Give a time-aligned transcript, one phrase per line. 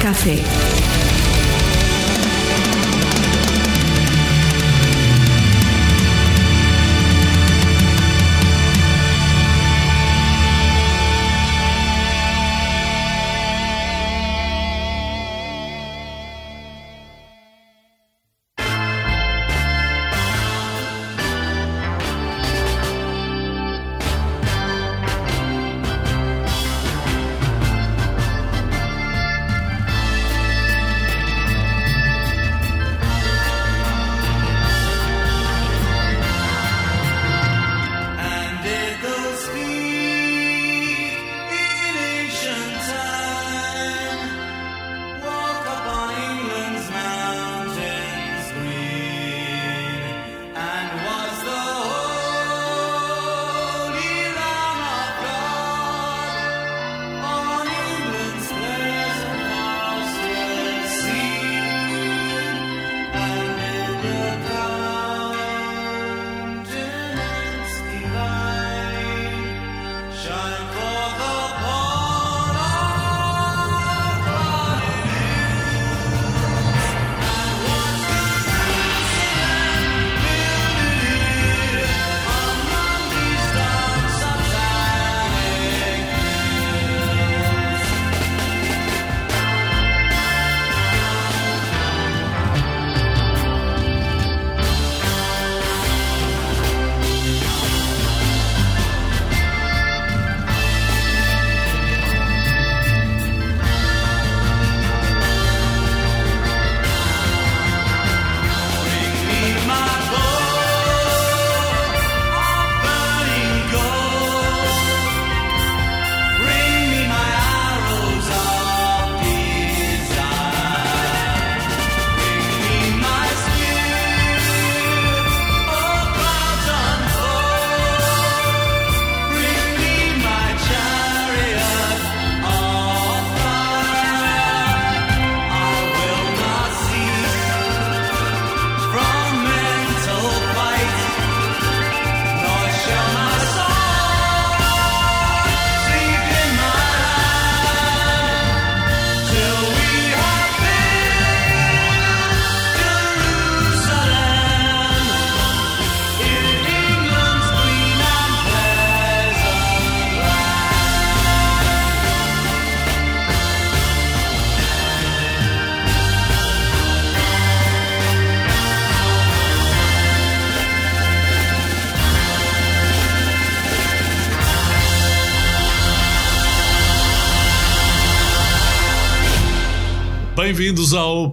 [0.00, 0.77] Café.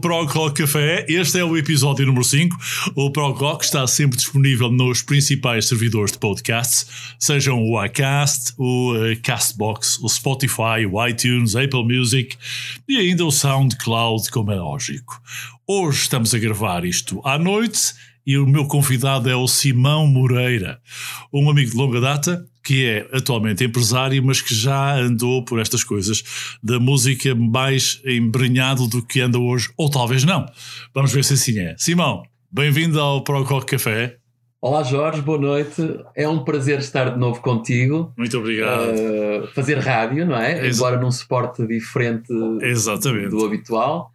[0.06, 1.04] Prog Rock Café.
[1.10, 2.56] Este é o episódio número 5.
[2.94, 8.94] O Prog Rock está sempre disponível nos principais servidores de podcasts, sejam o iCast, o
[8.98, 12.38] eh, Castbox, o Spotify, o iTunes, Apple Music
[12.88, 15.20] e ainda o SoundCloud, como é lógico.
[15.66, 17.96] Hoje estamos a gravar isto à noite
[18.26, 20.80] e o meu convidado é o Simão Moreira,
[21.32, 25.84] um amigo de longa data que é atualmente empresário, mas que já andou por estas
[25.84, 26.24] coisas
[26.64, 30.48] da música mais embrenhado do que anda hoje, ou talvez não.
[30.94, 31.76] Vamos ver se assim é.
[31.78, 34.18] Simão, bem-vindo ao Pro Rock Café.
[34.60, 35.80] Olá Jorge, boa noite.
[36.16, 38.12] É um prazer estar de novo contigo.
[38.18, 38.90] Muito obrigado.
[38.96, 40.66] Uh, fazer rádio, não é?
[40.66, 42.34] Exa- Embora num suporte diferente
[42.64, 43.30] Exatamente.
[43.30, 44.12] do habitual.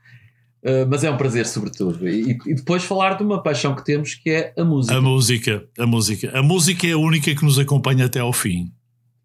[0.63, 2.07] Uh, mas é um prazer, sobretudo.
[2.07, 4.97] E, e depois falar de uma paixão que temos que é a música.
[4.97, 6.39] A música, a música.
[6.39, 8.71] A música é a única que nos acompanha até ao fim.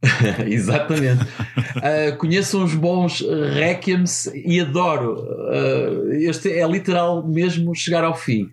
[0.47, 1.23] Exatamente.
[1.23, 3.21] Uh, conheço uns bons
[3.53, 5.23] requiems e adoro.
[5.23, 8.49] Uh, este é literal mesmo chegar ao fim.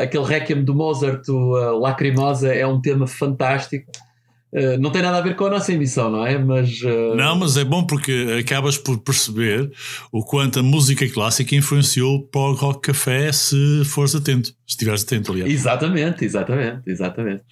[0.00, 3.90] Aquele requiem do Mozart, o Lacrimosa, é um tema fantástico.
[4.52, 6.36] Uh, não tem nada a ver com a nossa emissão, não é?
[6.36, 9.70] Mas, uh, Não, mas é bom porque acabas por perceber
[10.10, 14.48] o quanto a música clássica influenciou o Pro Rock Café se fores atento.
[14.48, 15.50] Se estiveres atento, aliás.
[15.52, 17.42] Exatamente, exatamente, exatamente.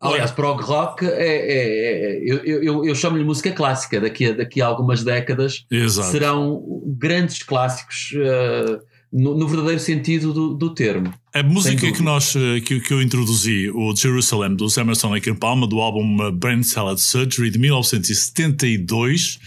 [0.00, 4.00] Aliás, prog rock é, é- é- eu, eu, eu chamo-lhe música clássica.
[4.00, 6.08] Daqui a, daqui a algumas décadas Exato.
[6.10, 8.80] serão grandes clássicos uh,
[9.12, 11.12] no, no verdadeiro sentido do, do termo.
[11.34, 15.36] A música que, nós, eh, que, que eu introduzi, o Jerusalem, do Emerson Lake and
[15.36, 19.38] Palmer, do álbum eh, Brain Salad Surgery de 1972,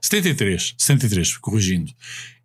[0.00, 1.92] 73, 73, corrigindo,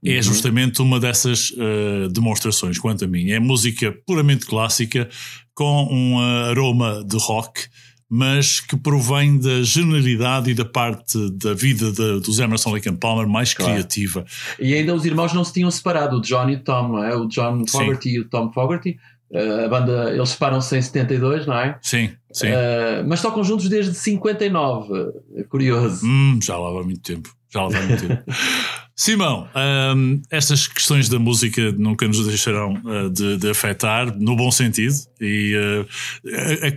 [0.06, 0.22] é Uhum.
[0.24, 3.32] justamente uma dessas eh, demonstrações, quanto a mim.
[3.32, 5.10] É música puramente clássica,
[5.54, 7.68] com um aroma de rock,
[8.10, 12.96] mas que provém da genialidade e da parte da vida de, dos Emerson Lake and
[12.96, 13.74] Palmer mais Claro.
[13.74, 14.26] criativa.
[14.60, 17.16] E ainda os irmãos não se tinham separado, o John e o Tom, não é?
[17.16, 17.78] O John Sim.
[17.78, 18.98] Fogerty e o Tom Fogerty.
[19.32, 21.78] Uh, a banda, eles separam-se em 72, não é?
[21.84, 22.48] Sim, sim.
[22.48, 24.92] Uh, mas tocam juntos desde 59.
[25.36, 26.04] É curioso.
[26.04, 27.30] Hum, já lá vai muito tempo.
[27.48, 28.24] Já lá vai muito tempo.
[28.96, 29.48] Simão,
[29.96, 34.94] hum, estas questões da música nunca nos deixarão uh, de, de afetar, no bom sentido.
[35.22, 35.88] E uh,
[36.64, 36.72] a, a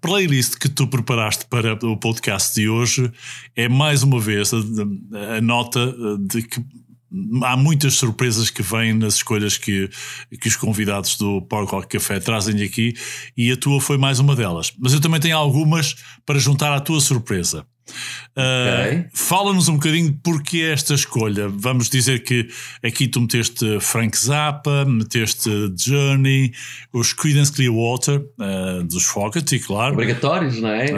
[0.00, 3.10] playlist que tu preparaste para o podcast de hoje
[3.54, 4.58] é mais uma vez a,
[5.36, 6.64] a nota de que
[7.42, 9.88] há muitas surpresas que vêm nas escolhas que,
[10.40, 12.94] que os convidados do Pork Rock Café trazem aqui
[13.36, 14.72] e a tua foi mais uma delas.
[14.78, 17.66] Mas eu também tenho algumas para juntar à tua surpresa.
[18.36, 19.06] Uh, Ok.
[19.14, 21.48] Fala-nos um bocadinho porque esta escolha.
[21.48, 22.48] Vamos dizer que
[22.84, 26.52] aqui tu meteste Frank Zappa, meteste Journey,
[26.92, 30.86] os Creedence Clearwater, uh, dos Fogerty, claro, Obrigatórios, não é?
[30.86, 30.92] É?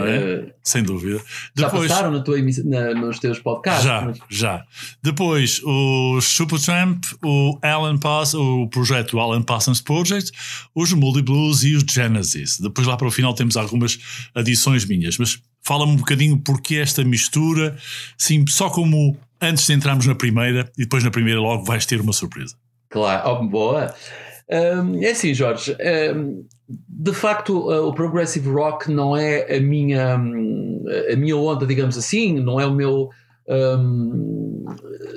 [0.46, 1.20] Uh, sem dúvida.
[1.56, 3.84] já passaram na tua emiss- na- nos teus podcasts.
[3.84, 4.64] Já, mas- já.
[5.02, 10.32] Depois o Supertramp, o Alan Pass, o projeto Alan Parsons Project,
[10.74, 12.58] os Moody Blues e os Genesis.
[12.58, 13.98] Depois lá para o final temos algumas
[14.34, 15.38] adições minhas, mas
[15.68, 17.76] fala-me um bocadinho porque esta mistura,
[18.16, 22.00] sim, só como antes de entrarmos na primeira e depois na primeira logo vais ter
[22.00, 22.56] uma surpresa.
[22.88, 23.94] Claro, oh, boa.
[24.50, 25.76] Hum, é assim, Jorge.
[26.16, 26.46] hum,
[26.88, 31.98] de facto, uh, o progressive rock não é a minha, hum, a minha onda, digamos
[31.98, 33.10] assim, não é o meu.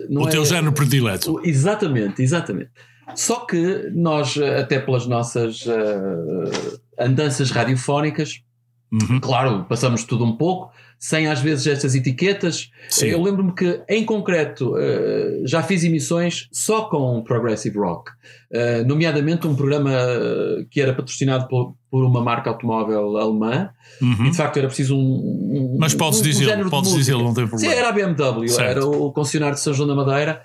[0.09, 1.39] não o é- teu género predileto.
[1.45, 2.71] Exatamente, exatamente.
[3.15, 8.42] Só que nós, uh, até pelas nossas uh, andanças radiofónicas,
[8.91, 12.69] Uhum, claro, passamos tudo um pouco, sem às vezes estas etiquetas.
[12.89, 13.07] sim.
[13.07, 18.11] Eu lembro-me que, em concreto, eh, já fiz emissões só com progressive rock,
[18.53, 21.73] Eh, nomeadamente um programa eh, que era patrocinado por,
[22.03, 23.69] uma marca automóvel alemã,
[24.01, 24.25] Uhum.
[24.25, 24.99] e de facto era preciso um.
[24.99, 26.91] um- Mas podes um- um de podes
[27.23, 27.73] não tem Sim, problema.
[27.73, 28.61] era a BMW, Certo.
[28.69, 30.43] era o concessionário de São João da Madeira,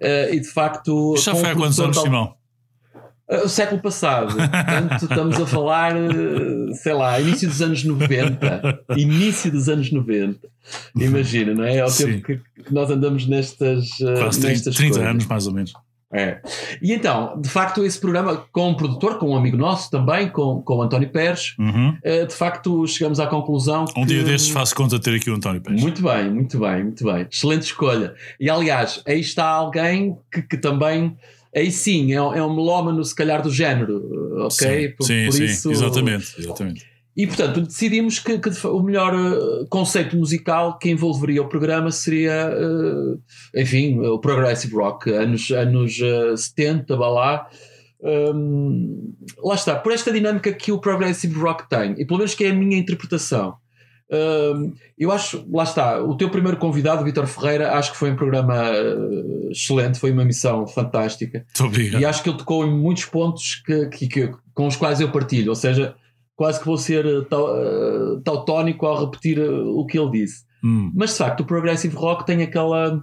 [0.00, 1.16] eh, e de facto.
[1.16, 2.34] Já foi há quantos anos, Simão?
[3.44, 4.34] O século passado.
[4.34, 8.80] Portanto, estamos a falar, uh, sei lá, início dos anos 90.
[8.96, 10.48] Início dos anos 90.
[10.98, 11.76] Imagina, não é?
[11.76, 12.40] É o tempo que,
[12.70, 15.10] nós andamos nestas, uh, Quase 30, nestas 30 coisas.
[15.10, 15.72] anos, mais ou menos.
[16.12, 16.40] É.
[16.82, 20.60] E então, de facto, esse programa, com um produtor, com um amigo nosso também, com,
[20.60, 21.90] com o António Pérez, Uhum.
[21.90, 24.06] uh, de facto chegamos à conclusão Um que.
[24.06, 25.80] dia destes faço conta de ter aqui o António Pérez.
[25.80, 27.28] Muito bem, muito bem, muito bem.
[27.30, 28.12] Excelente escolha.
[28.40, 31.16] E aliás, aí está alguém que, que também.
[31.54, 34.88] Aí sim, é, um- é um melómano, se calhar, do género, ok?
[34.88, 36.86] Sim, Por- sim, por sim, isso- exatamente, exatamente.
[37.16, 42.48] E portanto decidimos que, que o melhor uh, conceito musical que envolveria o programa seria,
[42.56, 43.20] uh,
[43.54, 47.46] enfim, o progressive rock, anos, anos uh, 70, vá lá.
[48.02, 49.12] Um,
[49.44, 52.50] lá está, por esta dinâmica que o progressive rock tem, e pelo menos que é
[52.50, 53.54] a minha interpretação.
[54.98, 58.54] Eu acho, lá está, o teu primeiro convidado, Vitor Ferreira, acho que foi um programa
[58.70, 61.44] uh, excelente, foi uma missão fantástica.
[61.60, 62.00] Obrigado.
[62.00, 65.10] E acho que ele tocou em muitos pontos que, que- que- com os quais eu
[65.10, 65.94] partilho, ou seja,
[66.36, 70.44] quase que vou ser tau- uh, tautónico ao repetir o que ele disse.
[70.62, 73.02] Hum, Mas de facto, o Progressive Rock tem aquela,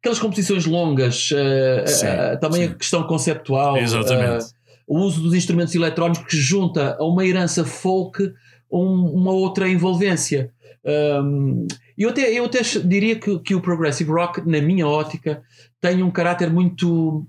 [0.00, 2.72] aquelas composições longas, Sim, uh, também sim.
[2.72, 4.46] a questão conceptual, Exatamente.
[4.88, 8.32] o uso dos instrumentos eletrónicos que junta a uma herança folk
[8.70, 10.50] um- uma outra envolvência.
[10.84, 11.66] Um,
[11.98, 15.42] eu, até, eu até diria que, que o Progressive Rock, na minha ótica,
[15.80, 17.26] tem um caráter muito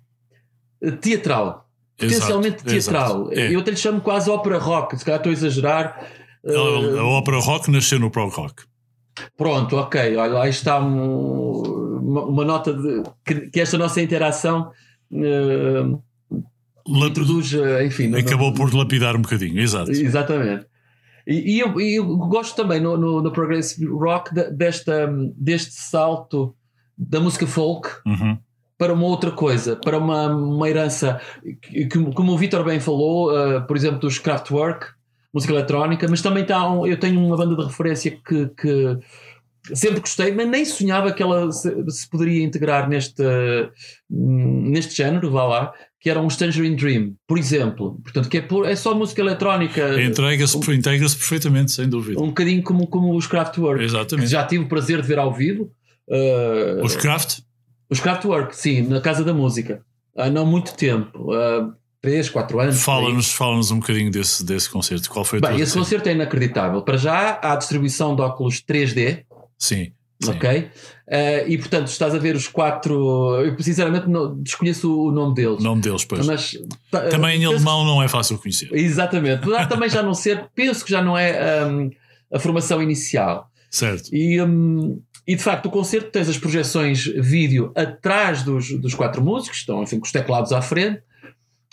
[0.81, 1.67] uh, teatral
[1.97, 3.29] potencialmente teatral.
[3.31, 3.53] É.
[3.53, 6.07] Eu até lhe chamo quase ópera rock, se calhar estou a exagerar.
[6.43, 6.51] A,
[6.99, 8.63] a ópera rock nasceu no prog rock.
[9.37, 14.71] pronto, ok, olha, lá está um- uma, uma nota de que, que esta nossa interação
[15.11, 16.01] uh,
[17.05, 17.53] introduz,
[17.85, 18.15] enfim.
[18.15, 19.91] Acabou no- por lapidar um bocadinho, exato.
[19.91, 20.65] Exatamente.
[21.27, 25.73] E, e eu, e eu gosto também no, no, no Progressive Rock de- desta, deste
[25.73, 26.55] salto
[26.97, 28.37] da música folk Uhum.
[28.77, 31.19] para uma outra coisa, para uma, uma herança,
[31.61, 34.87] que, como o Vitor bem falou, uh, por exemplo, dos Kraftwerk,
[35.33, 38.97] música eletrónica, mas também está um- eu tenho uma banda de referência que, que
[39.75, 43.23] sempre gostei, mas nem sonhava que ela se, se poderia integrar neste,
[44.09, 47.99] hum, neste género, vá lá, que era um Tangerine Dream, por exemplo.
[48.03, 52.19] Portanto, que é, por- é só música eletrónica, Entrega-se integra-se perfeitamente, sem dúvida.
[52.19, 54.27] um bocadinho como, como os Kraftwerk, Exatamente.
[54.29, 55.71] já tive o prazer de ver ao vivo.
[56.09, 57.39] Uh, Os craft,
[57.89, 59.81] os Kraftwerk, sim, na Casa da Música.
[60.17, 61.31] Há não muito tempo.
[61.33, 62.81] Há 3, 4 anos.
[62.81, 65.07] fala-nos fala um bocadinho desse, desse concerto.
[65.09, 66.81] Qual foi a Bem, esse concerto é inacreditável.
[66.81, 69.23] Para já, há a distribuição de óculos 3D,
[69.57, 69.91] Sim.
[70.21, 70.31] sim.
[70.31, 70.69] ok?
[71.13, 73.35] Eh, e portanto, estás a ver os quatro.
[73.43, 75.59] Eu sinceramente não, desconheço o nome deles.
[75.59, 76.25] O nome deles, pois.
[76.25, 76.57] Mas,
[76.89, 78.69] ta- Também em alemão não é fácil conhecer.
[78.71, 79.45] Exatamente.
[79.67, 81.89] Também já não ser, penso que já não é hum,
[82.33, 83.49] a formação inicial.
[83.69, 84.09] Certo.
[84.15, 89.21] E, hum, e de facto, o concerto tens as projeções vídeo atrás dos, dos quatro
[89.21, 91.01] músicos, estão enfim, com os teclados à frente,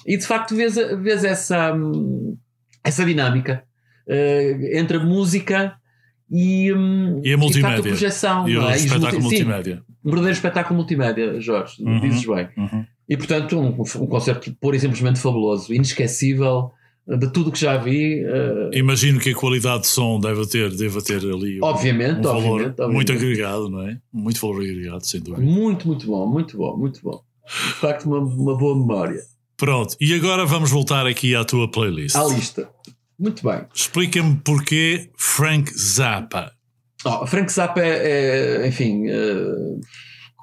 [0.05, 2.37] e de facto vês, vês essa, hum,
[2.83, 3.63] essa dinâmica
[4.09, 5.75] eh, entre a música
[6.31, 7.83] e, hum, E a multimédia.
[7.83, 8.49] projeção.
[8.49, 8.77] E o é?
[8.77, 9.83] espetáculo multi- sim, multimédia.
[10.05, 12.01] um verdadeiro espetáculo multimédia, Jorge, Uhum.
[12.01, 12.49] dizes bem.
[12.57, 12.85] Uhum.
[13.09, 13.69] E portanto, um,
[14.03, 16.71] um concerto pura e simplesmente fabuloso, inesquecível,
[17.07, 18.23] de tudo o que já vi.
[18.23, 22.23] eh, Imagino que a qualidade de som deve ter, deve ter ali um- Obviamente, um
[22.23, 22.95] valor obviamente, obviamente.
[22.95, 23.99] muito agregado, não é?
[24.13, 25.43] Muito valor agregado, sem dúvida.
[25.43, 27.23] muito, muito bom, muito bom, muito bom.
[27.47, 29.21] De facto, uma, uma boa memória.
[29.57, 32.15] Pronto, e agora vamos voltar aqui à tua playlist.
[32.15, 32.69] À lista.
[33.19, 33.63] Muito bem.
[33.75, 36.53] Explica-me porquê Frank Zappa.
[37.05, 39.81] Oh, Frank Zappa é, é, enfim, eh,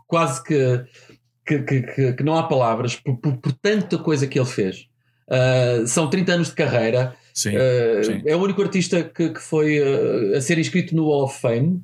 [0.07, 0.83] quase que,
[1.45, 4.87] que, que- que- não há palavras por, por- por tanta coisa que ele fez.
[5.29, 7.15] Eh, são 30 anos de carreira.
[7.33, 8.21] Sim, Eh, sim.
[8.25, 11.81] é o único artista que, que foi eh, a ser inscrito no Hall of Fame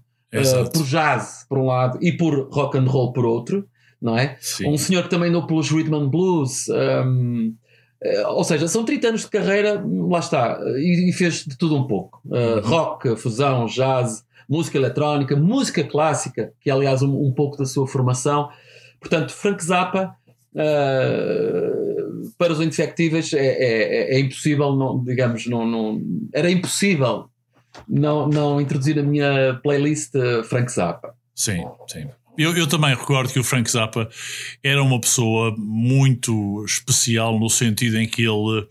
[0.73, 3.67] por jazz, por um lado, e por rock and roll, por outro.
[4.01, 4.37] Não é?
[4.39, 4.67] Sim.
[4.69, 6.67] Um senhor que também andou pelos Rhythm and Blues.
[6.69, 7.70] um, eh,
[8.29, 11.85] ou seja, são 30 anos de carreira, lá está, e, e fez de tudo um
[11.85, 17.57] pouco: Uh, rock, fusão, jazz, música eletrónica, música clássica, que é aliás um, um pouco
[17.57, 18.49] da sua formação.
[18.99, 20.15] Portanto, Frank Zappa,
[20.55, 26.01] uh, para os indefectíveis, é, é- é impossível, não, digamos, não, não,
[26.33, 27.25] era impossível
[27.87, 30.11] não, não introduzir na minha playlist
[30.45, 31.15] Frank Zappa.
[31.35, 32.07] Sim, sim.
[32.37, 34.09] Eu, eu também recordo que o Frank Zappa
[34.63, 38.67] era uma pessoa muito especial no sentido em que ele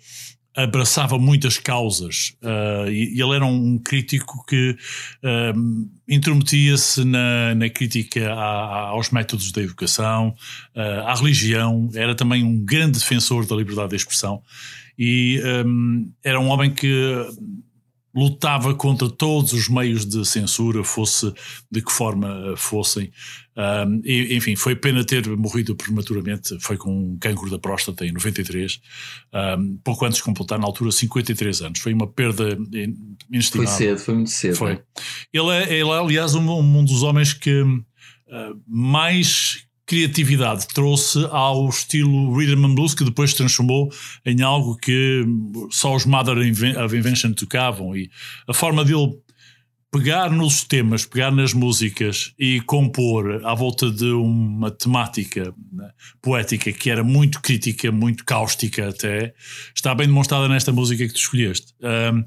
[0.56, 4.76] abraçava muitas causas ah, e, ele era um crítico que
[5.22, 5.52] ah,
[6.08, 10.34] intrometia-se na, na crítica aos métodos da educação,
[10.74, 14.42] ah, à religião, era também um grande defensor da liberdade de expressão
[14.98, 15.64] e ah,
[16.24, 17.14] era um homem que
[18.14, 21.32] lutava contra todos os meios de censura, fosse
[21.70, 23.12] de que forma fossem.
[23.56, 28.12] Um, e, enfim, foi pena ter morrido prematuramente, foi com um cancro da próstata em
[28.12, 28.80] 93,
[29.58, 31.80] um, pouco antes de completar, na altura, 53 anos.
[31.80, 33.72] Foi uma perda in- Foi inestimável.
[33.76, 34.56] cedo, foi muito cedo.
[34.56, 34.72] Foi.
[34.74, 34.80] né?
[35.32, 37.80] Ele é, ele é, aliás, um, um dos homens que uh,
[38.66, 43.92] mais criatividade trouxe ao estilo Rhythm and Blues, que depois se transformou
[44.24, 45.24] em algo que
[45.72, 47.96] só os Mother of Invention tocavam.
[47.96, 48.08] E
[48.46, 49.18] a forma dele
[49.90, 55.90] pegar nos temas, pegar nas músicas e compor à volta de uma temática né,
[56.22, 59.34] poética que era muito crítica, muito cáustica até,
[59.74, 61.74] está bem demonstrada nesta música que tu escolheste.
[61.80, 62.22] Um,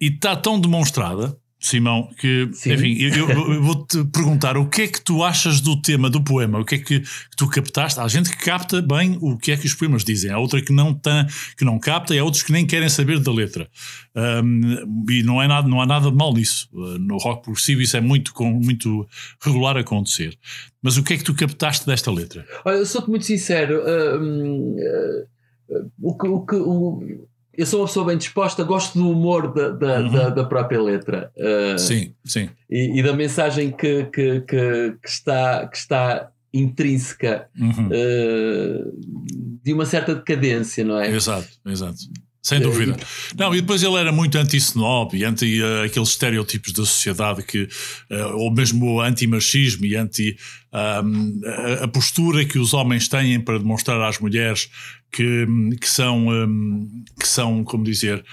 [0.00, 2.72] e está tão demonstrada, Simão, que, Sim.
[2.74, 6.58] enfim, eu, eu- vou-te perguntar o que é que tu achas do tema do poema,
[6.60, 7.02] o que é que,
[7.36, 7.98] tu captaste?
[7.98, 10.72] Há gente que capta bem o que é que os poemas dizem, há outra que
[10.72, 13.66] não, tá, que não capta e há outros que nem querem saber da letra.
[14.14, 16.68] Um, e não, é nada, não há nada de mal nisso.
[16.72, 19.08] Uh, no rock progressivo isso é muito, muito
[19.42, 20.36] regular acontecer.
[20.82, 22.46] Mas o que é que tu captaste desta letra?
[22.64, 23.80] Olha, eu sou-te muito sincero.
[24.20, 29.10] hum, uh, o que, o que, o- eu sou uma pessoa bem disposta, gosto do
[29.10, 30.12] humor da, da, Uhum.
[30.12, 32.48] da, da própria letra uh, Sim, sim.
[32.70, 37.86] e, e da mensagem que, que, que, que está, que está intrínseca Uhum.
[37.88, 38.92] uh,
[39.62, 41.10] de uma certa decadência, não é?
[41.10, 41.98] Exato, exato.
[42.42, 42.94] Sem dúvida.
[43.38, 47.66] Não, e depois ele era muito anti-snob e anti eh, aqueles estereótipos da sociedade que,
[48.10, 50.36] eh, ou mesmo anti-machismo e anti
[50.74, 54.68] a, postura que os homens têm para demonstrar às mulheres
[55.12, 55.46] que,
[55.80, 56.26] que são,
[57.18, 58.24] que são, como dizer,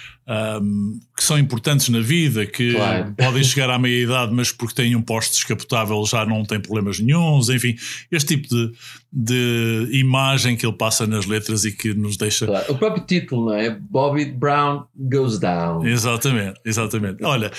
[0.62, 3.14] hum, que são importantes na vida, que Claro.
[3.18, 7.50] podem chegar à meia-idade, mas porque têm um posto descapotável já não têm problemas nenhuns,
[7.50, 7.76] enfim,
[8.12, 8.72] este tipo de,
[9.12, 12.46] de imagem que ele passa nas letras e que nos deixa.
[12.46, 12.72] Claro.
[12.74, 13.70] O próprio título, não é?
[13.70, 15.86] Bobby Brown Goes Down.
[15.86, 17.24] Exatamente, exatamente.
[17.24, 17.52] Olha,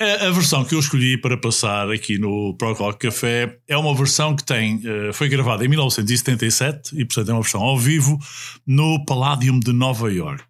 [0.00, 3.94] a, a versão que eu escolhi para passar aqui no Pro Rock Café é uma
[3.94, 8.18] versão que tem, eh, foi gravada em 1977 e, portanto, é uma versão ao vivo
[8.66, 10.44] no Palladium de Nova York.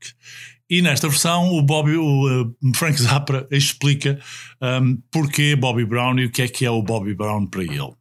[0.71, 4.19] E nesta versão, o Bobby, o eh, Frank Zappa explica
[4.61, 7.93] um, porquê Bobby Brown e o que é que é o Bobby Brown para ele.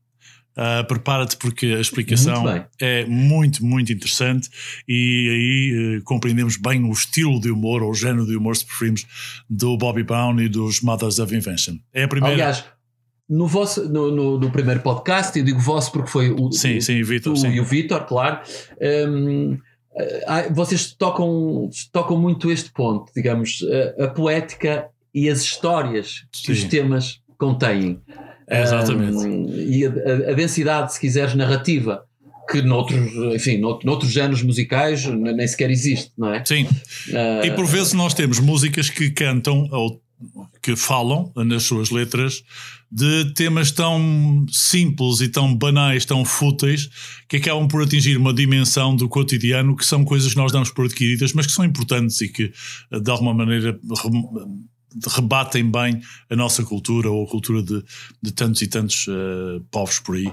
[0.56, 4.50] Ah, Prepara-te porque a explicação Muito é muito, muito interessante
[4.88, 8.66] e aí eh, compreendemos bem o estilo de humor ou o género de humor, se
[8.66, 9.06] preferimos,
[9.50, 11.78] do Bobby Brown e dos Mothers of Invention.
[11.94, 12.36] É a primeira.
[12.36, 12.66] Aliás,
[13.30, 16.82] no, vosso, no, no, no primeiro podcast, eu digo vosso porque foi o, sim, o,
[16.82, 17.34] sim, Vitor.
[17.34, 17.52] tu sim.
[17.52, 18.42] e o Vitor, claro.
[19.08, 19.71] hum, ah,
[20.52, 23.60] vocês tocam, tocam muito este ponto, digamos,
[24.00, 26.68] a, a poética e as histórias que os Sim.
[26.70, 28.00] temas contêm.
[28.50, 29.18] Exatamente.
[29.18, 29.90] Hum, e a,
[30.32, 32.04] a- densidade, se quiseres, narrativa,
[32.50, 33.00] que noutros,
[33.36, 36.44] enfim, nout- noutros géneros musicais nem sequer existe, não é?
[36.44, 36.68] Sim,
[37.14, 40.02] Ah, e por vezes nós temos músicas que cantam ou
[40.62, 42.44] que falam nas suas letras
[42.92, 46.90] de temas tão simples e tão banais, tão fúteis,
[47.30, 50.86] que acabam por atingir uma dimensão do cotidiano que são coisas que nós damos por
[50.86, 52.52] adquiridas, mas que são importantes e que,
[52.92, 53.80] de alguma maneira,
[55.16, 57.82] rebatem bem a nossa cultura ou a cultura de,
[58.22, 60.32] de tantos e tantos eh, povos por aí.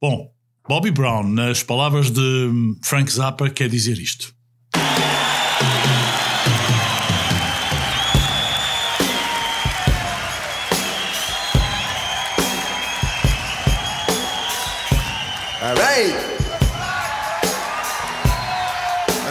[0.00, 0.32] Bom,
[0.66, 4.34] Bobby Brown, nas palavras de Frank Zappa, quer dizer isto.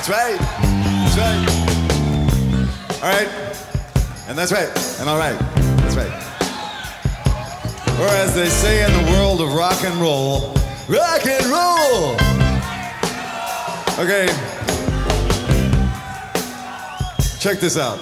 [0.10, 0.38] Right.
[0.40, 1.68] That's right.
[3.04, 3.30] All right.
[4.28, 5.00] And that's right.
[5.00, 5.38] And all right.
[5.82, 6.12] That's right.
[8.00, 10.54] Or as they say in the world of rock and roll,
[10.88, 12.16] rock and roll.
[14.00, 14.28] Okay.
[17.40, 18.02] Check this out.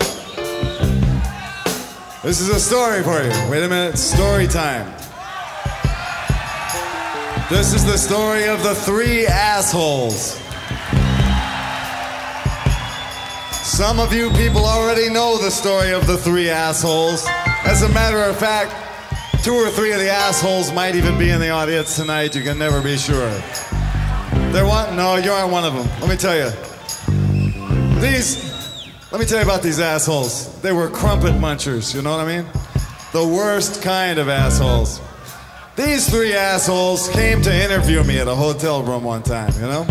[2.24, 3.30] This is a story for you.
[3.50, 3.98] Wait a minute.
[3.98, 4.92] Story time.
[7.50, 10.45] This is the story of the three assholes.
[13.76, 17.28] Some of you people already know the story of the three assholes.
[17.66, 18.74] As a matter of fact,
[19.44, 22.34] two or three of the assholes might even be in the audience tonight.
[22.38, 23.30] You can never be sure.
[24.54, 24.96] They're one?
[24.96, 25.90] No, you aren't one of them.
[26.00, 26.52] Let me tell you.
[28.00, 30.58] These, let me tell you about these assholes.
[30.62, 32.50] They were crumpet munchers, you know what I mean?
[33.12, 35.02] The worst kind of assholes.
[35.76, 39.86] These three assholes came to interview me at a hotel room one time, you know?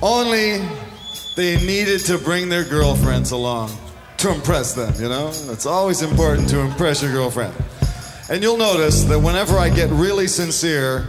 [0.00, 0.66] Only
[1.38, 3.70] they needed to bring their girlfriends along
[4.16, 5.28] to impress them, you know?
[5.52, 7.54] It's always important to impress your girlfriend.
[8.28, 11.06] And you'll notice that whenever I get really sincere,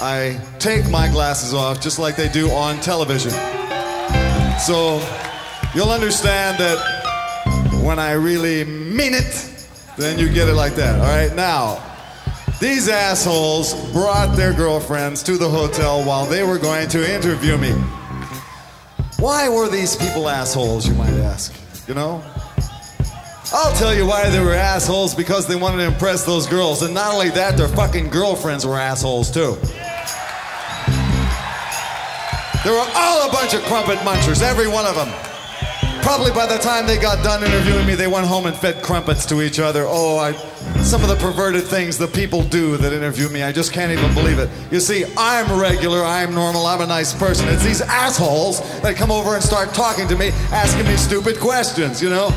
[0.00, 3.32] I take my glasses off just like they do on television.
[4.60, 5.06] So
[5.74, 9.66] you'll understand that when I really mean it,
[9.98, 10.98] then you get it like that.
[11.00, 11.84] All right, now,
[12.60, 17.74] these assholes brought their girlfriends to the hotel while they were going to interview me.
[19.18, 21.52] Why were these people assholes, you might ask?
[21.88, 22.22] You know?
[23.52, 26.82] I'll tell you why they were assholes because they wanted to impress those girls.
[26.82, 29.56] And not only that, their fucking girlfriends were assholes too.
[32.64, 35.08] They were all a bunch of crumpet munchers, every one of them.
[36.02, 39.26] Probably by the time they got done interviewing me, they went home and fed crumpets
[39.26, 39.84] to each other.
[39.86, 40.32] Oh, I,
[40.82, 44.14] some of the perverted things the people do that interview me, I just can't even
[44.14, 44.48] believe it.
[44.70, 47.48] You see, I'm regular, I'm normal, I'm a nice person.
[47.48, 52.02] It's these assholes that come over and start talking to me, asking me stupid questions,
[52.02, 52.30] you know?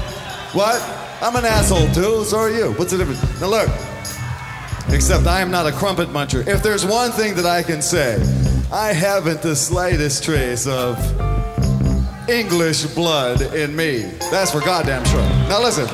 [0.54, 0.82] What?
[1.22, 2.74] I'm an asshole too, so are you.
[2.74, 3.22] What's the difference?
[3.40, 3.70] Now look,
[4.90, 6.46] except I am not a crumpet muncher.
[6.48, 8.16] If there's one thing that I can say,
[8.72, 10.98] I haven't the slightest trace of
[12.32, 14.04] English blood in me.
[14.32, 15.22] That's for goddamn sure.
[15.50, 15.88] Now listen.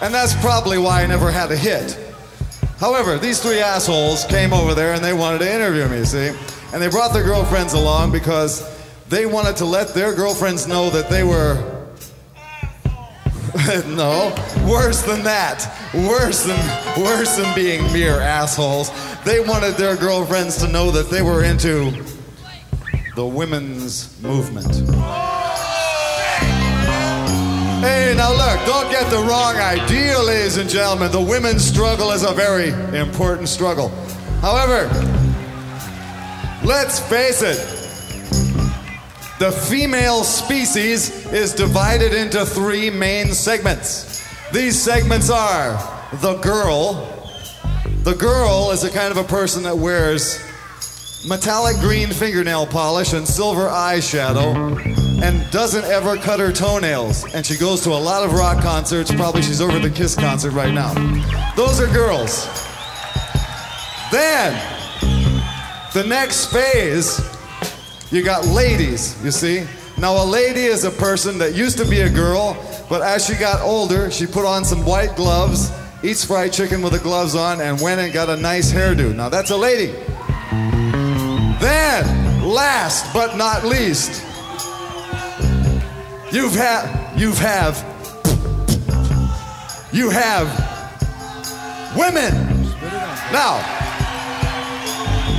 [0.00, 1.98] And that's probably why I never had a hit.
[2.78, 6.32] However, these three assholes came over there and they wanted to interview me, see?
[6.72, 8.66] And they brought their girlfriends along because
[9.08, 11.54] they wanted to let their girlfriends know that they were.
[13.86, 14.34] no,
[14.66, 15.70] worse than that.
[15.94, 16.58] Worse than
[17.00, 18.90] worse than being mere assholes.
[19.24, 21.92] They wanted their girlfriends to know that they were into
[23.14, 24.74] the women's movement.
[27.82, 31.12] Hey, now look, don't get the wrong idea, ladies and gentlemen.
[31.12, 33.88] The women's struggle is a very important struggle.
[34.40, 34.88] However,
[36.64, 37.58] let's face it,
[39.38, 44.24] the female species is divided into three main segments.
[44.52, 45.72] These segments are
[46.14, 47.08] the girl.
[48.04, 50.40] The girl is a kind of a person that wears
[51.24, 57.32] metallic green fingernail polish and silver eyeshadow and doesn't ever cut her toenails.
[57.32, 59.12] And she goes to a lot of rock concerts.
[59.14, 60.92] Probably she's over the Kiss concert right now.
[61.54, 62.46] Those are girls.
[64.10, 64.52] Then,
[65.94, 67.20] the next phase,
[68.10, 69.64] you got ladies, you see.
[69.98, 72.56] Now, a lady is a person that used to be a girl,
[72.88, 75.70] but as she got older, she put on some white gloves,
[76.02, 79.14] eats fried chicken with the gloves on, and went and got a nice hairdo.
[79.14, 79.94] Now, that's a lady.
[81.62, 84.20] Then, last but not least,
[86.32, 87.78] you've had, you've have,
[89.92, 90.48] you have
[91.96, 92.34] women.
[93.30, 93.62] Now,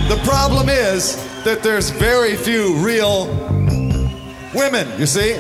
[0.08, 3.26] the problem is that there's very few real
[4.56, 5.34] women, you see?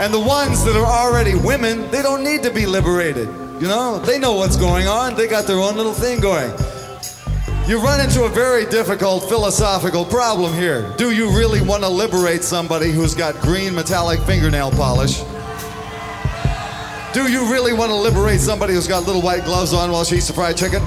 [0.00, 3.28] And the ones that are already women, they don't need to be liberated.
[3.60, 6.50] You know, they know what's going on, they got their own little thing going.
[7.68, 10.88] You run into a very difficult philosophical problem here.
[10.96, 15.18] Do you really want to liberate somebody who's got green metallic fingernail polish?
[17.12, 20.18] Do you really want to liberate somebody who's got little white gloves on while she
[20.18, 20.80] eats the fried chicken?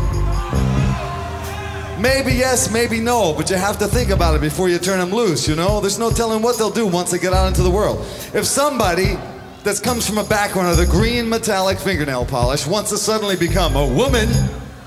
[2.02, 5.12] Maybe yes, maybe no, but you have to think about it before you turn them
[5.12, 5.82] loose, you know?
[5.82, 8.00] There's no telling what they'll do once they get out into the world.
[8.34, 9.18] If somebody
[9.66, 13.76] that comes from a background of the green metallic fingernail polish wants to suddenly become
[13.76, 14.30] a woman,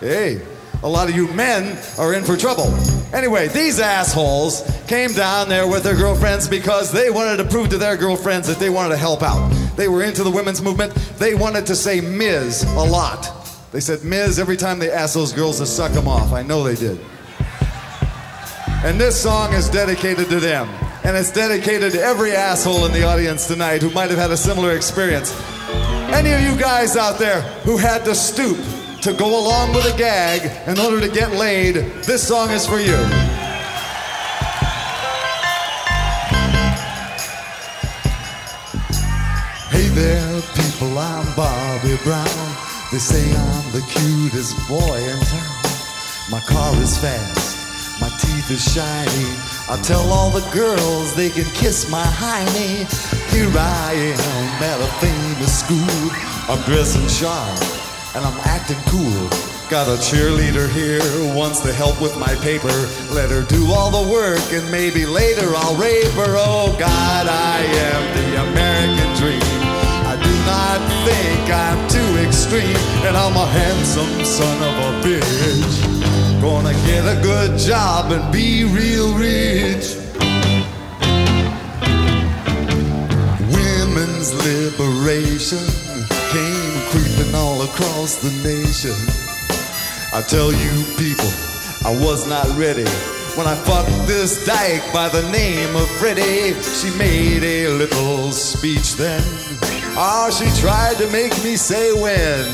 [0.01, 0.41] hey,
[0.83, 2.75] a lot of you men are in for trouble.
[3.15, 7.79] Anyway, these assholes came down there with their girlfriends because they wanted to prove to
[7.79, 9.49] their girlfriends that they wanted to help out.
[9.77, 10.95] They were into the women's movement.
[11.19, 12.65] They wanted to say Ms.
[12.65, 13.29] a lot.
[13.71, 14.39] They said Ms.
[14.39, 16.33] every time they asked those girls to suck them off.
[16.33, 17.01] I know they did.
[18.85, 20.69] And this song is dedicated to them.
[21.05, 24.37] And it's dedicated to every asshole in the audience tonight who might have had a
[24.37, 25.33] similar experience.
[26.13, 28.59] Any of you guys out there who had to stoop
[29.03, 31.75] to go along with a gag in order to get laid,
[32.07, 32.95] this song is for you.
[39.71, 42.57] Hey there, people, I'm Bobby Brown.
[42.93, 45.73] They say I'm the cutest boy in town.
[46.31, 49.35] My car is fast, my teeth are shiny.
[49.69, 52.87] I tell all the girls they can kiss my hiney.
[53.33, 56.11] Here I am at a famous school.
[56.49, 57.82] I'm dressing sharp
[58.15, 59.29] and I'm acting cool.
[59.71, 62.73] Got a cheerleader here, who wants to help with my paper.
[63.11, 66.35] Let her do all the work and maybe later I'll rape her.
[66.37, 69.41] Oh God, I am the American dream.
[70.05, 76.43] I do not think I'm too extreme, and I'm a handsome son of a bitch.
[76.43, 79.97] Gonna get a good job and be real rich.
[83.57, 85.65] Women's liberation
[86.33, 86.62] came
[87.23, 88.95] creeping all across the nation.
[90.13, 91.31] I tell you, people,
[91.85, 92.89] I was not ready.
[93.37, 98.95] When I fucked this dyke by the name of Freddie, she made a little speech
[98.95, 99.23] then.
[99.97, 102.45] Oh, she tried to make me say when.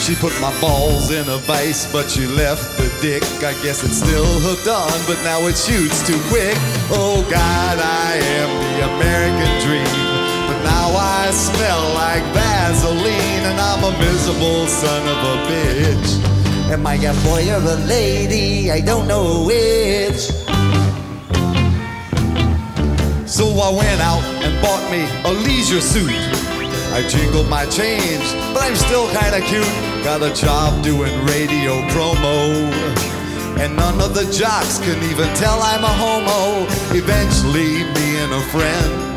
[0.00, 3.22] She put my balls in a vice, but she left the dick.
[3.42, 6.56] I guess it's still hooked on, but now it shoots too quick.
[6.92, 10.16] Oh God, I am the American dream.
[10.46, 16.10] But now I smell like Vaseline, and I'm a miserable son of a bitch.
[16.72, 18.70] Am I a boy or a lady?
[18.70, 20.22] I don't know which.
[23.36, 26.10] So I went out and bought me a leisure suit.
[26.98, 29.74] I jingled my change, but I'm still kinda cute.
[30.02, 32.34] Got a job doing radio promo.
[33.62, 36.66] And none of the jocks can even tell I'm a homo.
[37.02, 37.84] Eventually,
[38.22, 39.15] and a friend,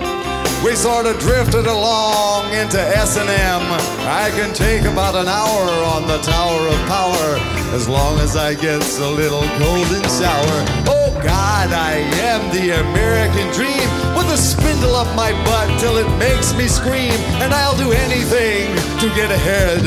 [0.63, 3.61] we sort of drifted along into S&M.
[4.07, 7.39] I can take about an hour on the Tower of Power
[7.73, 10.59] as long as I get a little golden shower.
[10.87, 16.09] Oh God, I am the American dream with a spindle up my butt till it
[16.17, 19.79] makes me scream, and I'll do anything to get ahead.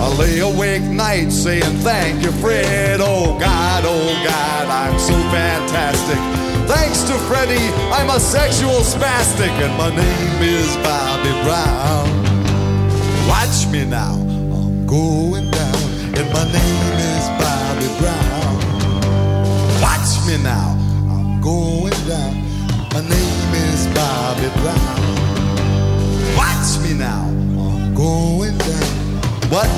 [0.00, 3.00] I lay awake nights saying thank you, Fred.
[3.00, 6.47] Oh God, oh God, I'm so fantastic.
[6.68, 12.06] Thanks to Freddie, I'm a sexual spastic, and my name is Bobby Brown.
[13.26, 15.82] Watch me now, I'm going down,
[16.18, 18.54] and my name is Bobby Brown.
[19.80, 20.76] Watch me now,
[21.08, 22.34] I'm going down.
[22.92, 25.00] My name is Bobby Brown.
[26.36, 27.24] Watch me now,
[27.64, 28.88] I'm going down.
[29.48, 29.68] What?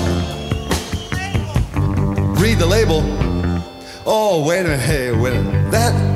[2.41, 3.05] Read the label.
[4.05, 4.81] Oh, wait a minute.
[4.81, 5.71] Hey, wait a minute.
[5.71, 6.10] That.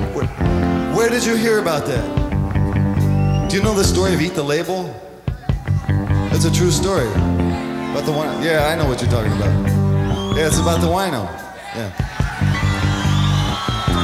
[0.95, 3.51] Where, did you hear about that?
[3.51, 4.95] Do you know the story of Eat the Label?
[6.33, 7.09] It's a true story.
[7.09, 8.43] About the wine.
[8.43, 10.37] Yeah, I know what you're talking about.
[10.37, 11.25] Yeah, it's about the wino.
[11.75, 11.91] Yeah.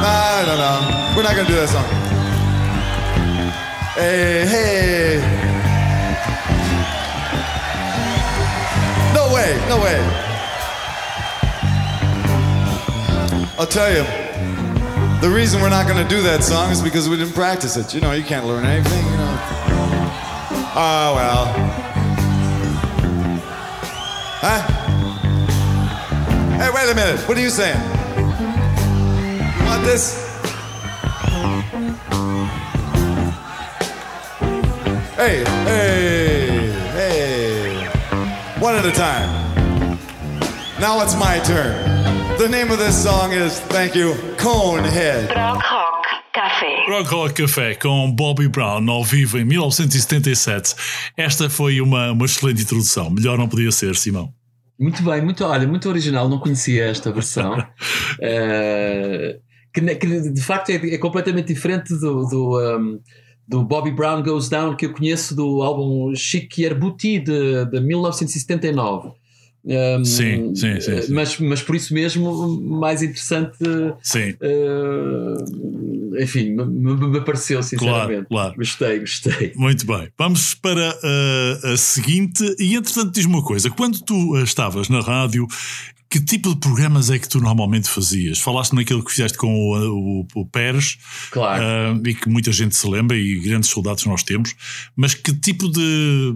[0.02, 1.16] I don't know.
[1.16, 1.84] We're not gonna do that song.
[3.94, 5.20] Hey, hey.
[9.14, 9.98] No way, no way.
[13.58, 14.19] I'll tell you,
[15.20, 17.94] the reason we're not going to do that song is because we didn't practice it.
[17.94, 19.38] You know, you can't learn anything, you know.
[20.72, 21.44] Oh, well.
[24.40, 24.60] Huh?
[26.56, 27.20] Hey, wait a minute.
[27.28, 27.78] What are you saying?
[29.58, 30.26] You want this?
[35.16, 37.86] Hey, hey, hey.
[38.58, 39.28] One at a time.
[40.80, 41.89] Now it's my turn.
[42.40, 45.28] The name of this song is, thank you, Conehead.
[45.30, 46.86] Rock Café.
[46.88, 50.74] Rock Rock Café com Bobby Brown ao vivo em 1977.
[51.18, 53.10] Esta foi uma, uma excelente introdução.
[53.10, 54.32] Melhor não podia ser, Simão.
[54.78, 57.62] Muito bem, muito, olha, muito original, não conhecia esta versão.
[58.22, 59.38] Eh,
[59.70, 63.00] que, que de facto é, é completamente diferente do, do, um,
[63.46, 69.19] do Bobby Brown Goes Down, que eu conheço do álbum Chic Bouti de, de 1979.
[69.62, 71.12] Um, Sim, sim, sim, sim.
[71.12, 73.58] Mas, mas por isso mesmo, mais interessante,
[74.02, 78.26] Sim, uh, enfim, me, me me pareceu, sinceramente.
[78.28, 78.54] claro.
[78.56, 79.52] Gostei, gostei.
[79.56, 80.08] muito bem.
[80.18, 82.42] Vamos para uh, a seguinte.
[82.58, 85.46] E entretanto, diz-me uma coisa: quando tu estavas na rádio,
[86.08, 88.40] que tipo de programas é que tu normalmente fazias?
[88.40, 90.98] Falaste naquilo que fizeste com o, o, o Pérez,
[91.30, 91.62] Claro.
[92.00, 94.54] uh, e que muita gente se lembra, e grandes soldados nós temos,
[94.96, 96.34] mas que tipo de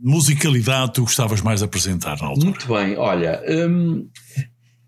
[0.00, 2.46] musicalidade tu gostavas mais de apresentar na altura?
[2.46, 4.08] Muito bem, olha, hum,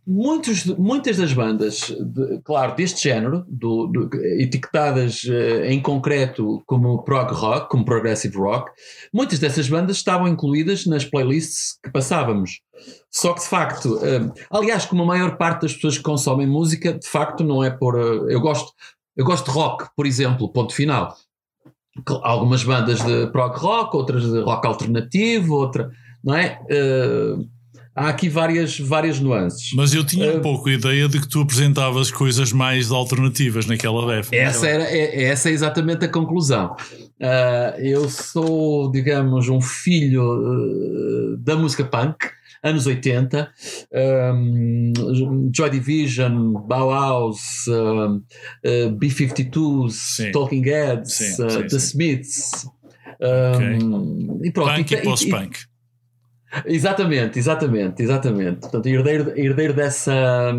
[0.06, 7.02] muitos, muitas das bandas, de- claro, deste género, do- do- etiquetadas eh, em concreto como
[7.02, 8.70] prog rock, como progressive rock,
[9.12, 12.60] muitas dessas bandas estavam incluídas nas playlists que passávamos.
[13.10, 16.92] Só que de facto, hum, aliás, como a maior parte das pessoas que consomem música,
[16.94, 17.98] de facto, não é por.
[17.98, 18.72] eh, eu gosto.
[19.16, 21.12] Eu gosto de rock, por exemplo, ponto final.
[22.22, 25.90] Algumas bandas de prog rock, outras de rock alternativo, outra,
[26.22, 26.60] não é?
[26.70, 27.36] Eh,
[27.94, 29.72] há aqui várias, várias nuances.
[29.74, 33.66] Mas eu tinha um Uh, pouco a ideia de que tu apresentavas coisas mais alternativas
[33.66, 34.36] naquela época.
[34.36, 36.76] Essa, era, é, essa é exatamente a conclusão.
[37.20, 42.16] Ah, eu sou, digamos, um filho eh, da música punk,
[42.62, 43.50] anos 80,
[44.34, 44.92] um,
[45.54, 47.66] Joy Division, Bauhaus,
[48.64, 50.32] eh, B-52s, Sim.
[50.32, 51.76] Talking Heads, Sim, sim, The sim.
[51.78, 52.66] Smiths.
[53.20, 55.58] um, E pronto, Punk e e- pós-punk.
[56.64, 58.60] Exatamente, exatamente, exatamente.
[58.60, 60.50] Portanto, herdeiro, herdeiro dessa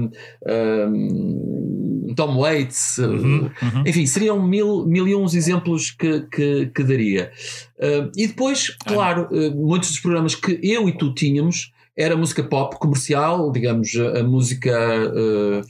[0.48, 3.84] um, Tom Waits, uh, Uhum, uhum.
[3.88, 7.32] enfim, seriam mil, mil e uns exemplos que, que, que daria.
[7.78, 8.90] Uh, e depois, Ah.
[8.94, 13.94] claro, uh, muitos dos programas que eu e tu tínhamos era música pop comercial, digamos,
[13.96, 14.72] a, música
[15.12, 15.62] uh,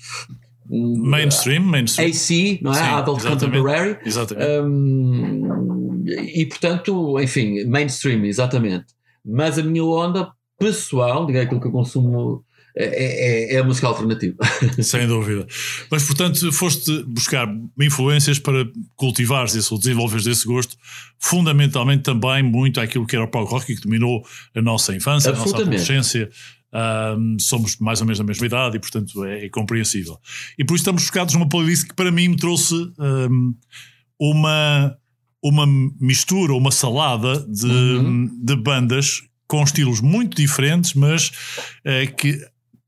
[0.72, 2.10] Mainstream, mainstream.
[2.10, 2.76] AC, não é?
[2.76, 3.46] Sim, Adult exatamente.
[3.46, 3.98] Contemporary.
[4.06, 4.52] Exatamente.
[4.62, 8.86] Hum, e portanto, enfim, mainstream, exatamente.
[9.26, 13.88] Mas a minha onda pessoal, diga aquilo que eu consumo, é, é, é a música
[13.88, 14.38] alternativa.
[14.82, 15.48] Sem dúvida.
[15.90, 17.48] Mas, portanto, foste buscar
[17.80, 20.76] influências para cultivares esse, ou desenvolveres esse gosto,
[21.18, 25.36] fundamentalmente também muito àquilo que era o prog rock que dominou a nossa infância, a
[25.36, 26.30] nossa adolescência.
[26.72, 30.20] Ahm, somos mais ou menos da mesma idade e, portanto, é, é compreensível.
[30.58, 33.54] E por isso estamos focados numa playlist que para mim me trouxe ahm,
[34.20, 34.96] uma,
[35.44, 35.66] uma
[36.00, 38.30] mistura, uma salada de, Uhum.
[38.44, 41.32] de bandas com estilos muito diferentes, mas
[41.84, 42.40] eh, que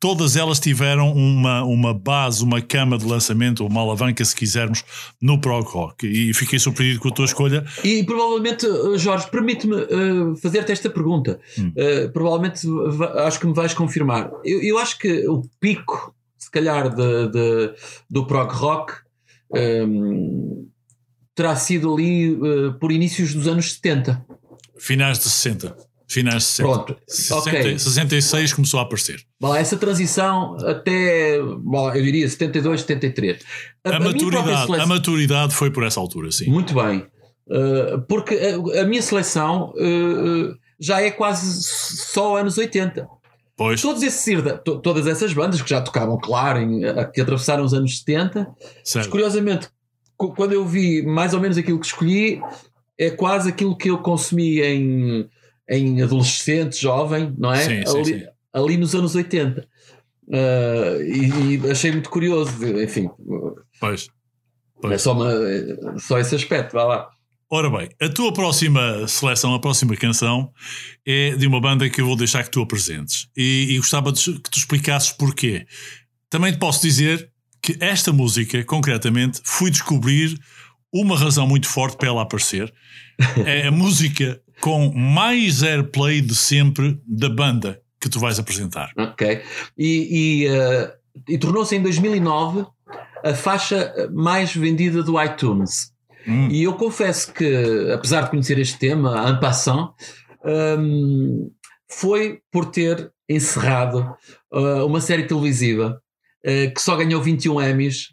[0.02, 4.84] todas elas tiveram uma, uma base, uma cama de lançamento, ou uma alavanca, se quisermos,
[5.22, 6.08] no prog rock.
[6.08, 7.64] E fiquei surpreendido com a tua escolha.
[7.84, 11.40] E provavelmente, uh, Jorge, permite-me uh, fazer-te esta pergunta.
[11.58, 11.72] Hum.
[11.78, 14.32] Uh, provavelmente va- acho que me vais confirmar.
[14.44, 17.74] Eu, eu acho que o pico, se calhar, de, de-
[18.10, 18.94] do prog rock
[19.52, 20.68] um,
[21.36, 24.26] terá sido ali uh, por inícios dos anos 70.
[24.80, 25.78] Finais de 60.
[26.12, 26.70] Finais de 60.
[26.70, 27.80] Pronto, 60, ok.
[27.80, 29.22] 66 começou a aparecer.
[29.42, 33.38] Lá, essa transição até, bom, eu diria 72, 73.
[33.86, 36.50] A, minha própria maturidade, seleção- a maturidade foi por essa altura, sim.
[36.50, 37.06] Muito bem.
[37.48, 43.08] Uh, porque a, a minha seleção uh, já é quase só anos 80.
[43.56, 44.36] Pois, Todos esses,
[44.84, 48.48] todas essas bandas que já tocavam, claro, em- a- que atravessaram os anos 70,
[48.96, 49.70] mas curiosamente,
[50.18, 52.42] cu- quando eu vi mais ou menos aquilo que escolhi,
[52.98, 55.30] é quase aquilo que eu consumi em,
[55.72, 57.62] em adolescente, jovem, não é?
[57.62, 58.26] Sim, sim, ali, sim.
[58.54, 59.66] ali nos anos 80.
[60.28, 63.10] Uh, e, e achei muito curioso, enfim,
[63.80, 64.04] Pois.
[64.04, 64.08] é
[64.82, 65.02] Pois.
[65.02, 67.10] só, uma, só esse aspecto, vá lá.
[67.50, 70.52] Ora bem, a tua próxima seleção, a próxima canção,
[71.06, 73.28] é de uma banda que eu vou deixar que tu apresentes.
[73.36, 75.66] E, e gostava de, que tu explicasses porquê.
[76.30, 77.30] Também te posso dizer
[77.62, 80.38] que esta música, concretamente, fui descobrir
[80.94, 82.74] uma razão muito forte para ela aparecer.
[83.46, 88.92] É a música com mais airplay de sempre da banda que tu vais apresentar.
[88.98, 89.42] Ok.
[89.78, 90.92] E, e, uh,
[91.28, 92.66] e tornou-se em 2009
[93.24, 95.92] a faixa mais vendida do iTunes.
[96.28, 96.48] Hum.
[96.50, 99.94] E eu confesso que, apesar de conhecer este tema, en passant,
[100.46, 101.52] hum,
[101.90, 104.16] foi por ter encerrado
[104.52, 106.02] uh, uma série televisiva
[106.46, 108.10] uh, que só ganhou 21 Emmys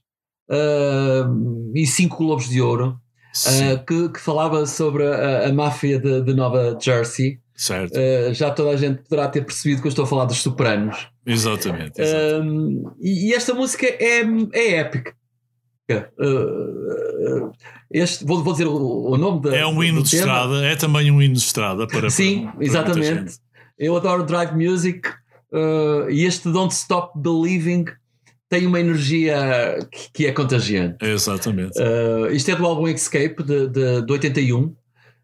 [0.51, 2.99] uh, e 5 Globos de Ouro,
[3.47, 7.39] uh, que, que falava sobre a, a máfia de, de Nova Jersey.
[7.55, 7.95] certo.
[7.99, 11.09] Uh, já toda a gente poderá ter percebido que eu estou a falar dos Sopranos.
[11.27, 12.01] Exatamente.
[12.01, 12.43] exatamente.
[12.43, 15.15] Um, e, e esta música é, é épica.
[17.91, 20.23] Este, vou, vou dizer o, o nome da, é um hino de tema.
[20.23, 22.11] estrada, é também um hino de estrada para.
[22.11, 23.39] Sim, para- para exatamente.
[23.79, 25.09] Eu adoro drive music
[25.53, 27.87] uh, e este Don't Stop Believing
[28.49, 30.97] tem uma energia que, que é contagiante.
[31.05, 31.79] Exatamente.
[31.81, 34.75] Uh, isto é do álbum Escape de, de, de 81.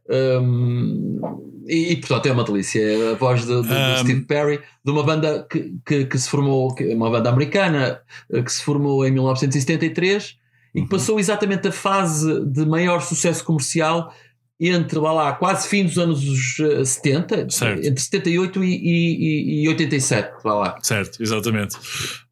[0.06, 1.18] Um,
[1.66, 2.80] e, e, portanto é uma delícia.
[2.82, 6.18] É a voz de, de, de Um, Steve Perry, de uma banda que, que, que
[6.18, 10.36] se formou, que- uma banda americana eh, que se formou em 1973
[10.74, 10.84] e Uhum.
[10.84, 14.12] que passou exatamente a fase de maior sucesso comercial
[14.60, 16.22] entre lá, lá quase fim dos anos
[16.60, 17.84] eh, 70, Certo.
[17.84, 20.32] entre 78 e, e, e, e 87.
[20.44, 20.78] Lá, lá.
[20.80, 21.76] Certo, exatamente.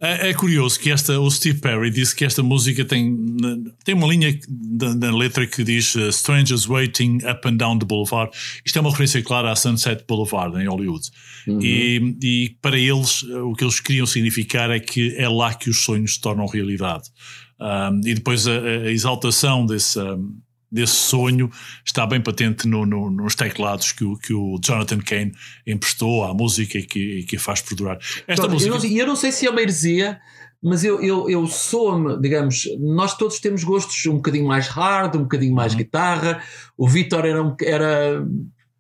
[0.01, 3.17] É, é curioso que esta, o Steve Perry disse que esta música tem,
[3.85, 7.87] tem uma linha da, da letra que diz uh, Strangers Waiting Up and Down the
[7.87, 8.31] Boulevard.
[8.65, 11.11] Isto é uma referência clara à Sunset Boulevard em Hollywood.
[11.61, 15.69] E, e para eles, uh, o que eles queriam significar é que é lá que
[15.69, 17.11] os sonhos se tornam realidade.
[17.61, 19.99] Um, e depois a, a exaltação desse.
[19.99, 20.37] um,
[20.73, 21.51] desse sonho
[21.85, 25.33] está bem patente no- no- nos teclados que o, que o Jonathan Kane
[25.67, 27.99] emprestou à música e que, e que faz perdurar.
[28.27, 28.75] Esta Pronto, música.
[28.75, 30.19] eu, não, eu não sei se é uma heresia,
[30.63, 35.23] mas eu, eu, eu sou-me, digamos, nós todos temos gostos um bocadinho mais hard, um
[35.25, 35.57] bocadinho Uhum.
[35.57, 36.41] mais guitarra.
[36.79, 38.25] O Vitor era, um, era,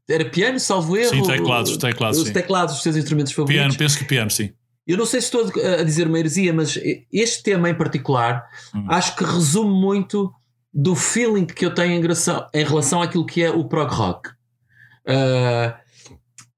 [0.08, 1.10] era piano, salvo erro.
[1.10, 2.32] Sim, teclados, teclados, Os sim.
[2.32, 3.62] teclados, os seus instrumentos favoritos.
[3.64, 4.50] Piano, penso que piano, sim.
[4.86, 6.78] Eu não sei se estou a a dizer uma heresia, mas
[7.12, 8.86] este tema em particular Hum.
[8.88, 10.32] acho que resume muito
[10.72, 14.30] do feeling que eu tenho em relação, em relação àquilo que é o prog rock.
[15.06, 15.78] Ah,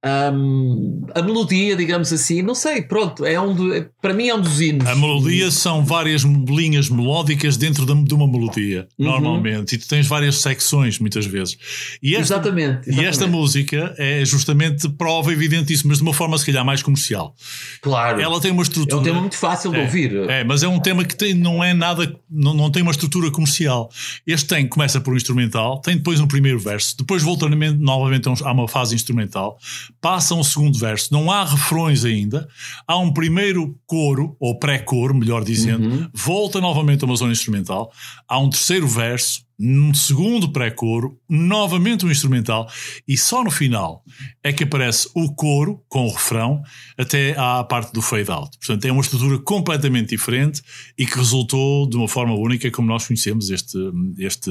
[0.04, 4.40] um, a melodia, digamos assim, não sei, pronto, é um do- para mim é um
[4.40, 4.86] dos hinos.
[4.86, 9.06] A melodia são várias linhas melódicas dentro de uma melodia, Uhum.
[9.06, 11.56] normalmente, e tu tens várias secções muitas vezes.
[12.02, 13.36] E esta, Exatamente, E esta exatamente.
[13.36, 17.34] música é justamente prova evidente disso, mas de uma forma se calhar mais comercial.
[17.80, 18.96] Claro, Ela tem uma é estrutura.
[19.00, 20.14] um tema muito fácil de É, ouvir.
[20.28, 23.30] É, mas é um tema que tem, não é nada, não, não tem uma estrutura
[23.30, 23.90] comercial.
[24.26, 28.52] Este tem, começa por um instrumental, tem depois um primeiro verso, depois volta novamente- a
[28.52, 29.58] uma fase instrumental,
[30.04, 32.46] passa um segundo verso, não há refrões ainda,
[32.86, 36.08] há um primeiro coro, ou pré-coro, melhor dizendo, Uhum.
[36.12, 37.90] volta novamente a uma zona instrumental,
[38.28, 42.68] há um terceiro verso, um segundo pré-coro, novamente um instrumental,
[43.06, 44.02] e só no final
[44.42, 46.62] é que aparece o coro com o refrão
[46.98, 48.56] até à parte do fade-out.
[48.58, 50.62] Portanto, é uma estrutura completamente diferente
[50.98, 53.78] e que resultou de uma forma única como nós conhecemos este.
[54.18, 54.50] este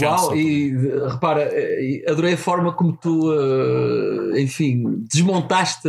[0.00, 0.72] Uau, e
[1.08, 5.88] repara, eh, adorei a forma como tu, eh, enfim, desmontaste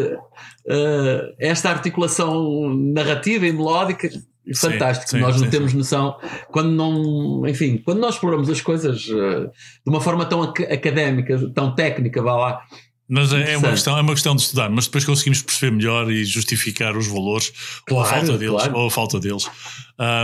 [0.68, 4.10] eh, esta articulação narrativa e melódica.
[4.58, 6.18] Fantástico, sim, nós não sim, temos noção
[6.52, 11.52] quando não, enfim, quando nós exploramos as coisas eh, de uma forma tão ac- académica,
[11.52, 12.62] tão técnica, vá lá,
[13.08, 16.12] Mas é, é uma questão, é uma questão de estudar, mas depois conseguimos perceber melhor
[16.12, 17.52] e justificar os valores
[17.90, 18.56] ou a Claro, falta deles.
[18.56, 18.78] claro.
[18.78, 19.48] Ou a falta deles.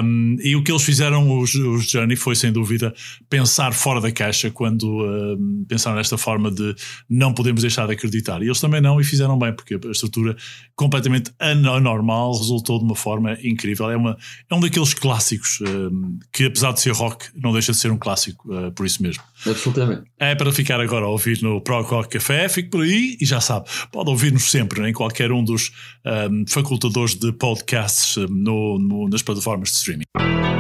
[0.04, 2.94] Um, e o que eles fizeram, os, os Journey, foi sem dúvida
[3.30, 6.76] pensar fora da caixa quando um, pensaram nesta forma de
[7.10, 8.41] não podemos deixar de acreditar.
[8.41, 10.36] E eles também não, e fizeram bem, porque a estrutura
[10.76, 13.89] completamente anormal resultou de uma forma incrível.
[13.89, 14.17] É, uma,
[14.50, 17.98] é um daqueles clássicos um, que, apesar de ser rock, não deixa de ser um
[17.98, 19.24] clássico, uh, por isso mesmo.
[19.48, 20.04] absolutamente.
[20.20, 23.40] É para ficar agora a ouvir no Pro Rock Café, fique por aí e já
[23.40, 25.72] sabe, pode ouvir-nos sempre em qualquer um dos
[26.06, 30.51] ahm, facultadores de podcasts ahm, no- no- nas plataformas de streaming.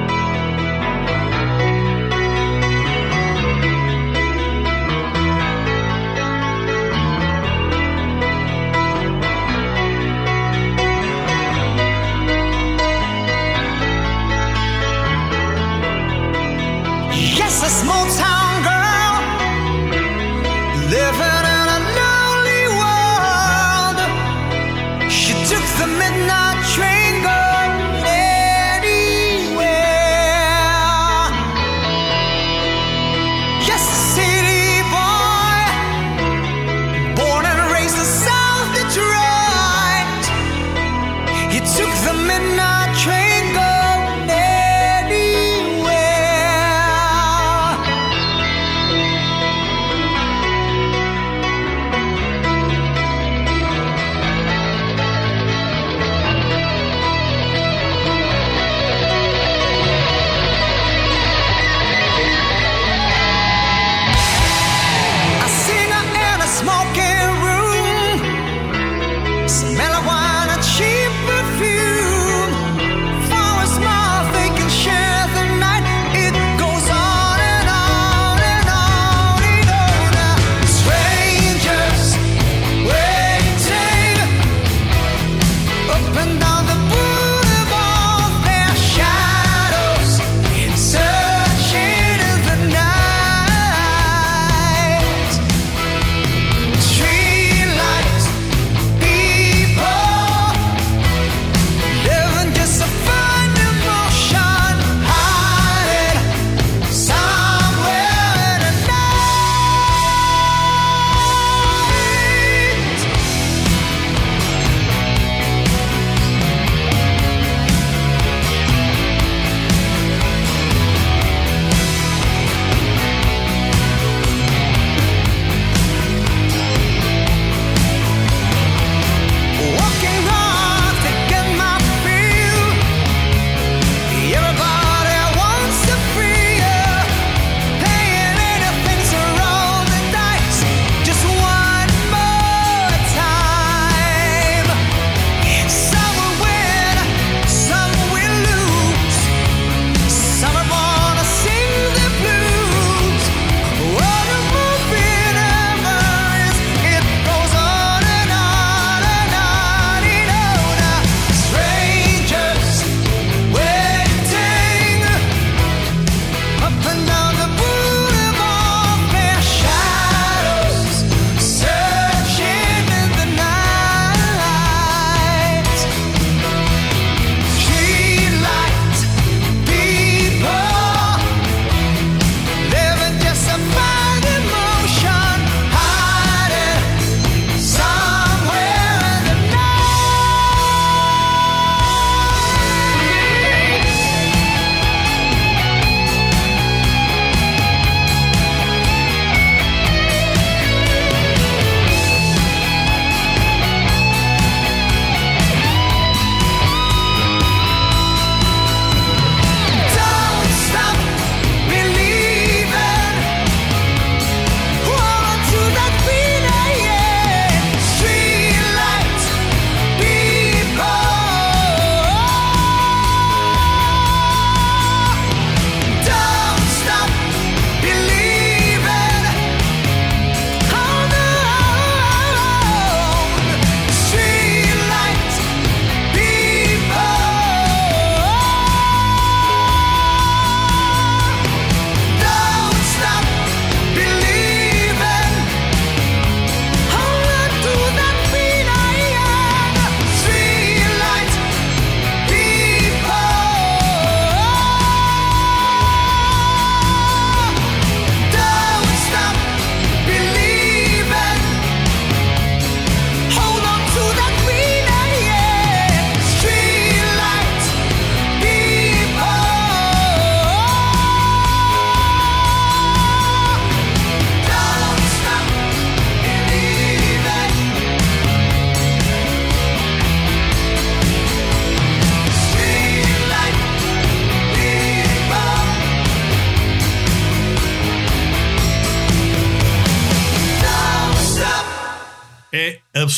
[41.65, 43.30] Took the midnight train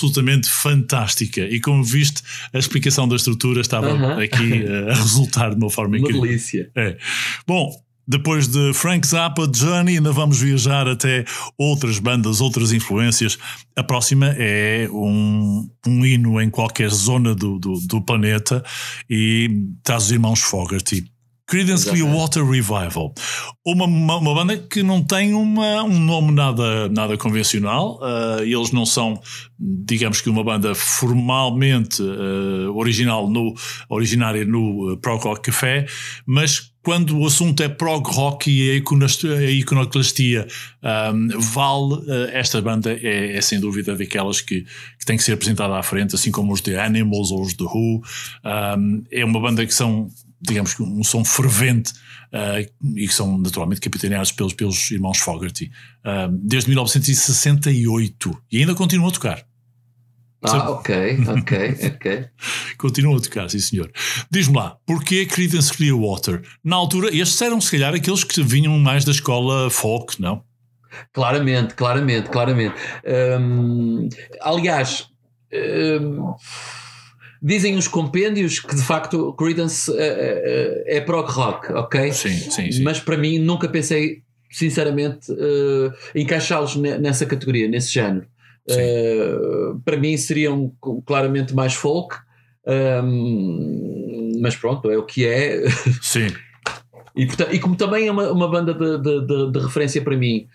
[0.03, 1.41] absolutamente fantástica.
[1.41, 2.21] E como viste,
[2.53, 4.21] a explicação da estrutura estava Aham.
[4.21, 6.21] aqui eh, a resultar de uma forma Uma incrível.
[6.21, 6.69] delícia.
[6.75, 6.97] É.
[7.47, 7.71] Bom,
[8.05, 11.23] depois de Frank Zappa, Journey, ainda vamos viajar até
[11.57, 13.37] outras bandas, outras influências.
[13.77, 18.61] A próxima é um, um hino em qualquer zona do, do, do planeta
[19.09, 19.49] e
[19.83, 21.05] traz os irmãos Fogerty.
[21.45, 22.03] Creedence Exatamente.
[22.03, 23.13] Clearwater Revival.
[23.65, 27.99] Uma, uma, uma banda que não tem uma, um nome nada, nada convencional.
[28.01, 29.19] ah, eles não são,
[29.59, 33.53] digamos que, uma banda formalmente ah, original no,
[33.89, 35.85] originária no uh, Prog Rock Café,
[36.25, 40.45] mas quando o assunto é prog rock e a, iconoclastia
[40.81, 44.65] ahm, vale, ah, esta banda é, é sem dúvida daquelas que,
[44.99, 47.63] que tem que ser apresentada à frente, assim como os The Animals ou os The
[47.63, 48.01] Who.
[48.43, 50.09] Ahm, é uma banda que são
[50.43, 51.93] digamos que um som fervente
[52.31, 52.59] ah,
[52.95, 55.71] e que são naturalmente capitaneados pelos, pelos irmãos Fogerty
[56.03, 59.45] ah, desde 1968 e ainda continuam a tocar.
[60.45, 62.25] Ah, ok, ok, ok.
[62.77, 63.89] Continuam a tocar, sim senhor.
[64.29, 66.41] Diz-me lá, porquê Creedence Clearwater?
[66.61, 70.43] Na altura, estes eram se calhar aqueles que vinham mais da escola folk, não?
[71.13, 72.75] Claramente, claramente, claramente.
[73.39, 74.09] Hum,
[74.41, 75.07] aliás,
[75.53, 76.35] hum,
[77.43, 82.11] dizem os compêndios que de facto Creedence eh, eh, é prog rock, ok?
[82.13, 82.83] Sim, sim, sim.
[82.83, 85.91] Mas para mim nunca pensei, sinceramente, eh,
[86.21, 88.25] encaixá-los ne- nessa categoria, nesse género.
[89.83, 90.71] Para mim seriam
[91.05, 92.15] claramente mais folk,
[93.03, 95.63] hum, mas pronto, é o que é.
[96.01, 96.27] Sim,
[97.15, 100.17] E, portanto, e como também é uma, uma banda de, de- de- de referência para
[100.17, 100.47] mim,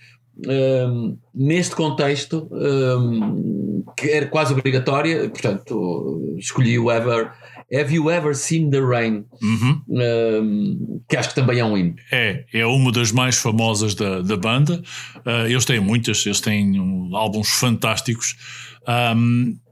[0.46, 7.32] hum, neste contexto, hum, que era quase obrigatória, portanto, escolhi o Ever.
[7.70, 9.26] Have You Ever Seen the Rain?
[9.42, 9.82] Uhum.
[9.88, 11.94] Hum, que acho que também é um hino.
[12.10, 14.82] É, é uma das mais famosas da, da banda.
[15.24, 18.36] Ah, eles têm muitas, eles têm um, álbuns fantásticos.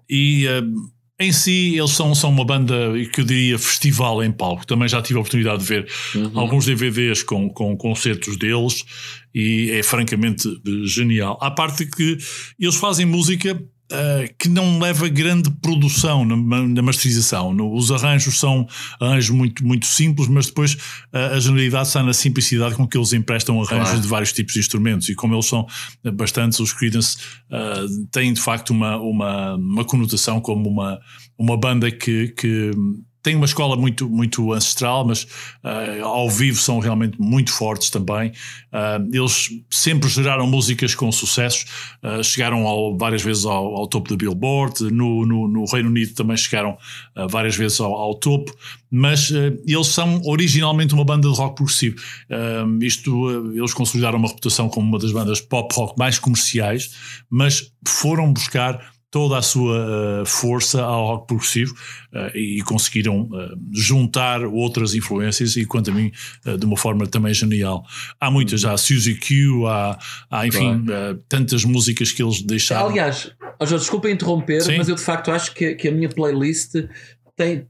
[0.09, 0.63] E ah,
[1.19, 2.75] em si, eles são, são uma banda
[3.15, 4.67] que eu diria festival em palco.
[4.67, 5.89] Também já tive a oportunidade de ver
[6.35, 8.85] alguns DVDs com, com concertos deles
[9.37, 10.49] e é francamente
[10.87, 11.37] genial.
[11.43, 12.17] À parte que
[12.59, 13.51] eles fazem música.
[13.93, 17.53] ah, que não leva grande produção na, na masterização.
[17.55, 18.67] No- os arranjos são
[19.01, 20.77] arranjos muito, muito simples, mas depois
[21.13, 24.01] ah, a generalidade está na simplicidade com que eles emprestam arranjos Claro.
[24.01, 25.09] de vários tipos de instrumentos.
[25.09, 25.65] E como eles são
[26.15, 27.17] bastantes, os Creedence
[27.49, 30.99] ah, têm de facto uma, uma, uma conotação como uma,
[31.39, 32.73] uma banda que, que
[33.27, 35.27] tem uma escola muito, muito ancestral, mas
[35.65, 38.31] ah, ao vivo são realmente muito fortes também.
[38.73, 41.65] Ah, eles sempre geraram músicas com sucessos,
[42.05, 46.15] ah, chegaram ao- várias vezes ao, ao topo da Billboard, no, no, no Reino Unido
[46.15, 46.79] também chegaram
[47.29, 48.55] várias vezes ao, ao topo,
[48.89, 49.31] mas
[49.67, 51.97] eles são originalmente uma banda de rock progressivo.
[52.81, 56.95] Isto, eles consolidaram uma reputação como uma das bandas pop rock mais comerciais,
[57.29, 61.75] mas foram buscar toda a sua uh, força ao rock progressivo
[62.13, 66.13] uh, e conseguiram uh, juntar outras influências e quanto a mim
[66.45, 67.83] de uma forma também genial.
[68.21, 69.99] Há muitas, há Suzy Q, há,
[70.31, 70.85] há enfim
[71.31, 72.91] tantas músicas que eles deixaram.
[72.91, 74.77] Aliás, Jorge, desculpa interromper, Sim.
[74.77, 76.75] mas eu de facto acho que, que a minha playlist
[77.35, 77.67] tem,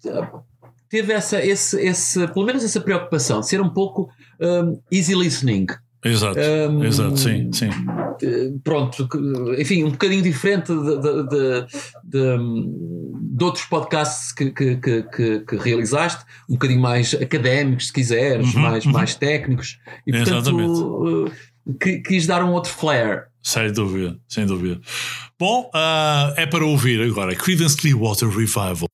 [0.89, 5.67] teve essa, esse, esse, pelo menos essa preocupação de ser um pouco hum, easy listening.
[6.07, 6.39] Exato,
[6.71, 7.69] Hum, exato, sim, sim.
[8.23, 9.09] Eh, Pronto,
[9.59, 11.67] enfim, um bocadinho diferente de, de, de-
[12.05, 18.61] de- outros podcasts que, que, que, que- realizaste, um bocadinho mais académicos, se quiseres, Uhum,
[18.63, 18.93] mais, uhum.
[18.93, 21.31] mais técnicos, e portanto
[21.81, 23.25] qui- quis dar um outro flair.
[23.43, 24.81] Sem dúvida, sem dúvida.
[25.39, 28.86] Bom, ah, é para ouvir agora Creedence Clearwater Revival.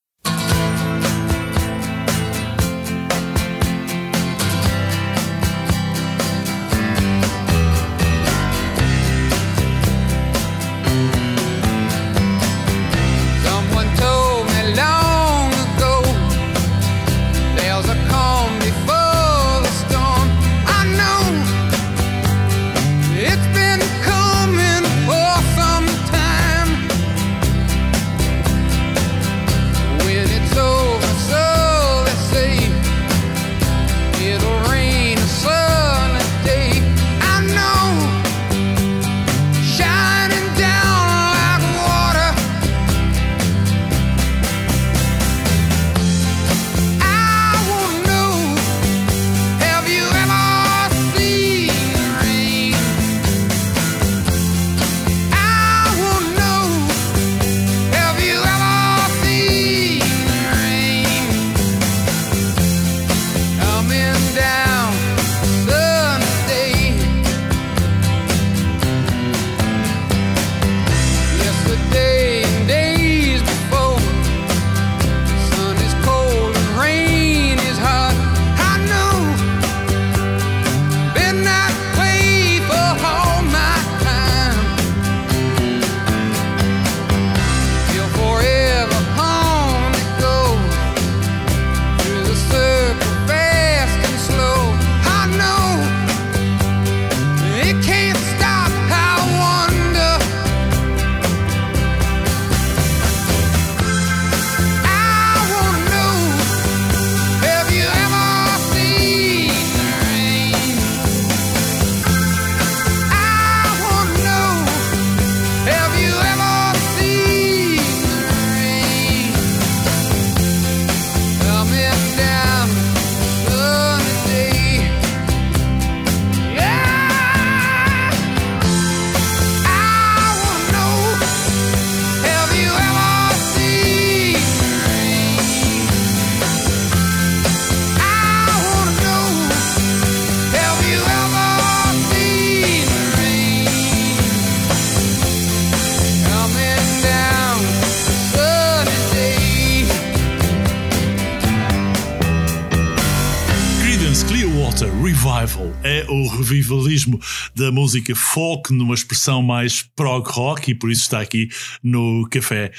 [157.93, 161.49] Música folk numa expressão mais prog rock e por isso está aqui
[161.83, 162.73] no café.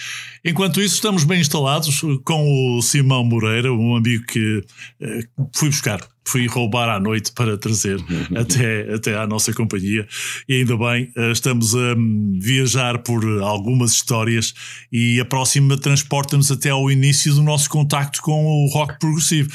[0.44, 4.64] Enquanto isso, estamos bem instalados com o Simão Moreira, um amigo que
[5.00, 5.20] eh,
[5.56, 8.04] fui buscar, fui roubar à noite para trazer
[8.36, 10.08] até, até à nossa companhia.
[10.50, 14.56] E ainda bem, eh, estamos a hum, viajar por algumas histórias
[14.92, 19.52] e a próxima transporta-nos até ao início do nosso contacto com o rock progressivo.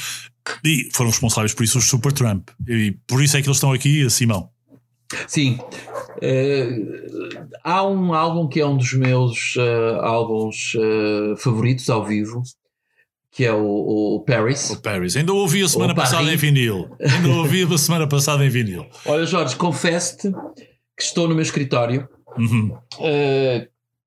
[0.63, 2.47] E foram responsáveis por isso os Supertramp.
[2.65, 4.49] E por isso é que eles estão aqui, Simão.
[5.27, 5.59] Sim.
[6.21, 6.69] Eh,
[7.63, 12.43] há um álbum que é um dos meus eh, álbuns eh, favoritos ao vivo,
[13.31, 14.69] que é o, o Paris.
[14.71, 15.15] O Paris.
[15.15, 16.89] Ainda ouvi a semana passada em vinil.
[17.01, 18.85] Ainda ouvi a semana passada em vinil.
[19.05, 20.31] Olha, Jorge, confesso-te
[20.97, 22.07] que estou no meu escritório
[22.37, 22.77] Uhum.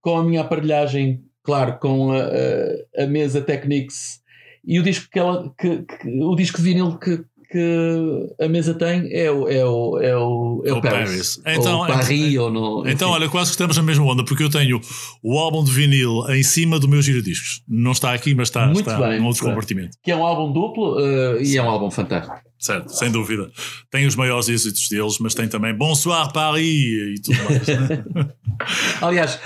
[0.01, 4.21] com a minha aparelhagem, claro, com a, a- a mesa Technics
[4.65, 8.73] e o disco que ela, que, que- o disco de vinil que, que a mesa
[8.75, 11.37] tem é o, é o, é o, é o O Paris.
[11.37, 11.43] Paris.
[11.61, 14.51] Então, ou Paris, ou no, Então, olha, quase que estamos na mesma onda, porque eu
[14.51, 14.81] tenho
[15.23, 17.63] o álbum de vinil em cima do meu giradiscos.
[17.69, 19.51] Não está aqui, mas está, Muito está bem, num outro bem.
[19.53, 19.97] compartimento.
[20.03, 22.35] que é um álbum duplo eh, e é um álbum fantástico.
[22.59, 23.51] Certo, sem dúvida.
[23.91, 27.67] Tem os maiores êxitos deles, mas tem também Bonsoir Paris e tudo mais.
[27.67, 28.05] né?
[29.03, 29.39] Aliás,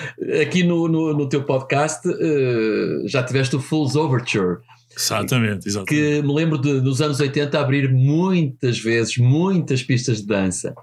[0.43, 4.59] aqui no, no, no teu podcast eh, já tiveste o Fool's Overture,
[4.97, 5.89] exatamente, exatamente.
[5.95, 10.75] que me lembro de, nos anos 80 abrir muitas vezes, muitas pistas de dança.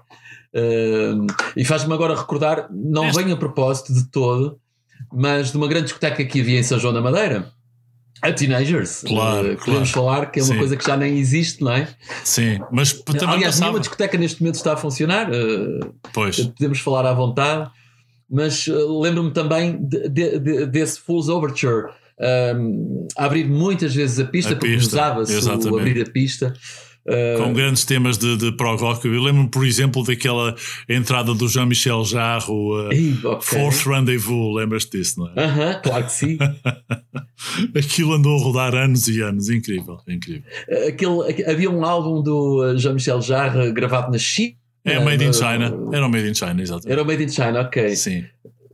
[0.52, 1.12] Eh,
[1.56, 4.58] e faz-me agora recordar, não Este- vem a propósito de todo,
[5.12, 7.52] mas de uma grande discoteca que havia em São João da Madeira.
[8.22, 10.58] A Teenagers, Claro, Eh, podemos falar que é uma Sim.
[10.58, 11.88] coisa que já nem existe, não é?
[12.22, 13.60] Sim, mas também Aliás, passava.
[13.64, 15.28] nenhuma discoteca neste momento está a funcionar.
[15.30, 15.80] eh,
[16.12, 17.68] Pois, podemos falar à vontade,
[18.30, 21.88] mas uh, lembro-me também de- de- de- desse Fool's Overture.
[22.20, 26.52] Um, a abrir muitas vezes a pista, A porque usava-se o abrir a pista.
[27.06, 29.06] Uh, com grandes temas de, de prog rock.
[29.06, 30.54] Eu lembro-me, por exemplo, daquela
[30.88, 33.42] entrada do Jean-Michel Jarre, o uh, ei, ok.
[33.42, 34.54] Fourth Rendezvous.
[34.56, 35.44] Lembras-te disso, não é?
[35.44, 36.38] Aham, claro que sim.
[37.76, 39.50] Aquilo andou a rodar anos e anos.
[39.50, 40.44] Incrível, incrível.
[40.88, 44.54] Aquele, aqu- havia um álbum do uh, Jean-Michel Jarre gravado na China.
[44.86, 45.74] É Made in Uh, China.
[45.92, 46.90] Era o Made in China, exatamente.
[46.92, 47.96] Era o Made in China, ok.
[47.96, 48.24] Sim.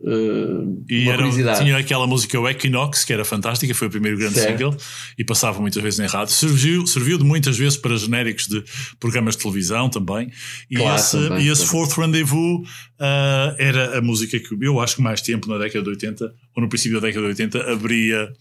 [0.03, 4.17] Uh, E uma era, tinha aquela música o Equinox, que era fantástica, foi o primeiro
[4.17, 4.57] grande Certo.
[4.57, 4.77] single
[5.19, 6.33] e passava muitas vezes em rádio.
[6.33, 8.65] Serviu, serviu de muitas vezes para genéricos de
[8.99, 10.31] programas de televisão também.
[10.71, 11.67] E Claro, esse, também, e esse.
[11.67, 12.67] Fourth Rendezvous
[12.99, 16.25] ah, era a música que eu acho que mais tempo na década de 80
[16.57, 18.33] ou no princípio da década de 80 abria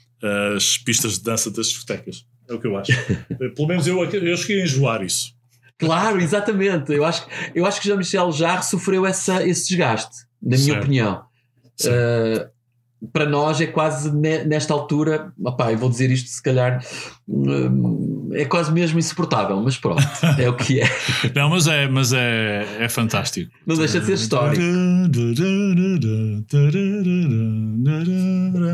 [0.56, 2.26] as pistas de dança das discotecas.
[2.50, 2.92] É o que eu acho.
[3.56, 5.34] Pelo menos eu, eu cheguei a enjoar isso.
[5.78, 6.92] Claro, exatamente.
[6.94, 10.84] Eu acho, que- eu acho que Jean-Michel Jarre sofreu essa, esse desgaste, na minha Certo.
[10.84, 11.29] opinião.
[11.88, 12.50] Uh,
[13.14, 16.84] para nós é quase ne- nesta altura, opá, eu vou dizer isto se calhar,
[17.28, 20.04] hum, é quase mesmo insuportável, mas pronto,
[20.38, 20.84] é o que é.
[21.34, 23.50] Não, mas é, mas é, é fantástico.
[23.66, 24.62] Não deixa de ser histórico.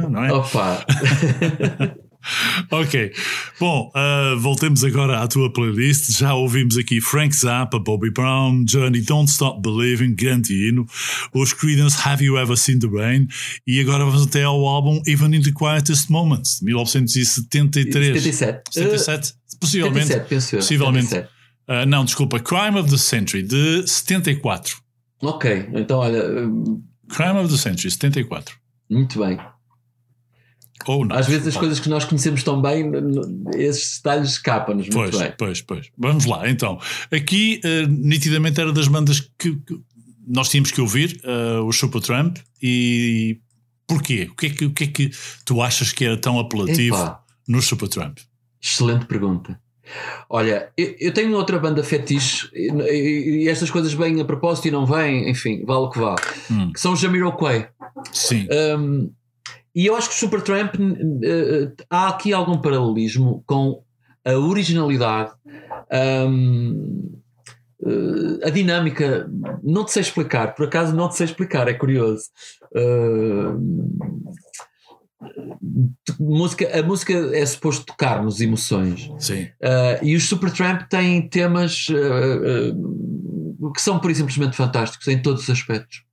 [0.09, 0.33] Não é?
[0.33, 0.83] Opa,
[2.71, 3.11] Ok,
[3.59, 6.17] bom, uh, voltemos agora à tua playlist.
[6.17, 10.85] Já ouvimos aqui Frank Zappa, Bobby Brown, Journey, Don't Stop Believing, grande hino,
[11.33, 13.27] os Creedence Have You Ever Seen the Rain,
[13.67, 18.23] e agora vamos até ao álbum Even in the Quietest Moments, de 1973.
[18.23, 18.61] 77.
[18.71, 20.07] 77, possivelmente.
[20.07, 20.59] 77, penso eu.
[20.59, 21.07] possivelmente.
[21.07, 21.35] 77.
[21.67, 24.77] Uh, não, desculpa, Crime of the Century, de 74.
[25.21, 28.55] Ok, então olha, hum, Crime of the Century, 74.
[28.89, 29.37] muito bem.
[30.87, 31.15] Ou não.
[31.15, 32.91] Às vezes as coisas que nós conhecemos tão bem,
[33.55, 35.33] esses detalhes escapam-nos muito Pois, bem.
[35.37, 35.89] pois, pois.
[35.97, 36.79] Vamos lá, então.
[37.11, 39.79] Aqui, eh, nitidamente, era das bandas que, que
[40.27, 43.39] nós tínhamos que ouvir, uh, o Supertramp, e
[43.87, 44.27] porquê?
[44.31, 45.11] O que, é que, o que é que
[45.45, 47.23] tu achas que era tão apelativo Epá.
[47.47, 48.17] no Supertramp?
[48.61, 49.59] Excelente pergunta.
[50.27, 54.67] Olha, eu, eu tenho outra banda fetiche e, e- e estas coisas vêm a propósito
[54.67, 56.73] e não vêm, enfim, vale o que vale, Hum.
[56.73, 57.69] que são os Jamiroquai.
[58.11, 58.47] Sim,
[58.79, 59.11] Um,
[59.75, 63.83] e eu acho que o Supertramp n- eh, há aqui algum paralelismo com
[64.23, 65.31] a originalidade,
[66.27, 67.11] um,
[67.85, 69.29] eh, a dinâmica.
[69.63, 72.29] Não te sei explicar, por acaso não te sei explicar, é curioso.
[72.75, 73.91] Um,
[76.19, 79.11] música, a música é suposto tocar-nos emoções.
[79.19, 79.43] sim.
[79.61, 82.73] Uh, e os Supertramp têm temas uh,
[83.65, 86.03] uh, que são por simplesmente fantásticos em todos os aspectos.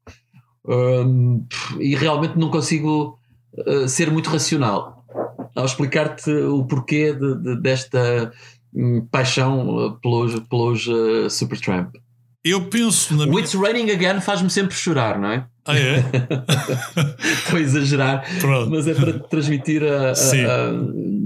[0.67, 1.45] Um,
[1.81, 3.19] e realmente não consigo
[3.59, 5.05] uh, ser muito racional
[5.55, 8.33] ao explicar-te o porquê de- de- desta
[8.75, 11.95] hum, paixão pelos, pelos uh, Supertramp.
[12.45, 13.41] Eu penso na minha...
[13.41, 15.47] It's Raining Again faz-me sempre chorar, não é?
[15.65, 15.99] Ah, é?
[17.45, 18.71] Estou a exagerar, Pronto.
[18.71, 20.45] mas é para transmitir a, a- Sim.
[20.45, 20.73] a-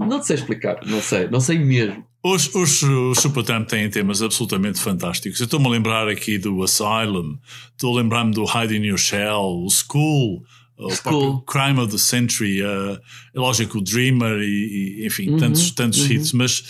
[0.07, 2.05] Não sei explicar, não sei, não sei mesmo.
[2.23, 5.39] Os, os, os Supertramp têm temas absolutamente fantásticos.
[5.41, 7.39] Eu estou-me a lembrar aqui do Asylum,
[7.71, 10.43] estou a lembrar-me do Hide in Your Shell, o School,
[10.79, 12.99] o Crime of the Century, uh,
[13.35, 16.33] é lógico, o Dreamer e, e, enfim, tantos, tantos hits.
[16.33, 16.63] Mas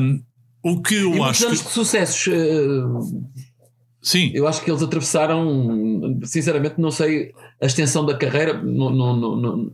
[0.00, 0.22] um,
[0.62, 1.66] o que eu E acho anos que.
[1.68, 2.26] de sucessos.
[2.28, 3.28] eh,
[4.00, 8.90] Sim, Eu acho que eles atravessaram, sinceramente, não sei a extensão da carreira, não,
[9.38, 9.72] não,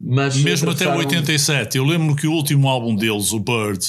[0.00, 1.78] mas mesmo até o atravessaram- 87.
[1.78, 3.82] Eu lembro que o último álbum deles, o Bird,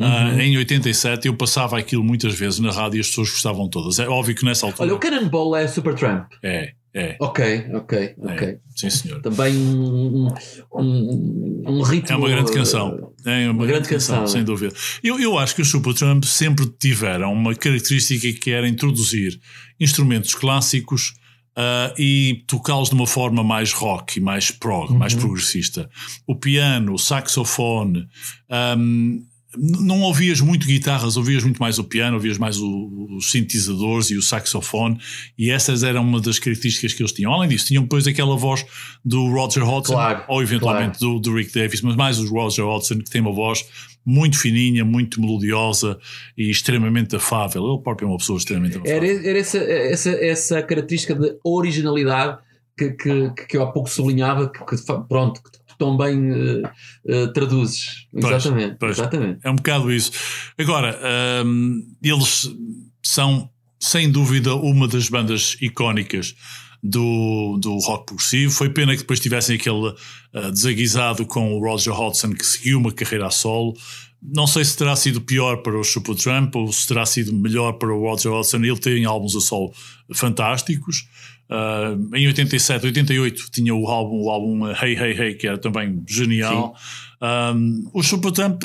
[0.00, 0.40] ah, Uhum.
[0.40, 3.98] em 87, eu passava aquilo muitas vezes na rádio e as pessoas gostavam todas.
[3.98, 4.84] É óbvio que nessa altura.
[4.88, 6.26] Olha, o Cannonball é Supertramp.
[6.42, 7.16] É, é.
[7.20, 8.14] Ok, ok, é.
[8.18, 8.58] ok.
[8.74, 9.20] Sim, senhor.
[9.22, 10.28] Também um,
[10.72, 12.14] um, um ritmo.
[12.14, 13.12] É uma grande eh, canção.
[13.24, 14.26] É uma, uma grande, grande canção, canção.
[14.32, 14.74] sem dúvida.
[15.02, 19.38] Eu, eu acho que os Supertramp sempre tiveram uma característica que era introduzir
[19.78, 21.14] instrumentos clássicos
[21.56, 25.20] ah, e tocá-los de uma forma mais rock e mais prog, mais Uhum.
[25.20, 25.88] progressista.
[26.26, 28.06] O piano, o saxofone.
[28.48, 29.22] ahm, n-
[29.58, 34.16] não ouvias muito guitarras, ouvias muito mais o piano, ouvias mais o- os sintetizadores e
[34.16, 34.98] o saxofone,
[35.36, 37.32] e essas eram uma das características que eles tinham.
[37.32, 38.64] Além disso, tinham depois aquela voz
[39.04, 42.98] do Roger Hodgson, Claro, ou eventualmente do, do Rick Davis, mas mais o Roger Hodgson,
[42.98, 43.64] que tem uma voz
[44.06, 45.98] muito fininha, muito melodiosa
[46.36, 47.62] e extremamente afável.
[47.74, 48.94] Ele próprio é uma pessoa extremamente afável.
[48.96, 52.38] Era, era essa, essa, essa característica de originalidade
[52.78, 54.76] que, que, que eu há pouco sublinhava, que, que
[55.08, 55.50] pronto, que
[55.80, 56.62] tão bem eh,
[57.08, 58.06] eh, traduzes.
[58.12, 58.98] Pois, exatamente, pois.
[58.98, 59.40] exatamente.
[59.42, 60.12] É um bocado isso.
[60.58, 61.00] Agora,
[61.44, 62.54] hum, eles
[63.02, 63.48] são,
[63.80, 66.36] sem dúvida, uma das bandas icónicas
[66.82, 68.52] do, do rock progressivo.
[68.52, 69.94] Foi pena que depois tivessem aquele
[70.34, 73.74] ah, desaguisado com o Roger Hodgson, que seguiu uma carreira a solo.
[74.22, 77.90] Não sei se terá sido pior para o Supertramp ou se terá sido melhor para
[77.90, 78.58] o Roger Hodgson.
[78.58, 79.72] Ele tem álbuns a solo
[80.12, 81.08] fantásticos.
[81.50, 86.00] Ah, em 87, 88 tinha o álbum, o álbum Hey Hey Hey, que era também
[86.08, 86.76] genial.
[87.20, 88.62] Um, os Supertramp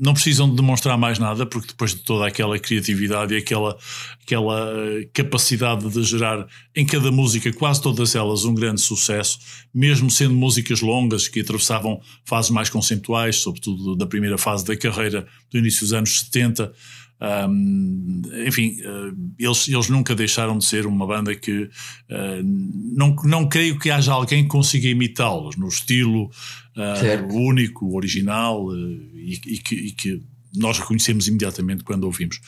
[0.00, 3.76] não precisam de demonstrar mais nada, porque depois de toda aquela criatividade e aquela,
[4.22, 9.38] aquela eh, capacidade de gerar em cada música, quase todas elas, um grande sucesso,
[9.74, 15.26] mesmo sendo músicas longas que atravessavam fases mais conceituais, sobretudo da primeira fase da carreira
[15.50, 16.72] do início dos anos 70.
[17.20, 21.68] Um, enfim, eh, eles, eles nunca deixaram de ser uma banda que
[22.08, 26.30] eh, não, não creio que haja alguém que consiga imitá-los no estilo
[26.98, 27.34] Certo.
[27.34, 30.22] único, original e, e que, e que
[30.56, 32.40] nós reconhecemos imediatamente quando ouvimos.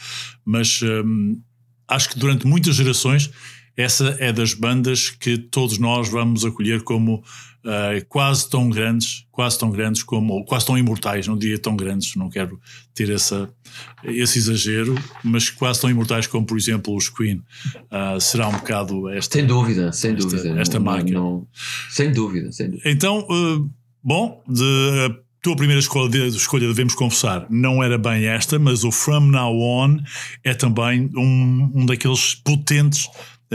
[0.42, 1.38] Mas hum,
[1.86, 3.30] acho que durante muitas gerações
[3.76, 7.22] essa é das bandas que todos nós vamos acolher como
[7.64, 11.76] eh, quase tão grandes, quase tão grandes como, ou quase tão imortais, não diria tão
[11.76, 12.58] grandes, não quero
[12.94, 13.48] ter essa,
[14.04, 14.94] esse exagero,
[15.24, 17.42] mas quase tão imortais como, por exemplo, os Queen.
[17.90, 19.38] Ah, será um bocado esta.
[19.38, 20.60] Sem dúvida, sem Esta- dúvida.
[20.60, 21.18] esta Não- máquina.
[21.20, 21.46] não-
[21.90, 22.90] sem dúvida, sem dúvida.
[22.90, 23.70] Então, eh,
[24.02, 24.62] bom, de,
[25.08, 29.26] a tua primeira escolha, de- escolha, devemos confessar, não era bem esta, mas o From
[29.26, 29.96] Now On
[30.44, 33.08] é também um, um daqueles potentes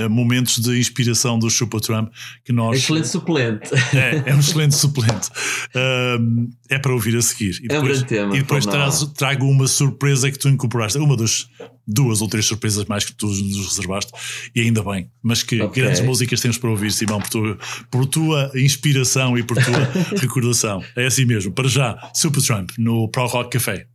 [0.08, 2.12] momentos de inspiração do Supertramp
[2.44, 2.78] que nós.
[2.80, 3.70] Excelente suplente.
[3.96, 5.30] É, é um excelente suplente.
[5.76, 7.60] Um, é para ouvir a seguir.
[7.64, 10.98] E É um grande tema, E depois traz- trago uma surpresa que tu incorporaste.
[10.98, 11.48] Uma das
[11.88, 14.12] duas ou três surpresas mais que tu nos reservaste.
[14.54, 15.10] E ainda bem.
[15.24, 15.82] Mas que Ok.
[15.82, 17.58] grandes músicas temos para ouvir, Simão, por tua,
[17.90, 19.90] por tua inspiração e por tua
[20.20, 20.84] recordação.
[20.96, 21.52] É assim mesmo.
[21.54, 23.88] Para já, Supertramp no Pro Rock Café.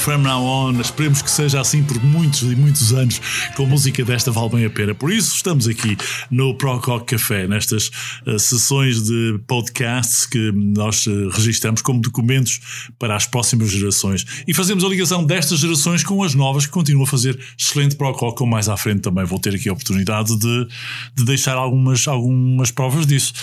[0.00, 3.20] From Now On, esperemos que seja assim por muitos e muitos anos,
[3.54, 4.94] com música desta vale bem a pena.
[4.94, 5.94] Por isso estamos aqui
[6.30, 7.90] no Prococ Café, nestas
[8.26, 13.70] uh, sessões de podcasts que hum, nós eh, uh, registramos como documentos para as próximas
[13.70, 17.94] gerações e fazemos a ligação destas gerações com as novas que continuam a fazer excelente
[17.94, 20.66] Prococ, Com mais à frente também vou ter aqui a oportunidade de,
[21.14, 23.34] de deixar algumas, algumas provas disso.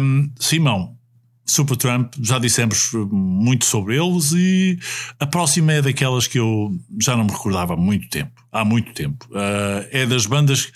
[0.00, 0.97] Um, Simão,
[1.48, 4.78] Super Trump, já dissemos eh, muito sobre eles e
[5.18, 6.70] a próxima é daquelas que eu
[7.00, 8.30] já não me recordava há muito tempo.
[8.52, 9.26] Há muito tempo.
[9.30, 10.70] Uh, é das bandas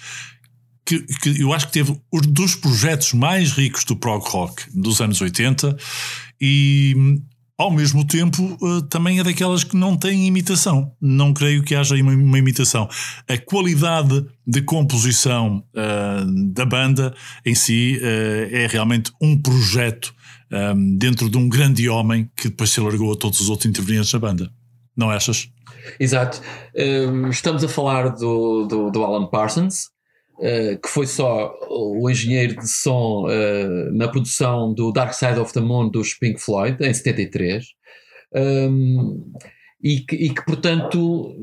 [0.85, 5.01] que, que, eu acho que teve um dos projetos mais ricos do prog rock dos
[5.01, 5.77] anos 80
[6.41, 7.21] e
[7.59, 10.91] ao mesmo tempo uh, também é daquelas que não têm imitação.
[10.99, 12.89] Não creio que haja uma, uma imitação.
[13.29, 17.15] A qualidade de composição uh, da banda
[17.45, 20.15] em si é realmente um projeto
[20.53, 24.13] eh, dentro de um grande homem que depois se alargou a todos os outros intervenientes
[24.13, 24.53] da banda.
[24.95, 25.49] Não achas?
[25.99, 26.43] Exato.
[26.77, 29.87] Um, estamos a falar do, do, do Alan Parsons,
[30.39, 35.55] uh, que foi só o engenheiro de som uh, na produção do Dark Side of
[35.55, 37.65] the Moon dos Pink Floyd, em 73.
[38.35, 39.33] Um,
[39.83, 41.35] e, que, e que, portanto,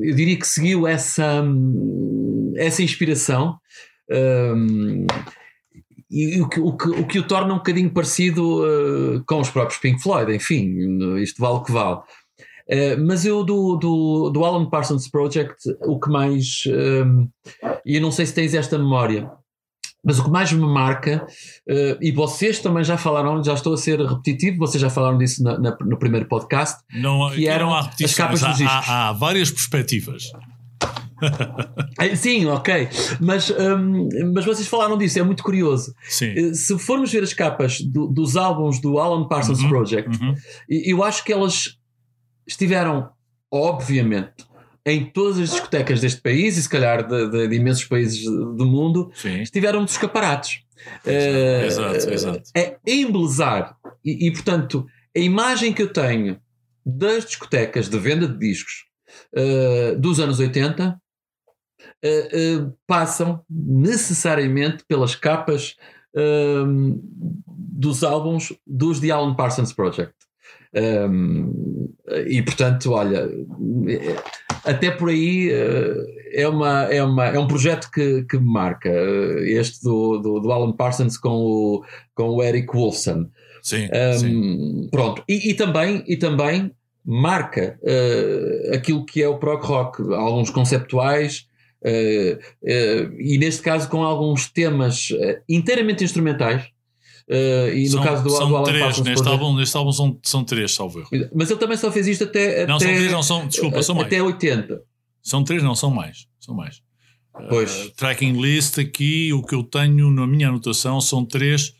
[0.00, 3.58] eu diria que seguiu essa, hum, essa inspiração.
[4.10, 5.06] um,
[6.14, 9.50] e o que, o, que, o que o torna um bocadinho parecido uh, com os
[9.50, 11.96] próprios Pink Floyd, enfim, isto vale o que vale.
[12.66, 15.56] Uh, mas eu do, do, do Alan Parsons Project,
[15.86, 16.62] o que mais.
[17.04, 17.28] um,
[17.84, 19.30] e eu não sei se tens esta memória,
[20.06, 21.26] mas o que mais me marca,
[21.68, 25.42] uh, e vocês também já falaram, já estou a ser repetitivo, vocês já falaram disso
[25.42, 28.88] na- na- no primeiro podcast, Não, Que eram não há as capas há, dos discos.
[28.88, 30.30] há- há várias perspectivas.
[32.16, 32.88] Sim, ok.
[33.20, 35.94] Mas, hum, mas vocês falaram disso, é muito curioso.
[36.08, 36.26] Sim.
[36.36, 40.34] Eh, Se formos ver as capas do- dos álbuns do Alan Parsons Uhum, Project, Uhum.
[40.68, 41.78] eu acho que elas
[42.46, 43.10] estiveram,
[43.50, 44.44] obviamente,
[44.86, 48.66] em todas as discotecas deste país e se calhar de, de- de imensos países do
[48.66, 49.40] mundo, Sim.
[49.40, 50.60] estiveram dos escaparates.
[51.06, 52.42] Exato, exato.
[52.54, 53.76] É embelezar.
[54.04, 54.84] E, e, portanto,
[55.16, 56.38] a imagem que eu tenho
[56.84, 58.84] das discotecas de venda de discos
[59.34, 61.00] eh, dos anos 80
[62.04, 65.76] eh, passam necessariamente pelas capas
[66.14, 66.98] ehm,
[67.46, 70.14] dos álbuns dos The Alan Parsons Project.
[70.74, 71.50] Ehm,
[72.26, 73.28] e portanto, olha,
[73.88, 74.16] eh,
[74.64, 78.88] até por aí eh, é, uma, é, uma, é um projeto que, que me marca.
[78.88, 81.84] eh, Este do, do, do Alan Parsons com o,
[82.14, 83.26] com o Eric Wolfson.
[83.62, 84.88] Sim, Um, sim.
[84.90, 86.70] Pronto, e, e também, e também
[87.02, 91.46] marca eh, aquilo que é o prog rock, alguns conceptuais,
[91.84, 96.64] e neste caso com alguns temas eh, inteiramente instrumentais.
[97.28, 99.92] eh, e no são, caso do, são do Alan três, Parsons neste álbum, neste álbum
[99.92, 101.28] são, são três, salvo erro.
[101.34, 103.94] Mas ele também só fez isto até, Não, até, são três, não são, desculpa, são
[103.94, 104.06] mais.
[104.06, 104.82] até 80.
[105.22, 106.26] São três, não, são mais.
[106.38, 106.82] São mais.
[107.48, 107.86] Pois.
[107.86, 111.74] Uh, tracking list aqui, o que eu tenho na minha anotação são três,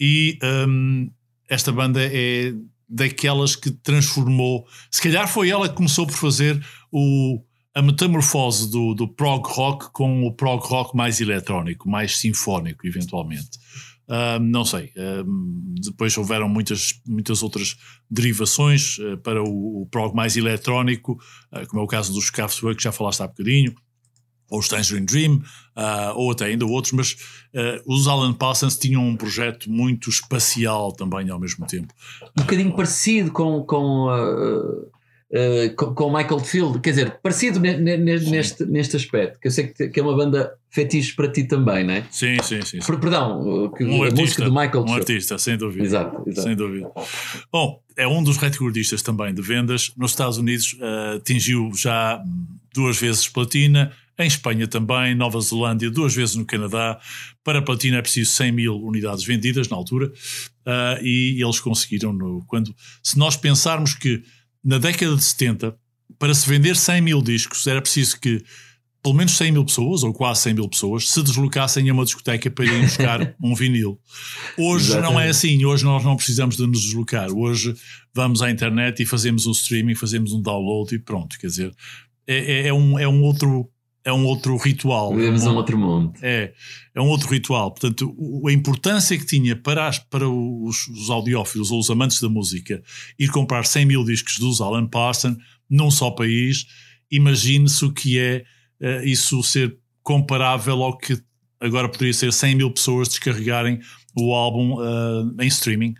[0.00, 1.10] e um,
[1.50, 2.54] esta banda é
[2.88, 6.58] daquelas que transformou, se calhar foi ela que começou por fazer
[6.90, 7.42] o,
[7.78, 13.50] a metamorfose do, do prog rock com o prog rock mais eletrónico, mais sinfónico, eventualmente.
[14.08, 14.90] Ah, não sei.
[14.96, 15.22] Ah,
[15.80, 17.76] depois houveram muitas, muitas outras
[18.10, 21.20] derivações ah, para o, o prog mais eletrónico,
[21.52, 23.72] ah, como é o caso dos Kraftwerk, que já falaste há bocadinho,
[24.50, 25.42] ou os Tangerine Dream,
[25.76, 27.16] ah, ou até ainda outros, mas
[27.54, 31.94] ah, os Alan Parsons tinham um projeto muito espacial também ao mesmo tempo.
[32.36, 34.08] um bocadinho parecido com, com,
[35.32, 39.38] uh, uh, com, com Michael Field, quer dizer, parecido ne- ne- ne- neste, neste aspecto,
[39.40, 42.04] que eu sei que, que é uma banda fetiche para ti também, não é?
[42.10, 42.80] Sim, sim, sim.
[42.80, 42.86] sim.
[42.86, 45.84] Per- Perdão, uh, que- Um a artista, música do Michael um artista, sem dúvida.
[45.84, 46.46] Exato, exato.
[46.48, 46.90] Sem dúvida.
[47.52, 49.92] Bom, é um dos recordistas também de vendas.
[49.96, 52.22] Nos Estados Unidos eh, atingiu já
[52.74, 56.98] duas vezes platina, em Espanha também, Nova Zelândia, duas vezes no Canadá.
[57.42, 60.12] Para platina é preciso 100 mil unidades vendidas na altura
[60.66, 62.12] eh, e eles conseguiram.
[62.12, 64.22] No, quando, se nós pensarmos que
[64.68, 65.74] na década de 70,
[66.18, 68.44] para se vender 100 mil discos, era preciso que
[69.02, 72.50] pelo menos 100 mil pessoas, ou quase 100 mil pessoas, se deslocassem a uma discoteca
[72.50, 73.98] para ir buscar um vinil.
[74.58, 75.30] Hoje não é Exatamente.
[75.30, 77.30] assim, hoje nós não precisamos de nos deslocar.
[77.32, 77.74] Hoje
[78.12, 81.38] vamos à internet e fazemos um streaming, fazemos um download e pronto.
[81.38, 81.74] Quer dizer,
[82.26, 83.70] é, é- é um, é um outro
[84.04, 85.14] é um outro ritual.
[85.14, 86.12] Vivemos um- um outro mundo.
[86.22, 86.52] é,
[86.94, 87.70] é um outro ritual.
[87.72, 88.14] Portanto,
[88.46, 92.82] a importância que tinha para, as- para os, os audiófilos ou os amantes da música
[93.18, 95.36] ir comprar 100 mil discos dos Alan Parsons
[95.68, 96.66] num só país,
[97.10, 98.44] imagine-se o que é
[98.80, 101.18] eh, isso ser comparável ao que
[101.60, 103.80] agora poderia ser 100 mil pessoas descarregarem
[104.16, 105.94] o álbum eh, em streaming.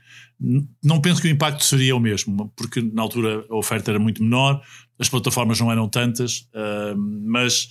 [0.82, 4.22] Não penso que o impacto seria o mesmo, porque na altura a oferta era muito
[4.22, 4.62] menor,
[4.99, 7.68] as plataformas não eram tantas, eh, mas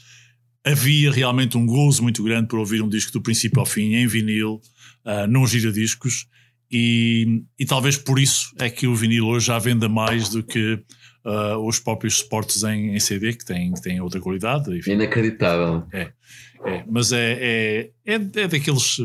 [0.68, 4.08] havia realmente um gozo muito grande por ouvir um disco do princípio ao fim, em
[4.08, 4.62] vinil,
[5.06, 6.28] uh, num giradiscos,
[6.72, 10.74] e, e talvez por isso é que o vinil hoje já venda mais do que
[11.26, 14.76] uh, os próprios suportes em, em CD, que têm, que têm outra qualidade.
[14.78, 14.92] enfim.
[14.92, 15.88] Inacreditável.
[16.66, 18.98] É, mas é, é, é, é daqueles,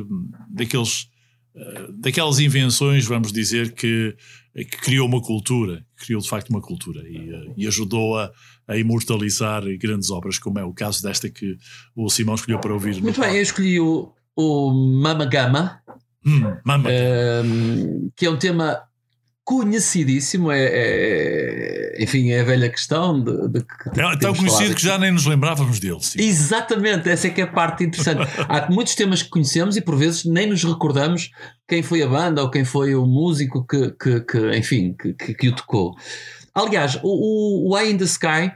[0.48, 1.08] daqueles,
[1.54, 4.16] eh, daquelas invenções, vamos dizer, que,
[4.54, 8.32] que criou uma cultura, criou de facto uma cultura e, e ajudou a,
[8.72, 11.56] a imortalizar grandes obras, como é o caso desta que
[11.94, 12.94] o Simão escolheu para ouvir.
[13.00, 13.36] Muito bem, palco.
[13.36, 15.78] eu escolhi o, o Mama Gama,
[16.24, 16.88] Hum, mama.
[16.90, 18.80] ehm, que é um tema
[19.44, 24.82] conhecidíssimo, é, é- enfim, é a velha questão de, de que é tão conhecido que
[24.82, 25.98] já nem nos lembrávamos dele.
[26.00, 26.20] sim.
[26.22, 28.20] Exatamente, essa é que é a parte interessante.
[28.48, 31.30] Há muitos temas que conhecemos e por vezes nem nos recordamos
[31.68, 35.34] quem foi a banda ou quem foi o músico que, que, que, enfim, que, que,
[35.34, 35.94] que o tocou.
[36.54, 38.52] Aliás, o, o, o Eye in the Sky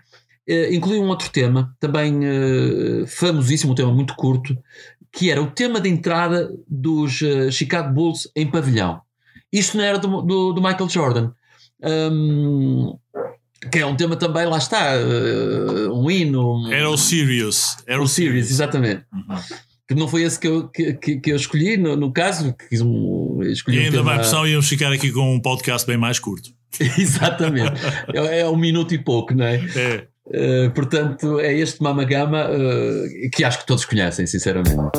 [0.72, 4.57] inclui um outro tema, também eh, famosíssimo, um tema muito curto,
[5.12, 9.01] que era o tema de entrada dos eh, Chicago Bulls em pavilhão.
[9.53, 11.30] Isto não era do, do, do Michael Jordan.
[11.82, 12.97] Hum,
[13.70, 14.92] que é um tema também, lá está,
[15.92, 16.66] um hino.
[16.66, 17.76] um- Era o Sirius.
[17.86, 19.05] Era o Sirius, exatamente.
[19.12, 19.36] Uhum.
[19.88, 22.68] Que não foi esse que eu, que, que, que eu escolhi, no, no caso, que
[22.68, 25.86] quis um, escolhi E um ainda tema- mais opção íamos ficar aqui com um podcast
[25.86, 26.51] bem mais curto.
[26.99, 27.80] Exatamente.
[28.12, 29.57] é, é um minuto e pouco, não é?
[29.76, 30.07] É.
[30.33, 34.99] Eh, portanto, é este Mama Gama eh, que acho que todos conhecem, sinceramente.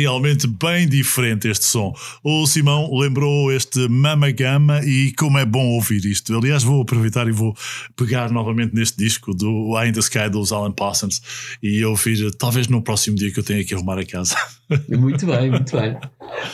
[0.00, 1.94] Realmente bem diferente este som.
[2.22, 6.36] O Simão lembrou este Mama Gama e como é bom ouvir isto.
[6.36, 7.54] Aliás, vou aproveitar e vou
[7.96, 11.20] pegar novamente neste disco do I in the Sky dos Alan Parsons
[11.62, 14.36] e ouvir, talvez no próximo dia que eu tenha que arrumar a casa.
[14.88, 15.96] Muito bem, muito bem.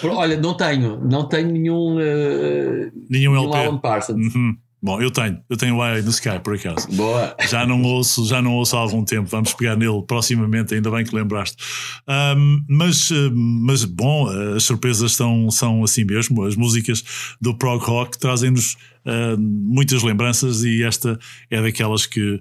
[0.05, 3.57] Olha, não tenho, não tenho nenhum, eh, Nenhum nenhum LP.
[3.59, 4.35] Alan Parsons.
[4.35, 4.57] Uhum.
[4.87, 6.87] Bom, eu tenho, eu tenho o in the Sky por acaso.
[6.93, 7.35] Boa.
[7.51, 9.29] Já não ouço, já não ouço há algum tempo.
[9.29, 11.57] Vamos pegar nele proximamente, ainda bem que lembraste.
[12.07, 16.45] Ahm, mas, mas bom, as surpresas são, são assim mesmo.
[16.45, 17.03] As músicas
[17.41, 21.19] do prog rock trazem-nos ah, muitas lembranças e esta
[21.51, 22.41] é daquelas que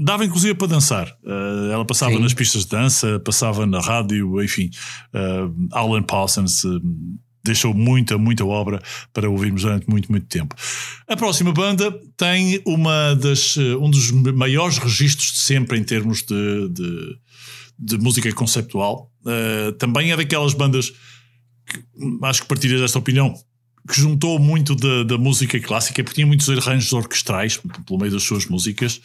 [0.00, 1.16] dava inclusive para dançar.
[1.24, 2.22] Ah, ela passava Sim.
[2.22, 4.68] nas pistas de dança, passava na rádio, enfim.
[5.14, 5.48] Ah,
[5.78, 6.64] Alan Parsons.
[6.64, 6.68] eh,
[7.48, 8.80] Deixou muita, muita obra
[9.12, 10.54] para ouvirmos durante muito, muito tempo.
[11.06, 16.22] A próxima banda tem uma das, eh, um dos maiores registros de sempre em termos
[16.22, 17.18] de, de,
[17.78, 19.10] de música conceptual.
[19.26, 21.82] Eh, também é daquelas bandas que
[22.22, 23.34] acho que partilhas esta opinião.
[23.88, 28.22] Que juntou muito da, da música clássica, porque tinha muitos arranjos orquestrais pelo meio das
[28.22, 29.00] suas músicas.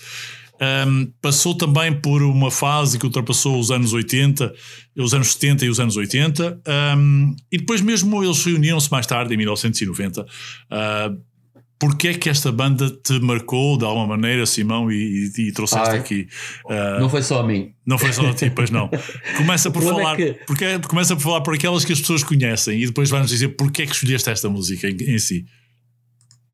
[0.88, 4.54] Um, passou também por uma fase que ultrapassou os anos 80,
[4.98, 6.62] os anos 70 e os anos 80,
[6.98, 10.22] um, e depois mesmo eles reuniram-se mais tarde, em 1990.
[10.22, 11.34] Uh,
[11.80, 15.90] Porquê é que esta banda te marcou de alguma maneira, Simão, e, e, e trouxeste
[15.90, 15.98] Ai.
[16.00, 16.28] aqui?
[16.66, 17.74] Uh, Não foi só a mim.
[17.86, 18.90] não foi só a ti, pois não.
[19.36, 22.24] Começa por problema falar, é que- porque, começa por falar por aquelas que as pessoas
[22.24, 25.46] conhecem e depois vai-nos dizer porque é que escolheste esta música em, em si.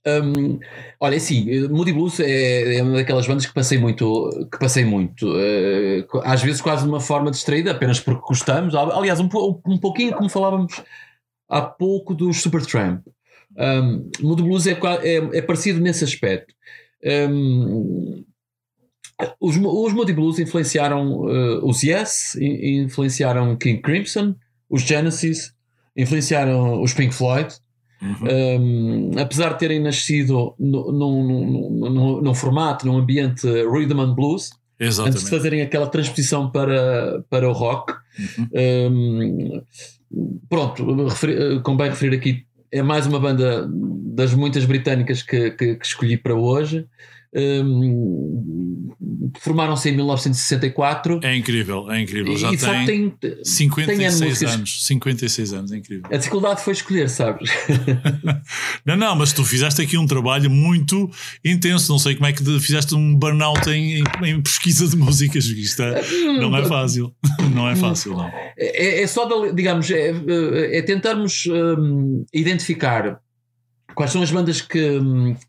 [0.07, 0.59] Hum,
[0.99, 5.33] olha, assim, Moody Blues é, é uma daquelas bandas que passei muito, que passei muito,
[5.37, 8.73] eh, às vezes quase de uma forma distraída, apenas porque gostamos.
[8.75, 9.27] Aliás, um,
[9.67, 10.81] um pouquinho como falávamos
[11.49, 13.05] há pouco dos Supertramp.
[13.57, 14.71] Um, Moody Blues é,
[15.03, 16.53] é, é parecido nesse aspecto.
[17.03, 18.23] Um,
[19.39, 24.33] os, os Moody Blues influenciaram eh, os Yes, in- influenciaram King Crimson,
[24.69, 25.53] os Genesis,
[25.95, 27.53] influenciaram os Pink Floyd.
[28.01, 34.55] Um, apesar de terem nascido no- num, num, formato, num ambiente rhythm and blues, antes
[34.79, 35.29] de Exatamente.
[35.29, 37.93] fazerem aquela transposição para, para o rock,
[38.89, 39.61] um,
[40.49, 45.85] pronto, referi- convém referir aqui, é mais uma banda das muitas britânicas que, que, que
[45.85, 46.85] escolhi para hoje.
[47.35, 48.89] Um,
[49.39, 52.35] Formaram-se em 1964 É incrível, é incrível.
[52.35, 54.53] Já e tem, tem, tem N 56 músicas.
[54.55, 54.85] anos.
[54.85, 56.09] 56 anos, é incrível.
[56.11, 57.49] A dificuldade foi escolher, sabes?
[58.85, 61.09] Não, não, mas tu fizeste aqui um trabalho muito
[61.45, 61.91] intenso.
[61.91, 65.45] Não sei como é que fizeste um burnout em, em, em pesquisa de músicas.
[65.45, 66.01] Isto é-
[66.39, 67.13] não é fácil.
[67.53, 68.27] Não é fácil, não.
[68.57, 70.13] É, é só, de- digamos, é,
[70.77, 73.19] é tentarmos hum, identificar
[73.95, 74.99] quais são as bandas que,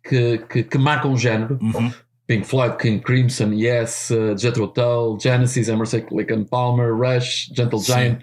[0.03, 1.59] que, que, que marcam o género.
[1.61, 1.93] Uhum.
[2.27, 7.81] Pink Floyd, King Crimson, Yes, uh, Jethro Tull, Genesis, Emerson, Lake and Palmer, Rush, Gentle
[7.81, 7.93] Sim.
[7.93, 8.19] Giant,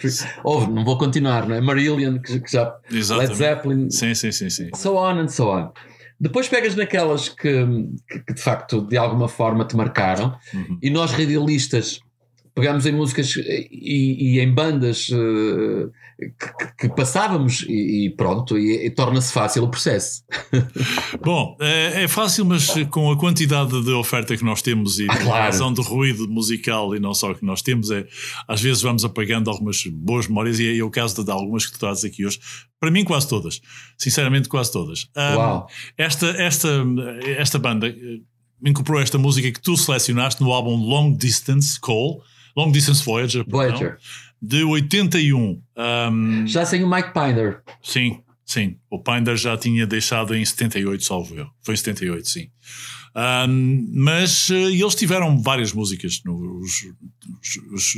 [0.45, 1.59] oh, não vou continuar, não é?
[1.59, 3.35] Marillion, que, que já Led Exatamente.
[3.35, 4.69] Zeppelin, Sim, sim, sim, sim.
[4.73, 5.71] so on and so on.
[6.17, 7.65] Depois pegas naquelas que,
[8.09, 10.79] que, que de facto de alguma forma te marcaram Uhum.
[10.81, 11.99] e nós radialistas
[12.59, 15.87] pegamos em músicas e, e em bandas eh,
[16.77, 20.23] que, que- passávamos e, e pronto, e, e torna-se fácil o processo.
[21.23, 25.13] Bom, é, é fácil, mas com a quantidade de oferta que nós temos e Ah,
[25.13, 25.43] a claro.
[25.45, 28.05] razão de ruído musical e não só que nós temos, é
[28.47, 31.79] às vezes vamos apagando algumas boas memórias e é o caso de algumas que tu
[31.79, 32.39] trazes aqui hoje.
[32.79, 33.61] Para mim, quase todas.
[33.97, 35.07] Sinceramente, quase todas.
[35.15, 35.67] Uau.
[35.97, 36.85] esta, esta,
[37.37, 38.19] esta banda eh,
[38.65, 42.21] incorporou esta música que tu selecionaste no álbum Long Distance Call,
[42.57, 43.97] Long Distance Voyager, Voyager.
[44.41, 45.61] de 81.
[45.75, 47.61] Ahm, Já sem o Mike Piner.
[47.83, 48.77] Sim, sim.
[48.89, 51.47] O Pinder já tinha deixado em 78, salvo eu.
[51.61, 52.47] Foi em 78, sim.
[53.15, 56.21] Ahm, mas eh, eles tiveram várias músicas.
[56.25, 56.83] Nos,
[57.41, 57.93] os, os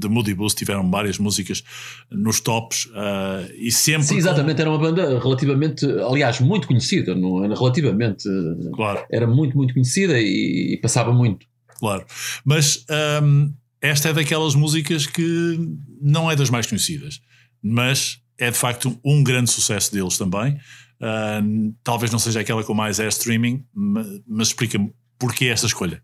[0.00, 1.62] The Moody Blues tiveram várias músicas
[2.10, 4.04] nos tops ah, e sempre.
[4.04, 9.04] Sim, com- exatamente, era uma banda relativamente, aliás, muito conhecida, não, era relativamente, eh, Claro,
[9.10, 11.46] era muito, muito conhecida e, e passava muito.
[11.80, 12.04] claro.
[12.44, 15.58] Mas ahm, esta é daquelas músicas que
[16.00, 17.20] não é das mais conhecidas,
[17.62, 20.58] mas é de facto um grande sucesso deles também.
[21.00, 21.40] Ah,
[21.84, 26.02] talvez não seja aquela com mais air streaming, ma- mas explica-me porquê esta escolha.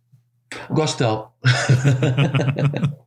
[0.70, 1.30] Gosto dela.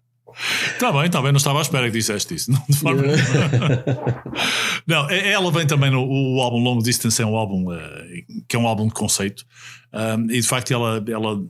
[0.76, 2.52] Está bem, está bem, não estava à espera que disseste isso.
[2.52, 3.02] Não, de forma
[4.86, 8.56] não, é- ela vem também no o álbum Long Distance, é um álbum eh, que
[8.56, 9.44] é um álbum de conceito,
[9.94, 11.42] Um, e de facto ela, ela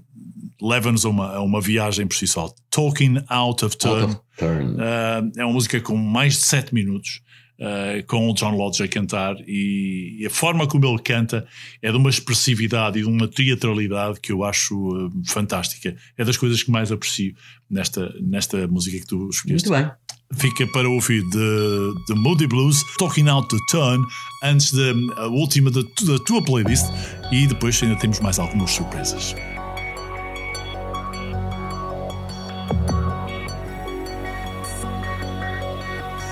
[0.62, 2.54] leva-nos a uma, a uma viagem por si só.
[2.70, 4.04] Talking Out of Turn.
[4.04, 4.76] Out of turn.
[4.76, 7.22] Uh, é uma música com mais de 7 minutos,
[7.60, 11.48] uh, com o John Lodge a cantar, e, e a forma como ele canta
[11.82, 15.96] é de uma expressividade e de uma teatralidade que eu acho uh, fantástica.
[16.18, 17.36] É das coisas que mais aprecio
[17.70, 19.70] nesta, nesta música que tu escolheste.
[19.70, 19.92] Muito bem.
[20.34, 24.04] fica para ouvir de, de Moody Blues, Talking Out the Turn,
[24.44, 25.84] antes da última da
[26.26, 26.86] tua playlist,
[27.32, 29.36] e depois ainda temos mais algumas surpresas.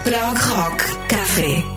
[0.03, 1.74] Prog Rock Café.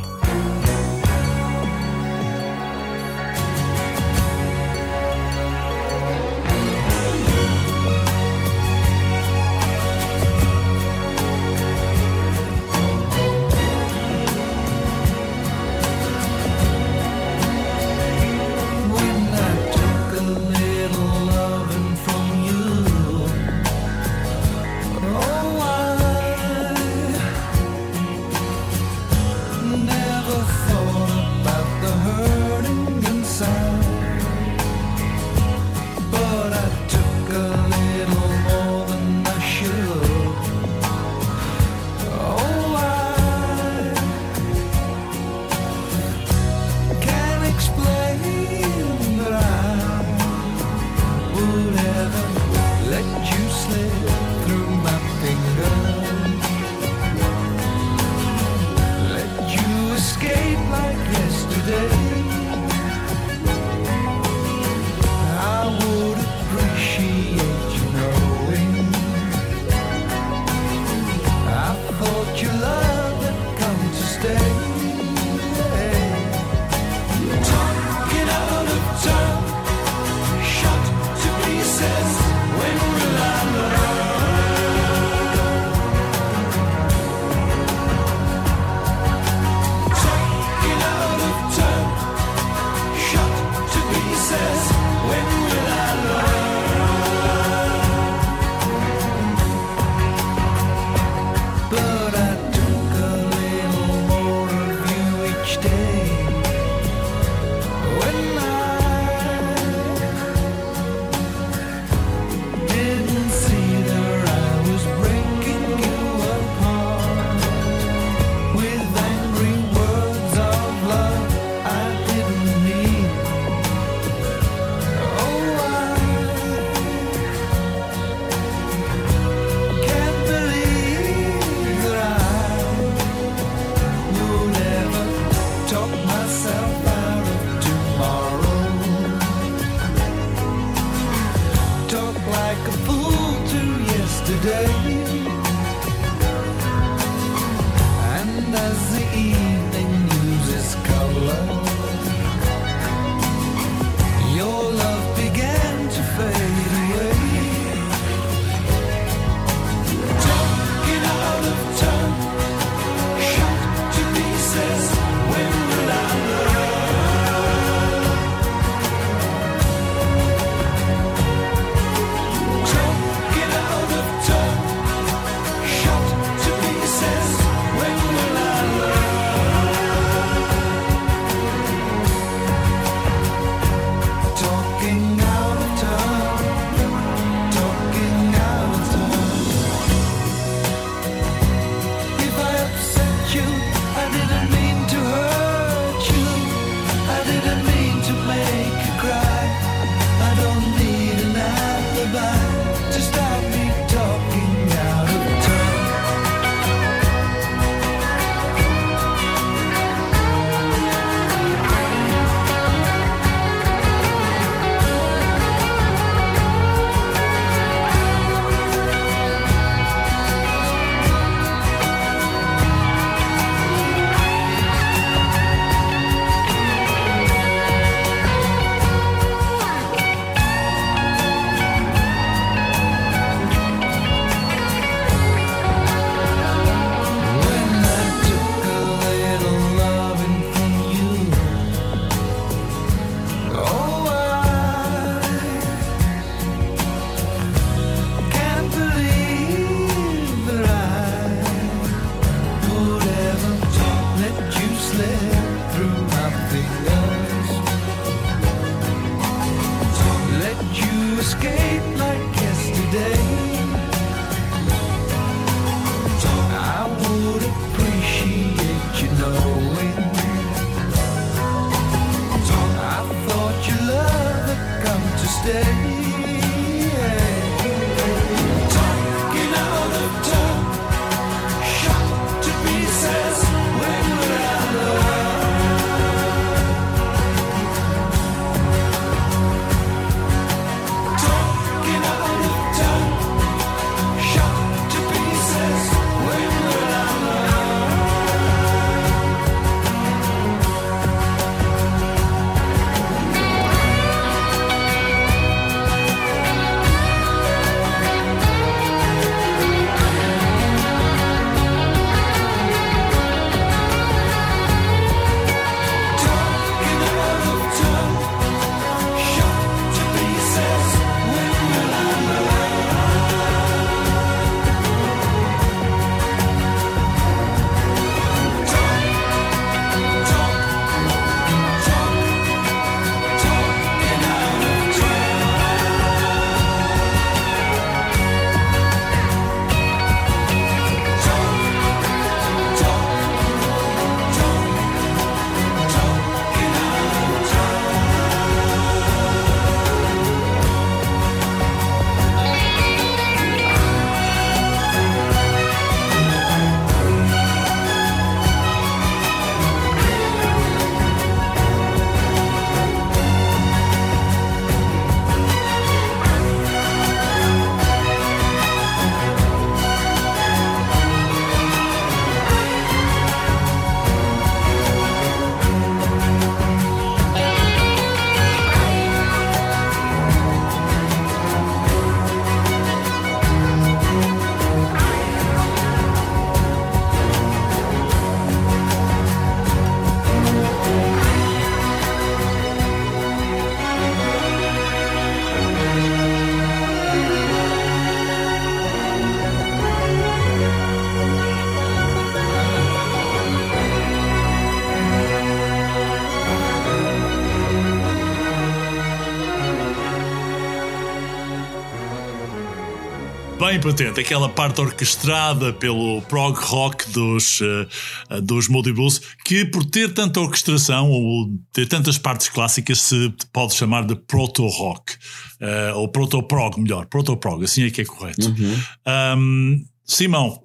[413.68, 419.84] Bem patente, aquela parte orquestrada pelo prog rock dos, uh, dos Moody Blues, que por
[419.84, 425.12] ter tanta orquestração ou ter tantas partes clássicas se pode chamar de proto-rock,
[425.60, 428.48] uh, ou proto-prog, melhor, proto-prog, assim é que é correto.
[428.48, 429.36] Uhum.
[429.36, 430.58] Um, Simão,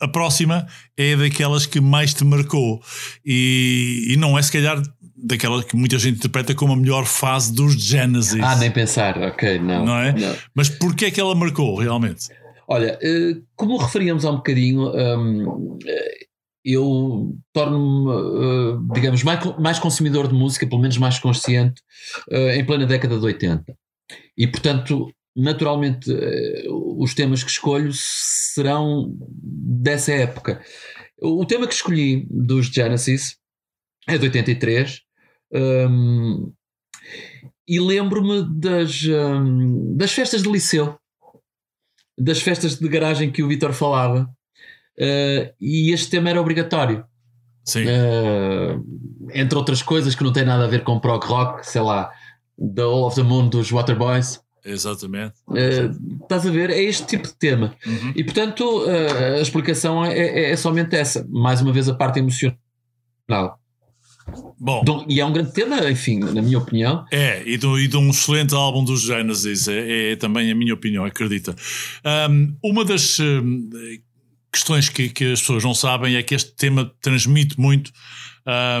[0.00, 0.66] a próxima
[0.96, 2.82] é daquelas que mais te marcou
[3.24, 4.82] e, e não é se calhar
[5.22, 8.40] daquela que muita gente interpreta como a melhor fase dos Genesis.
[8.42, 9.86] Ah, nem pensar, ok, não.
[9.86, 10.12] Não é?
[10.12, 10.36] Não.
[10.54, 12.28] Mas porquê é que ela marcou realmente?
[12.68, 16.26] Olha, eh, como referíamos há um bocadinho, hum, eh,
[16.64, 21.82] eu torno-me, eh, digamos, mais, consumidor de música, pelo menos mais consciente,
[22.30, 23.76] em plena década de 80.
[24.38, 26.10] E, portanto, naturalmente,
[26.68, 30.62] os temas que escolho serão dessa época.
[31.20, 33.36] O tema que escolhi dos Genesis
[34.08, 35.00] é de 83.
[35.52, 36.52] Hum,
[37.66, 40.96] e lembro-me das, hum, das festas de liceu,
[42.18, 44.28] das festas de garagem que o Vitor falava,
[44.98, 47.04] eh, e este tema era obrigatório.
[47.64, 47.84] Sim.
[47.86, 48.76] Eh,
[49.34, 52.10] entre outras coisas que não tem nada a ver com prog rock, sei lá,
[52.58, 54.40] The All of the Moon dos Waterboys.
[54.64, 55.34] Exatamente.
[55.56, 55.90] Eh,
[56.22, 56.70] estás a ver?
[56.70, 57.74] É este tipo de tema.
[57.86, 58.12] Uhum.
[58.14, 61.26] E portanto, eh, a explicação é, é- é somente essa.
[61.28, 62.58] Mais uma vez, a parte emocional.
[64.58, 67.04] Bom, Então, e é um grande tema, enfim, na minha opinião.
[67.10, 70.74] é, e de, e de um excelente álbum dos Genesis, é, é também a minha
[70.74, 71.54] opinião, acredita.
[72.30, 73.68] Um, uma das um,
[74.52, 77.90] questões que, que as pessoas não sabem é que este tema transmite muito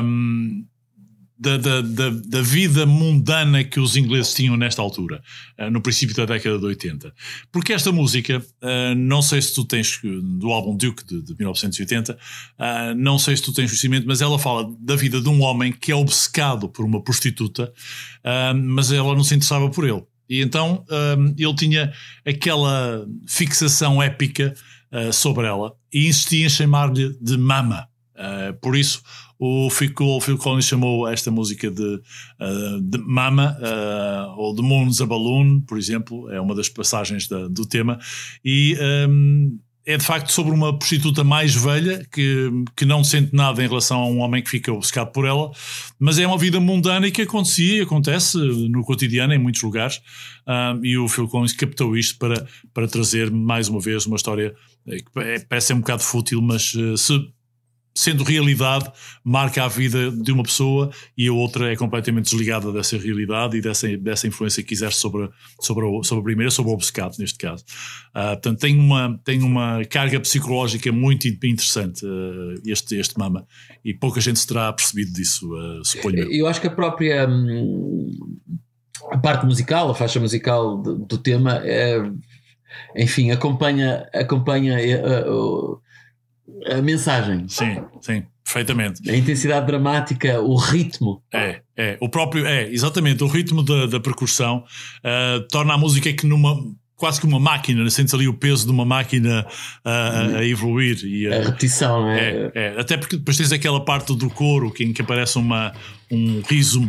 [0.04, 0.64] um,
[1.42, 5.20] da, da, da, da vida mundana que os ingleses tinham nesta altura,
[5.58, 7.12] uh, no princípio da década de 80.
[7.50, 9.98] Porque esta música, uh, não sei se tu tens,
[10.38, 14.38] do álbum Duke de, de 1980, uh, não sei se tu tens conhecimento, mas ela
[14.38, 17.72] fala da vida de um homem que é obcecado por uma prostituta,
[18.64, 20.02] mas ela não se interessava por ele.
[20.28, 20.84] E então
[21.36, 21.92] ele tinha
[22.24, 24.54] aquela fixação épica
[25.12, 27.88] sobre ela e insistia em chamar-lhe de Mama.
[28.60, 29.02] Por isso,
[29.44, 29.92] o Phil,
[30.38, 35.76] Collins chamou esta música de, uh, de Mama, uh, ou The Moon's a Balloon, por
[35.76, 37.98] exemplo, é uma das passagens da- do tema,
[38.44, 38.76] e
[39.08, 43.66] um, é de facto sobre uma prostituta mais velha que, que não sente nada em
[43.66, 45.50] relação a um homem que fica obcecado por ela,
[45.98, 50.00] mas é uma vida mundana e que acontecia e acontece no cotidiano em muitos lugares,
[50.46, 54.54] um, e o Phil Collins captou isto para, para trazer mais uma vez uma história
[54.86, 57.28] eh, que é- parece um bocado fútil, mas se
[57.94, 58.90] sendo realidade,
[59.22, 63.60] marca a vida de uma pessoa e a outra é completamente desligada dessa realidade e
[63.60, 65.28] dessa, dessa influência que exerce sobre,
[65.60, 67.64] sobre, a, sobre a primeira, sobre o obcecado, neste caso.
[68.14, 73.46] Ah, portanto, tem uma, tem uma carga psicológica muito in- interessante ah, este, este Mama
[73.84, 76.32] e pouca gente se terá percebido disso, ah, suponho eu.
[76.32, 78.10] Eu acho que a própria hum,
[79.10, 82.00] a parte musical, a faixa musical do, do tema, é,
[82.96, 84.78] enfim, acompanha, acompanha
[85.26, 85.78] o-
[86.66, 89.08] a mensagem, Sim, sim, perfeitamente.
[89.10, 91.22] a intensidade dramática, o ritmo.
[91.32, 91.98] É, é.
[92.00, 93.22] O próprio, é, exatamente.
[93.24, 94.64] O ritmo da, da percussão
[95.04, 96.62] ah, torna a música que numa.
[96.96, 99.44] Quase que uma máquina, sentes ali o peso de uma máquina
[99.84, 102.20] ah, a evoluir e a- A repetição, é?
[102.20, 102.80] É, é.
[102.80, 105.72] Até porque depois tens aquela parte do coro que, em que aparece uma,
[106.10, 106.80] um riso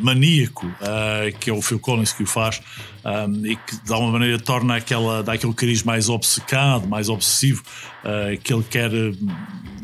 [0.00, 2.60] maníaco, ah, que é o Phil Collins que o faz,
[3.02, 7.62] ah, e que de alguma maneira torna aquela, dá aquele cariz mais obcecado, mais obsessivo,
[8.04, 8.90] ah, que ele quer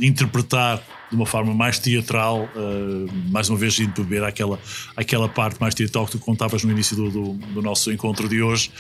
[0.01, 4.59] interpretar de uma forma mais teatral, ah, mais uma vez indo beber aquela,
[4.97, 8.43] aquela parte mais teatral que tu contavas no início do, do, do nosso encontro de
[8.43, 8.71] hoje,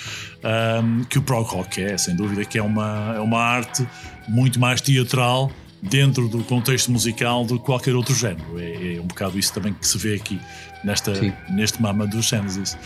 [0.42, 3.86] ah, que o prog rock é, sem dúvida, que é uma, é uma arte
[4.28, 5.50] muito mais teatral
[5.82, 8.58] dentro do contexto musical do que qualquer outro género.
[8.58, 10.40] É, é um bocado isso também que se vê aqui
[10.84, 11.32] nesta, Sim.
[11.50, 12.76] neste mama dos Genesis.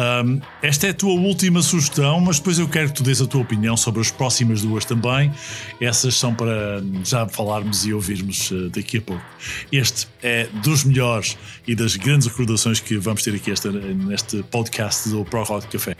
[0.00, 3.26] Um, esta é a tua última sugestão, mas depois eu quero que tu dês a
[3.26, 5.30] tua opinião sobre as próximas duas também.
[5.78, 9.24] Essas são para já falarmos e ouvirmos uh, daqui a pouco.
[9.70, 11.36] Este é dos melhores
[11.66, 15.94] e das grandes recordações que vamos ter aqui esta, neste podcast do Pro Rock Café.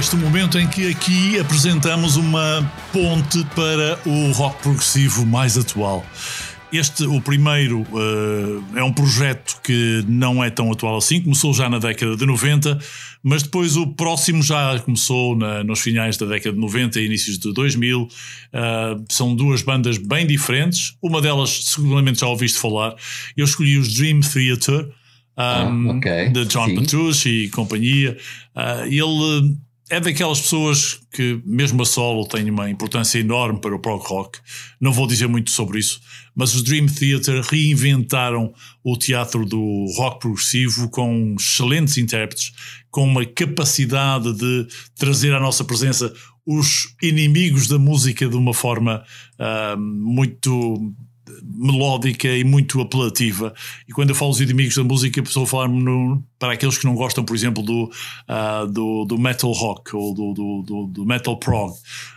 [0.00, 6.04] Este momento em que aqui apresentamos uma ponte para o rock progressivo mais atual.
[6.72, 7.84] Este, o primeiro,
[8.74, 12.24] eh, é um projeto que não é tão atual assim, começou já na década de
[12.24, 12.78] 90,
[13.22, 17.38] mas depois o próximo já começou na- nos finais da década de 90 e inícios
[17.38, 18.08] de 2000.
[18.52, 22.94] Eh, são duas bandas bem diferentes, uma delas seguramente já ouviste falar.
[23.36, 24.90] Eu escolhi os Dream Theater, um,
[25.36, 26.74] Ah, ok, de John sim.
[26.76, 28.16] Petrucci e companhia.
[28.54, 29.56] Ah, ele
[29.90, 34.38] é daquelas pessoas que, mesmo a solo, tem uma importância enorme para o prog rock.
[34.80, 36.00] Não vou dizer muito sobre isso,
[36.34, 38.54] mas os Dream Theater reinventaram
[38.84, 42.52] o teatro do rock progressivo com excelentes intérpretes,
[42.88, 46.14] com uma capacidade de trazer à nossa presença
[46.46, 49.04] os inimigos da música de uma forma
[49.38, 50.94] ah, muito
[51.42, 53.54] melódica e muito apelativa.
[53.88, 56.84] E quando eu falo dos inimigos da música, estou a falar no, para aqueles que
[56.84, 57.90] não gostam, por exemplo, do,
[58.28, 61.72] ah, do, do metal rock ou do, do, do, do metal prog.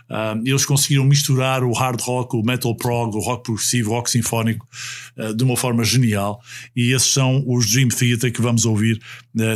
[0.08, 4.10] Ah, eles conseguiram misturar o hard rock, o metal prog, o rock progressivo, o rock
[4.10, 4.66] sinfónico
[5.16, 6.40] ah, de uma forma genial.
[6.74, 9.00] E esses são os Dream Theater que vamos ouvir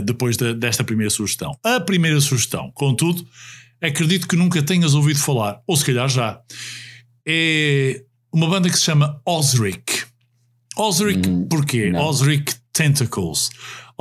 [0.05, 1.57] depois da- desta primeira sugestão.
[1.65, 3.27] A primeira sugestão, contudo,
[3.81, 6.41] acredito que nunca tenhas ouvido falar, ou se calhar já.
[7.27, 8.03] É
[8.33, 10.05] uma banda que se chama Osric.
[10.77, 11.91] Osric porquê?
[11.91, 12.01] não.
[12.01, 13.51] Osric Tentacles.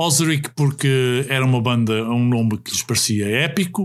[0.00, 3.82] Osric porque era uma banda, um nome que lhes parecia épico,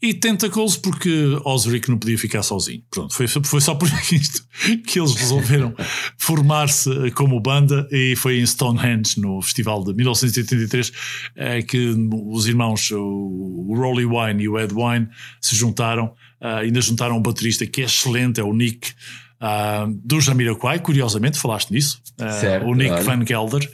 [0.00, 2.82] e Tentacles porque Osric não podia ficar sozinho.
[2.90, 4.46] Pronto, foi, foi só por isto
[4.86, 5.74] que eles resolveram
[6.16, 10.92] formar-se como banda, e foi em Stonehenge, no festival de 1983,
[11.36, 15.06] eh, que os irmãos, o Rolly Wine e o Ed Wine,
[15.38, 18.94] se juntaram, ah, ainda juntaram um baterista que é excelente, é o Nick.
[19.42, 23.02] Ah, do Jamiroquai, curiosamente, falaste nisso, ah, Certo, o Nick.
[23.02, 23.68] Van Gelder,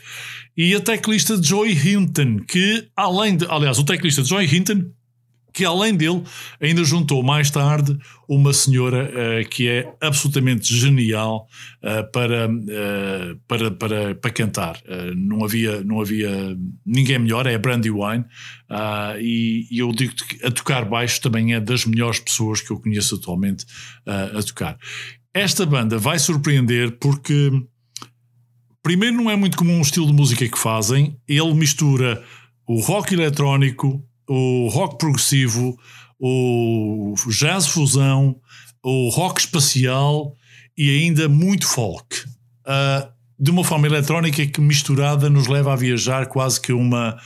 [0.56, 4.90] e a teclista Joy Hinton, que além de, aliás, o teclista Joy Hinton,
[5.52, 6.22] que além dele
[6.60, 11.48] ainda juntou mais tarde uma senhora eh, que é absolutamente genial
[11.82, 14.80] eh, para, eh, para, para, para cantar.
[15.16, 18.24] Não, havia, não havia ninguém melhor, é a Brandywine,
[19.20, 22.78] e, e eu digo que a tocar baixo também é das melhores pessoas que eu
[22.78, 23.64] conheço atualmente
[24.06, 24.78] a tocar.
[25.34, 27.50] Esta banda vai surpreender porque
[28.82, 31.18] primeiro não é muito comum o estilo de música que fazem.
[31.28, 32.24] Ele mistura
[32.66, 35.78] o rock eletrónico, o rock progressivo,
[36.18, 38.36] o jazz fusão,
[38.82, 40.34] o rock espacial
[40.76, 42.24] e ainda muito folk.
[42.66, 47.16] Ah, de uma forma eletrónica que misturada nos leva a viajar quase que uma,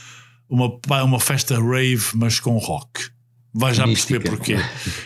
[0.47, 3.09] uma, uma festa rave, mas com rock.
[3.55, 4.19] Vai já Mística.
[4.19, 4.53] perceber porquê.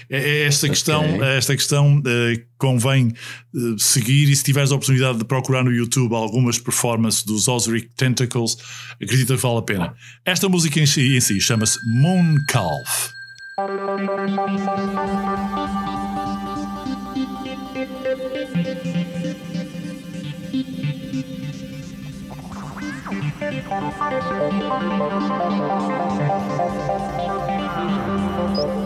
[0.10, 1.28] É- é Esta questão, Ok.
[1.28, 3.12] esta questão eh, convém
[3.54, 7.90] eh, seguir e se tiveres a oportunidade de procurar no YouTube algumas performances dos Osric
[7.98, 8.56] Tentacles,
[9.02, 9.94] acredita que vale a pena.
[10.26, 13.10] Esta música em si, em si chama-se Moon Calf.
[28.38, 28.78] Moon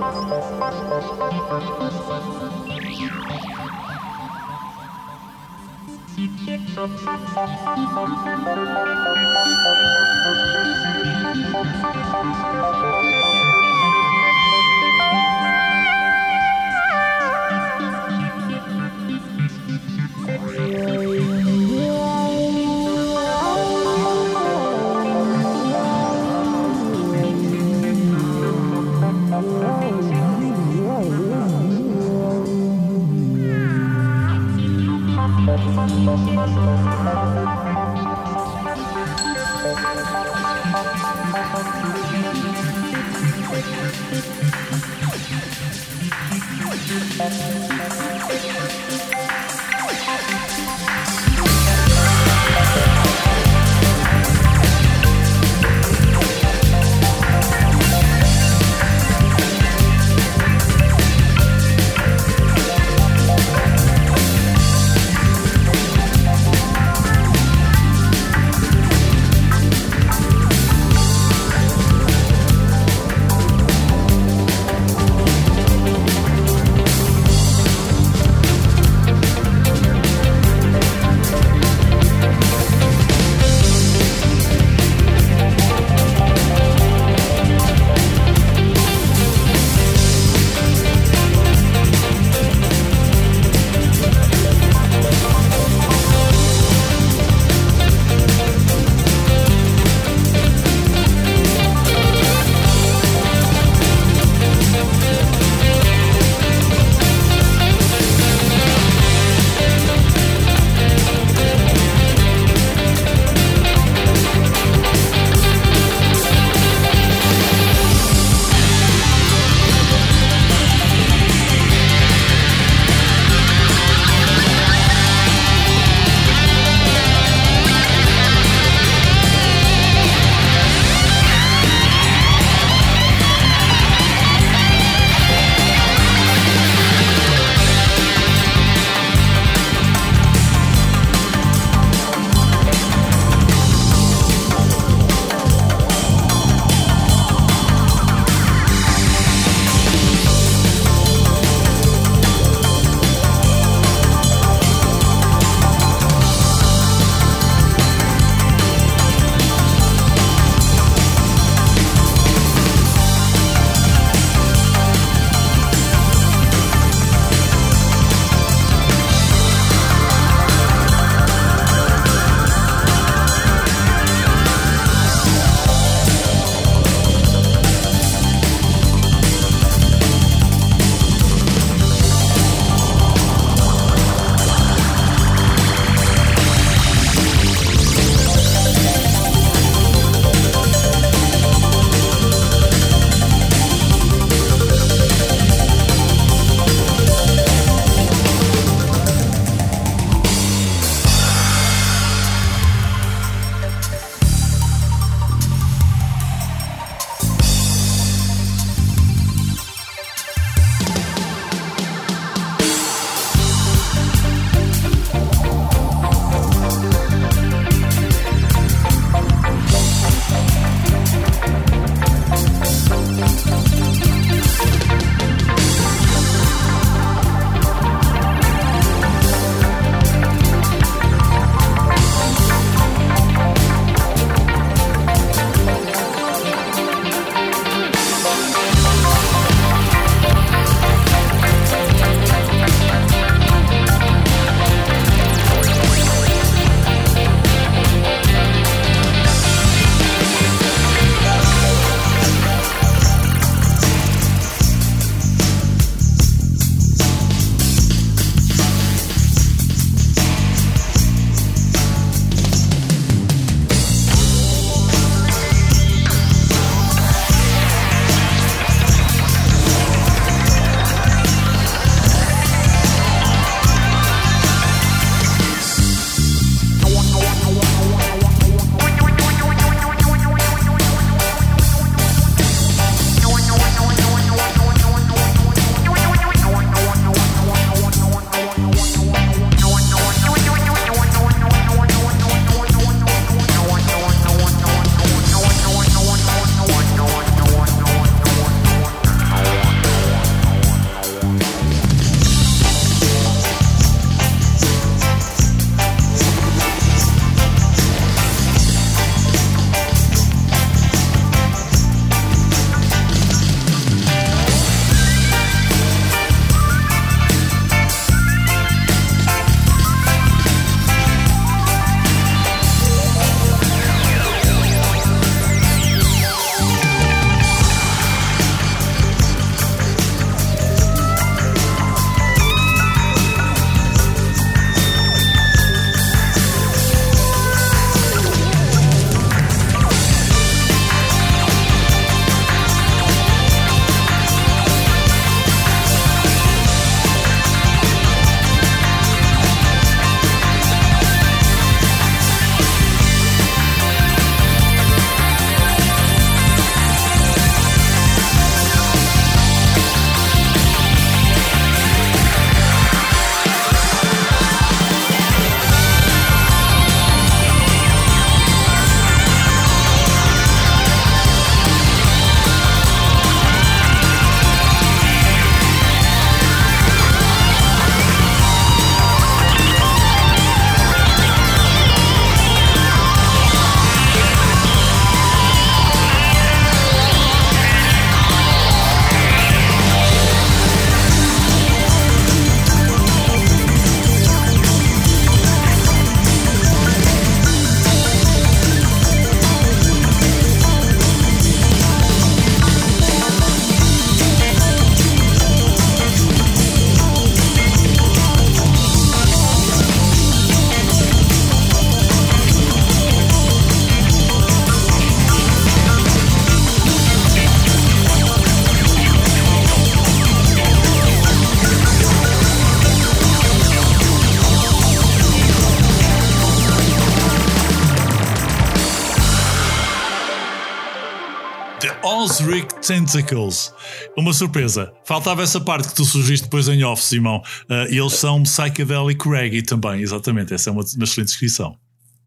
[432.82, 433.74] Osric Tentacles.
[434.18, 434.92] Uma surpresa.
[435.06, 437.38] Faltava essa parte que tu sugeriste depois em off, Simão.
[437.70, 440.54] Uh, eles são Psychedelic Reggae também, exatamente.
[440.54, 441.76] Essa é uma, uma excelente descrição.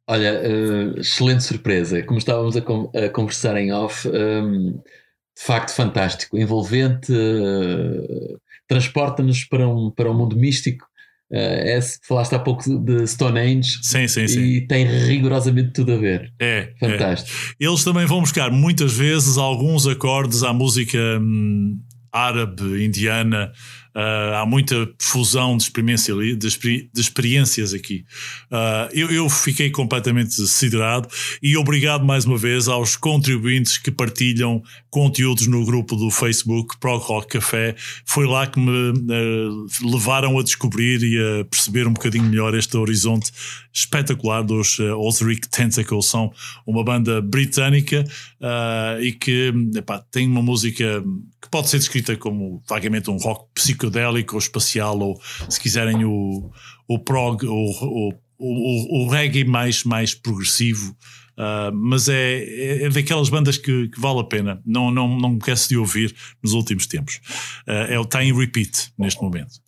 [0.07, 2.03] Olha, eh, excelente surpresa.
[2.03, 8.37] Como estávamos a, con- a conversar em off, ehm, de facto fantástico, envolvente, eh,
[8.69, 10.87] transporta-nos para um, para um mundo místico.
[11.33, 14.41] Eh, é, falaste há pouco de Stone Age Sim, sim, sim.
[14.41, 16.33] e tem rigorosamente tudo a ver.
[16.41, 16.89] É, é.
[16.89, 17.37] Fantástico.
[17.59, 21.79] Eles também vão buscar muitas vezes alguns acordes à música hum,
[22.13, 23.51] árabe, indiana.
[23.95, 28.05] Ah, há muita fusão de, experiência, de, experi- de experiências aqui.
[28.51, 31.09] Ah, eu, eu fiquei completamente siderado
[31.41, 34.61] e obrigado mais uma vez aos contribuintes que partilham
[34.91, 37.77] conteúdos no grupo do Facebook Prog Rock Café.
[38.05, 42.77] Foi lá que me ah, levaram a descobrir e a perceber um bocadinho melhor este
[42.77, 43.31] horizonte
[43.75, 46.07] espetacular dos uh, Osric Tentacles.
[46.07, 46.33] São
[46.65, 48.05] uma banda britânica
[48.41, 51.03] ah, e que epá, tem uma música
[51.43, 56.51] que pode ser descrita como vagamente um rock psicodélico ou espacial, ou se quiserem o,
[56.87, 60.97] o prog, o, o, o, reggae mais, mais progressivo.
[61.37, 65.39] Ah, mas é, é, daquelas bandas que, que vale a pena, não, não, não me
[65.41, 67.21] canso de ouvir nos últimos tempos.
[67.67, 69.61] Ah, é o Time Repeat neste momento.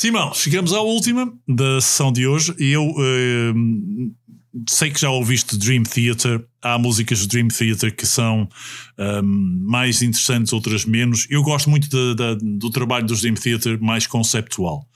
[0.00, 3.52] Simão, chegamos à última da sessão de hoje eu eh,
[4.66, 6.42] sei que já ouviste Dream Theater.
[6.62, 8.48] Há músicas de Dream Theater que são
[8.96, 11.26] ehm, mais interessantes, outras menos.
[11.28, 14.88] Eu gosto muito da- da- do trabalho dos Dream Theater mais conceptual.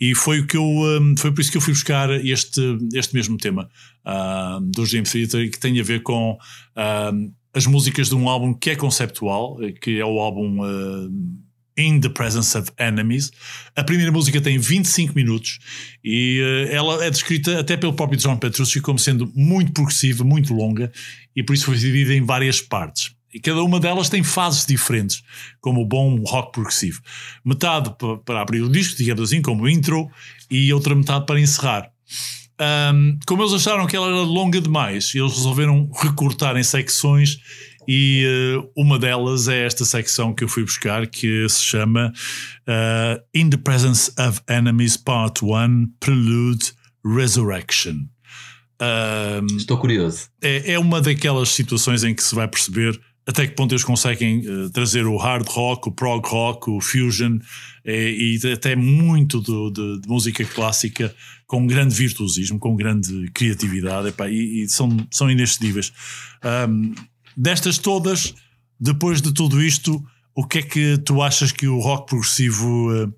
[0.00, 2.60] E foi o que eu ehm, foi por isso que eu fui buscar este,
[2.94, 3.68] este mesmo tema
[4.04, 6.38] ah, dos Dream Theater que tem a ver com
[6.76, 11.08] ahm, as músicas de um álbum que é conceptual, eh, que é o álbum ah,
[11.76, 13.30] In the Presence of Enemies.
[13.74, 15.58] A primeira música tem 25 minutos
[16.04, 16.40] e
[16.70, 20.92] eh, ela é descrita até pelo próprio John Petrucci como sendo muito progressiva, muito longa
[21.34, 23.12] e por isso foi dividida em várias partes.
[23.32, 25.24] E cada uma delas tem fases diferentes,
[25.60, 27.00] como o bom rock progressivo.
[27.44, 30.08] Metade pa- para abrir o disco, digamos assim, como intro,
[30.48, 31.90] e outra metade para encerrar.
[32.56, 37.38] Ahm, como eles acharam que ela era longa demais, eles resolveram recortar em secções
[37.88, 42.12] e eh, uma delas é esta secção que eu fui buscar que se chama
[42.66, 46.72] eh, In the Presence of Enemies Part 1 Prelude
[47.04, 48.06] Resurrection.
[49.56, 50.28] Estou curioso.
[50.42, 54.42] é, é uma daquelas situações em que se vai perceber até que ponto eles conseguem
[54.46, 57.38] eh, trazer o hard rock, o prog rock, o fusion
[57.82, 61.14] eh, e até muito do- de, de música clássica
[61.46, 65.90] com grande virtuosismo, com grande criatividade epá, e, e são, são inexcedíveis.
[66.42, 66.92] Ahm,
[67.36, 68.34] destas todas,
[68.78, 70.02] depois de tudo isto,
[70.34, 73.08] o que é que tu achas que o rock progressivo eh,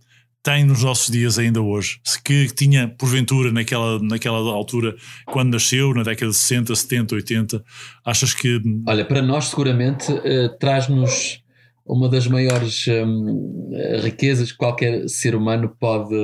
[0.43, 1.99] tem nos nossos dias ainda hoje?
[2.05, 4.95] Se que tinha, porventura, naquela, naquela altura,
[5.25, 7.65] quando nasceu, na década de 60, 70, 80,
[8.05, 8.61] achas que.
[8.87, 11.43] Olha, para nós seguramente eh, traz-nos
[11.87, 16.15] uma das maiores hum, eh, riquezas que qualquer ser humano pode,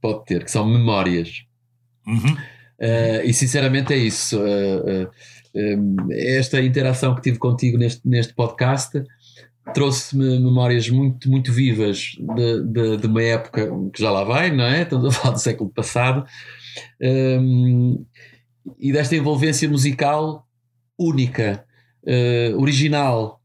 [0.00, 1.44] pode ter, que são memórias.
[2.06, 2.36] Uhum,
[2.82, 4.42] Eh, e sinceramente é isso.
[4.44, 5.08] Eh, hum,
[6.10, 9.02] esta interação que tive contigo neste, neste podcast
[9.74, 14.64] trouxe-me memórias muito, muito vivas de, de, de uma época que já lá vai, não
[14.64, 14.82] é?
[14.82, 16.26] Estamos a falar do século passado.
[17.00, 18.04] Hum,
[18.78, 20.46] e desta envolvência musical
[20.98, 21.64] única,
[22.06, 23.40] eh, original,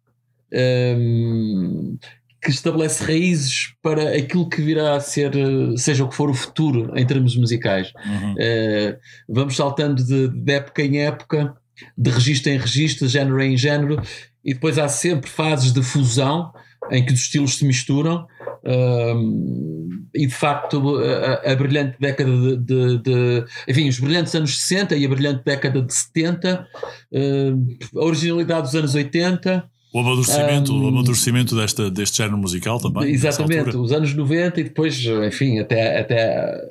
[0.98, 1.98] hum,
[2.42, 5.34] que estabelece raízes para aquilo que virá a ser,
[5.76, 7.92] seja o que for o futuro em termos musicais.
[8.06, 8.36] uhum.
[8.40, 8.98] Eh,
[9.28, 11.56] vamos saltando de, de época em época,
[11.98, 14.02] de registro em registro, de género em género,
[14.44, 16.52] e depois há sempre fases de fusão
[16.92, 18.26] em que os estilos se misturam.
[18.64, 24.58] hum, e de facto, a, a brilhante década de, de- de- Enfim, os brilhantes anos
[24.60, 26.68] 60 e a brilhante década de 70,
[27.12, 29.70] hum, a originalidade dos anos 80.
[29.94, 33.12] O amadurecimento, Um, o amadurecimento desta, deste género musical também.
[33.12, 36.62] Exatamente, os anos 90 e depois, enfim, até, até,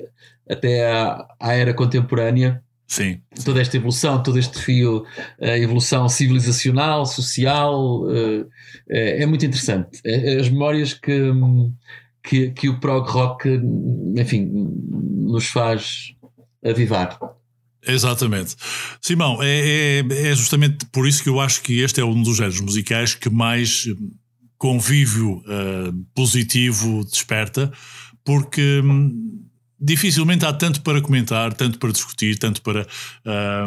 [0.49, 3.19] até à, à era contemporânea, Sim.
[3.43, 5.03] toda esta evolução, todo este fio,
[5.41, 8.45] a evolução civilizacional, social, eh,
[8.89, 9.99] é, é muito interessante.
[10.39, 11.19] As memórias que,
[12.23, 13.49] que, que o prog rock,
[14.15, 14.49] enfim,
[15.27, 16.13] nos faz
[16.63, 17.19] avivar.
[17.85, 18.55] Exatamente.
[19.01, 22.37] Simão, é, é, é justamente por isso que eu acho que este é um dos
[22.37, 23.85] géneros musicais que mais
[24.57, 27.71] convívio ah, positivo desperta,
[28.25, 29.46] porque hum,
[29.79, 32.87] dificilmente há tanto para comentar, tanto para discutir, tanto para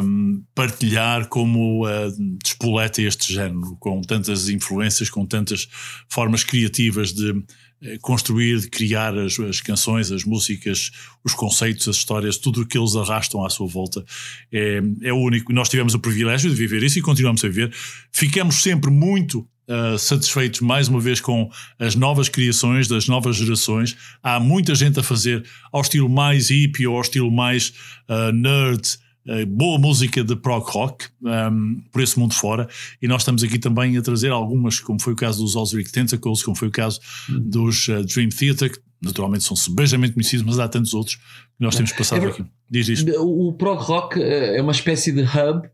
[0.03, 2.11] hum, partilhar como ah,
[2.43, 5.67] despoleta este género, com tantas influências, com tantas
[6.09, 7.43] formas criativas de
[7.83, 10.91] eh, construir, de criar as, as canções, as músicas,
[11.23, 14.05] os conceitos, as histórias, tudo o que eles arrastam à sua volta
[14.51, 15.51] é, é único.
[15.51, 17.73] Nós tivemos o privilégio de viver isso e continuamos a viver.
[18.11, 21.49] Ficamos sempre muito uh, satisfeitos mais uma vez com
[21.79, 23.95] as novas criações das novas gerações.
[24.21, 27.73] Há muita gente a fazer ao estilo mais hippie ou ao estilo mais
[28.09, 28.97] uh, nerd.
[29.27, 32.67] uh, boa música de prog rock um, por esse mundo fora
[33.01, 36.43] e nós estamos aqui também a trazer algumas como foi o caso dos Ozric Tentacles
[36.43, 36.99] como foi o caso
[37.29, 41.21] dos uh, Dream Theater que naturalmente são sebejamente conhecidos mas há tantos outros que
[41.59, 45.21] nós temos passado É aqui diz isto O prog rock eh, é uma espécie de
[45.21, 45.69] hub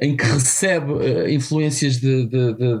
[0.00, 2.80] em que recebe eh, influências de, de, de,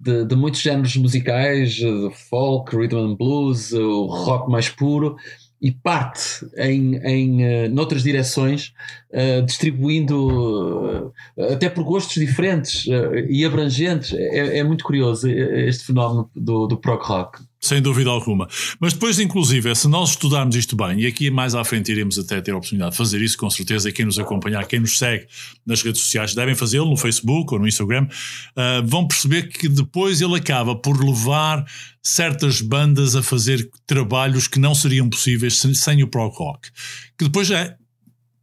[0.00, 4.68] de- de- muitos géneros musicais, eh, de folk, rhythm and blues, eh, o rock mais
[4.68, 5.16] puro,
[5.60, 8.72] e parte em, em eh, noutras direções,
[9.12, 12.86] eh, distribuindo eh, até por gostos diferentes
[13.28, 14.12] e abrangentes.
[14.14, 17.40] É, é muito curioso este fenómeno do, do prog rock.
[17.60, 18.46] Sem dúvida alguma.
[18.78, 22.40] Mas depois, inclusive, se nós estudarmos isto bem, e aqui mais à frente iremos até
[22.40, 25.26] ter a oportunidade de fazer isso, com certeza, e quem nos acompanhar, quem nos segue
[25.66, 28.06] nas redes sociais, devem fazê-lo no Facebook ou no Instagram,
[28.54, 31.64] ah, vão perceber que depois ele acaba por levar
[32.00, 36.70] certas bandas a fazer trabalhos que não seriam possíveis sem, sem o prog rock.
[37.18, 37.76] Que depois é,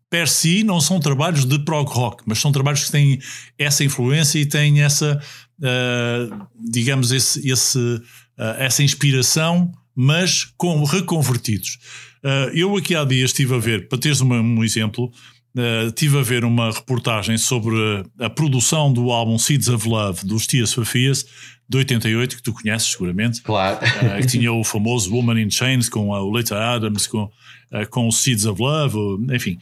[0.09, 3.19] per si não são trabalhos de prog rock, mas são trabalhos que têm
[3.57, 5.21] essa influência e têm essa,
[5.63, 8.01] ah, digamos, esse, esse,
[8.37, 11.77] essa inspiração, mas com reconvertidos.
[12.25, 15.11] Ah, eu aqui há dias estive a ver, para teres um exemplo,
[15.57, 17.75] ah, estive a ver uma reportagem sobre
[18.19, 21.25] a, a produção do álbum Seeds of Love dos Tias Fafias,
[21.67, 23.41] de 88, que tu conheces seguramente.
[23.41, 23.77] Claro.
[23.77, 28.07] Uh, que tinha o famoso Woman in Chains com a Oleta Adams, com, uh, com
[28.07, 29.57] o Seeds of Love, uh, enfim,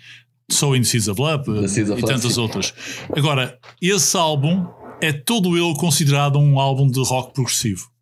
[0.52, 2.42] So in Seeds of Love uh, Seeds of e Love, tantas sim.
[2.42, 2.74] outras.
[3.16, 4.68] Agora, esse álbum
[5.02, 7.93] é todo ele considerado um álbum de rock progressivo.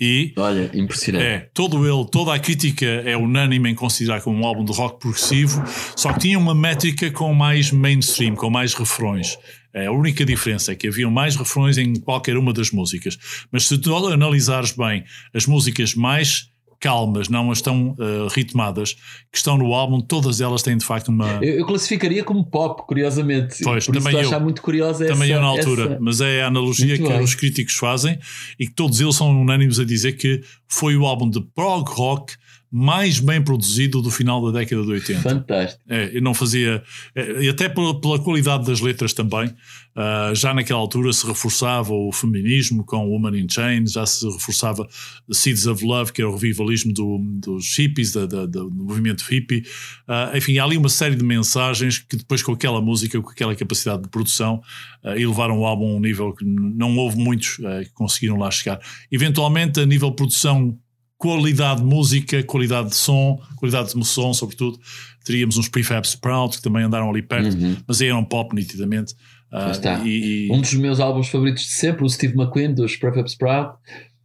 [0.00, 1.24] E Olha, impressionante.
[1.24, 5.00] é, todo ele, toda a crítica é unânime em considerar como um álbum de rock
[5.00, 5.62] progressivo,
[5.96, 9.36] só que tinha uma métrica com mais mainstream, com mais refrões.
[9.74, 13.18] É, a única diferença é que haviam mais refrões em qualquer uma das músicas.
[13.50, 15.04] Mas se tu analisares bem
[15.34, 16.48] as músicas mais
[16.80, 18.94] calmas, não as tão eh, ritmadas,
[19.32, 21.38] que estão no álbum, todas elas têm de facto uma.
[21.42, 23.56] Eu, eu classificaria como pop, curiosamente.
[23.64, 24.40] Pois, Por isso também a eu.
[24.40, 27.20] muito curiosa Também essa, eu na altura, essa- mas é a analogia Muito que bem.
[27.22, 28.18] os críticos fazem
[28.58, 32.34] e que todos eles são unânimes a dizer que foi o álbum de prog rock
[32.70, 35.20] mais bem produzido do final da década de 80.
[35.22, 35.82] Fantástico.
[35.88, 36.82] É, eu não fazia,
[37.14, 39.50] é, e até pela, pela qualidade das letras também,
[39.96, 44.86] ah, já naquela altura se reforçava o feminismo com Woman in Chains, já se reforçava
[45.32, 49.64] Seeds of Love, que era o revivalismo do- dos hippies, da- da- do movimento hippie.
[50.06, 53.54] Ah, enfim, há ali uma série de mensagens que depois com aquela música, com aquela
[53.56, 54.60] capacidade de produção,
[55.02, 58.78] ah, elevaram o álbum a um nível que não houve muitos que conseguiram lá chegar.
[59.10, 60.78] Eventualmente, a nível de produção
[61.18, 64.78] qualidade de música, qualidade de som, qualidade de som, sobretudo.
[65.24, 67.54] Teríamos uns Prefab Sprout que também andaram ali perto,
[67.86, 69.14] mas aí eram pop nitidamente.
[69.52, 69.98] Já está.
[70.06, 73.76] e, e- Um dos meus álbuns favoritos de sempre, o Steve McQueen, dos Prefab Sprout.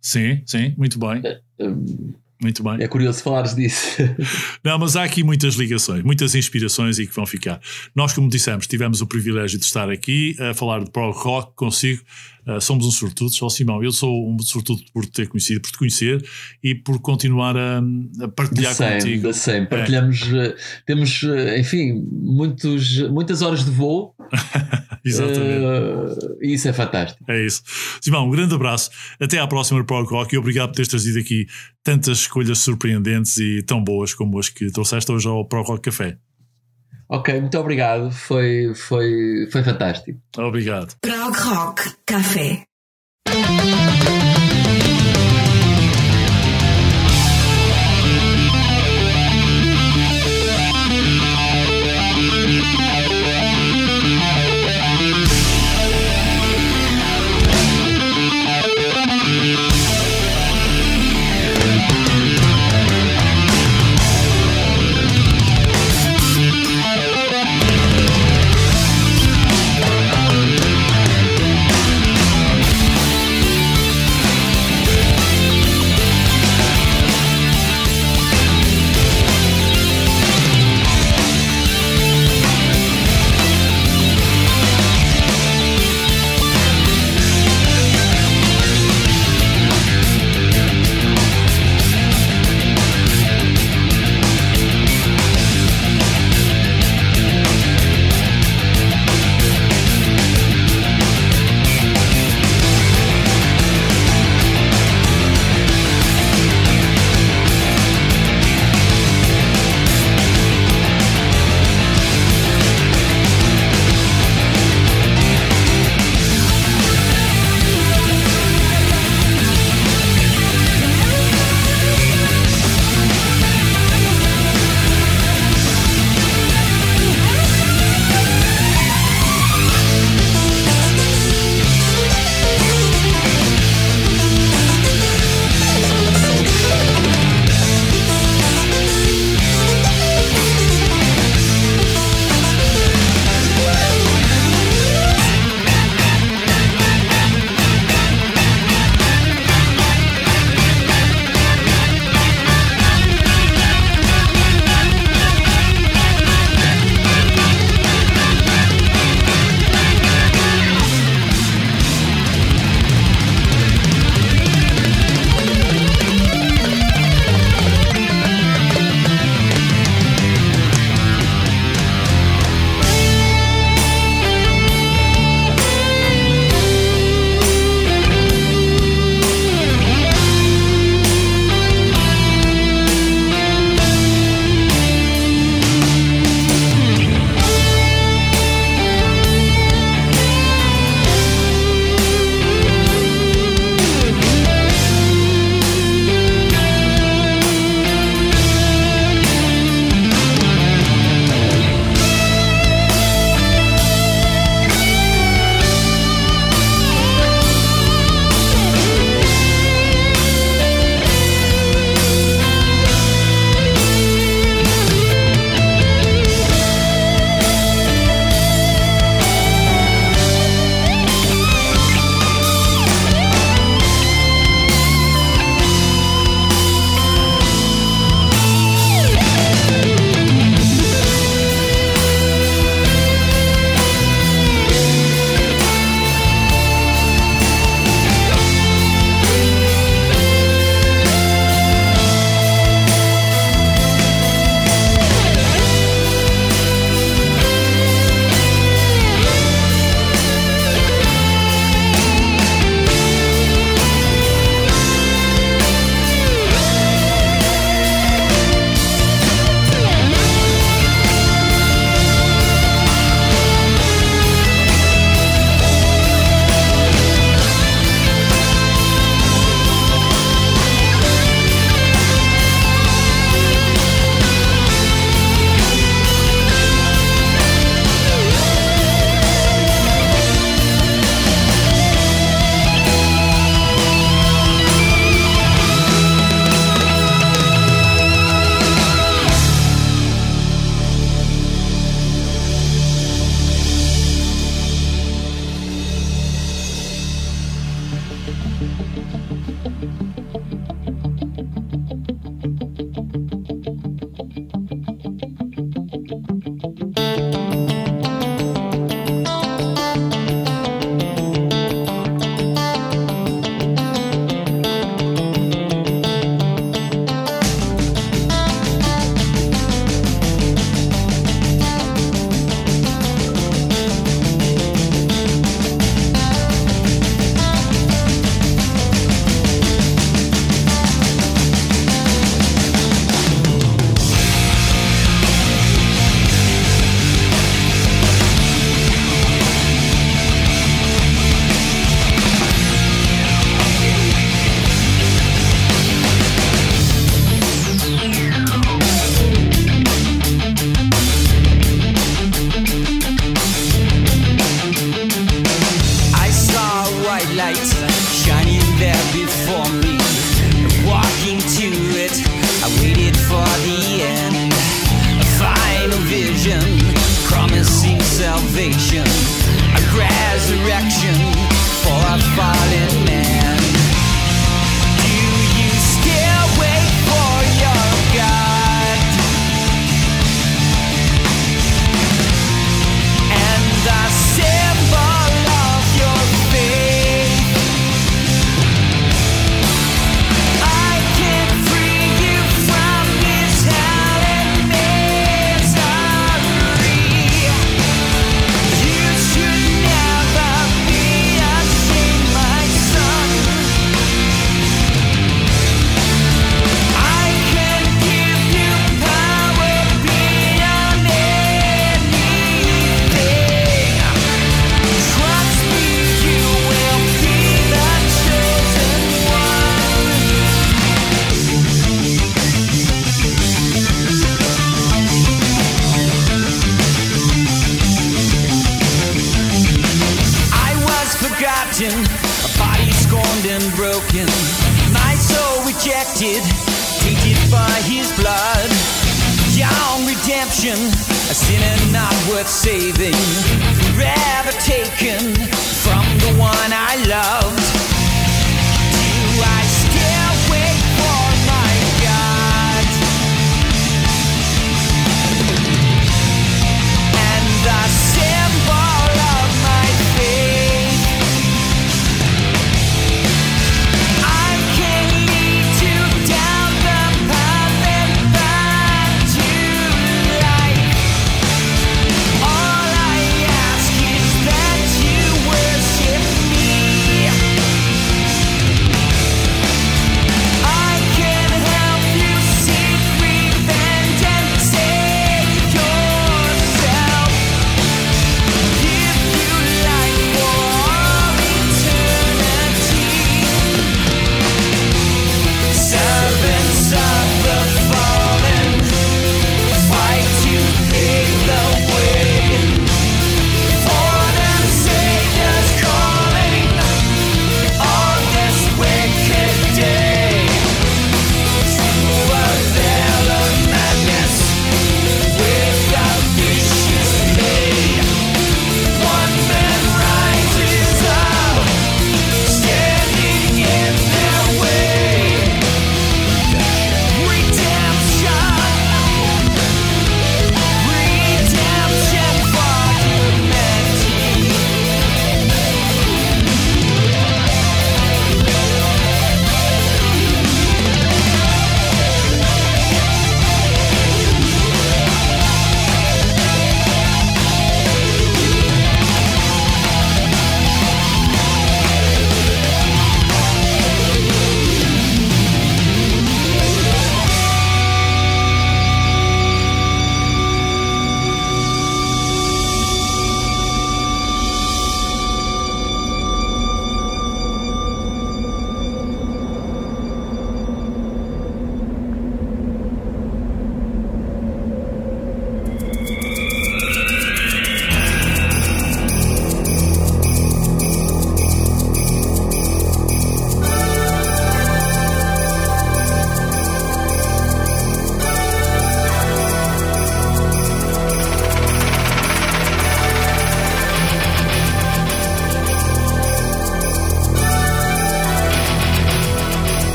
[0.00, 1.22] Sim, sim, muito bem.
[1.58, 2.12] Hum,
[2.42, 2.82] Muito bem.
[2.82, 3.98] É curioso falares disso.
[4.64, 7.60] Não, mas há aqui muitas ligações, muitas inspirações e que vão ficar.
[7.94, 12.02] Nós, como dissemos, tivemos o privilégio de estar aqui a falar de prog rock consigo.
[12.46, 13.40] Ah, somos uns sortudos.
[13.42, 16.24] Ó Simão, eu sou um sortudo por te ter conhecido, por te conhecer
[16.62, 17.80] e por continuar a,
[18.20, 19.32] a partilhar same, contigo.
[19.32, 19.66] same.
[19.66, 20.54] Partilhamos, eh,
[20.84, 24.14] temos, eh, enfim, muitos, muitas horas de voo.
[25.04, 25.46] Exatamente.
[26.40, 27.24] e isso é fantástico.
[27.28, 27.62] É isso.
[28.00, 28.90] Simão, um grande abraço.
[29.20, 31.46] Até à próxima Prog Rock e obrigado por teres trazido aqui
[31.82, 36.16] tantas escolhas surpreendentes e tão boas como as que trouxeste hoje ao Prog Rock Café.
[37.12, 38.10] Ok, muito obrigado.
[38.10, 40.18] Foi, foi, foi fantástico.
[40.38, 40.94] Obrigado.
[41.02, 42.64] Prog Rock Café.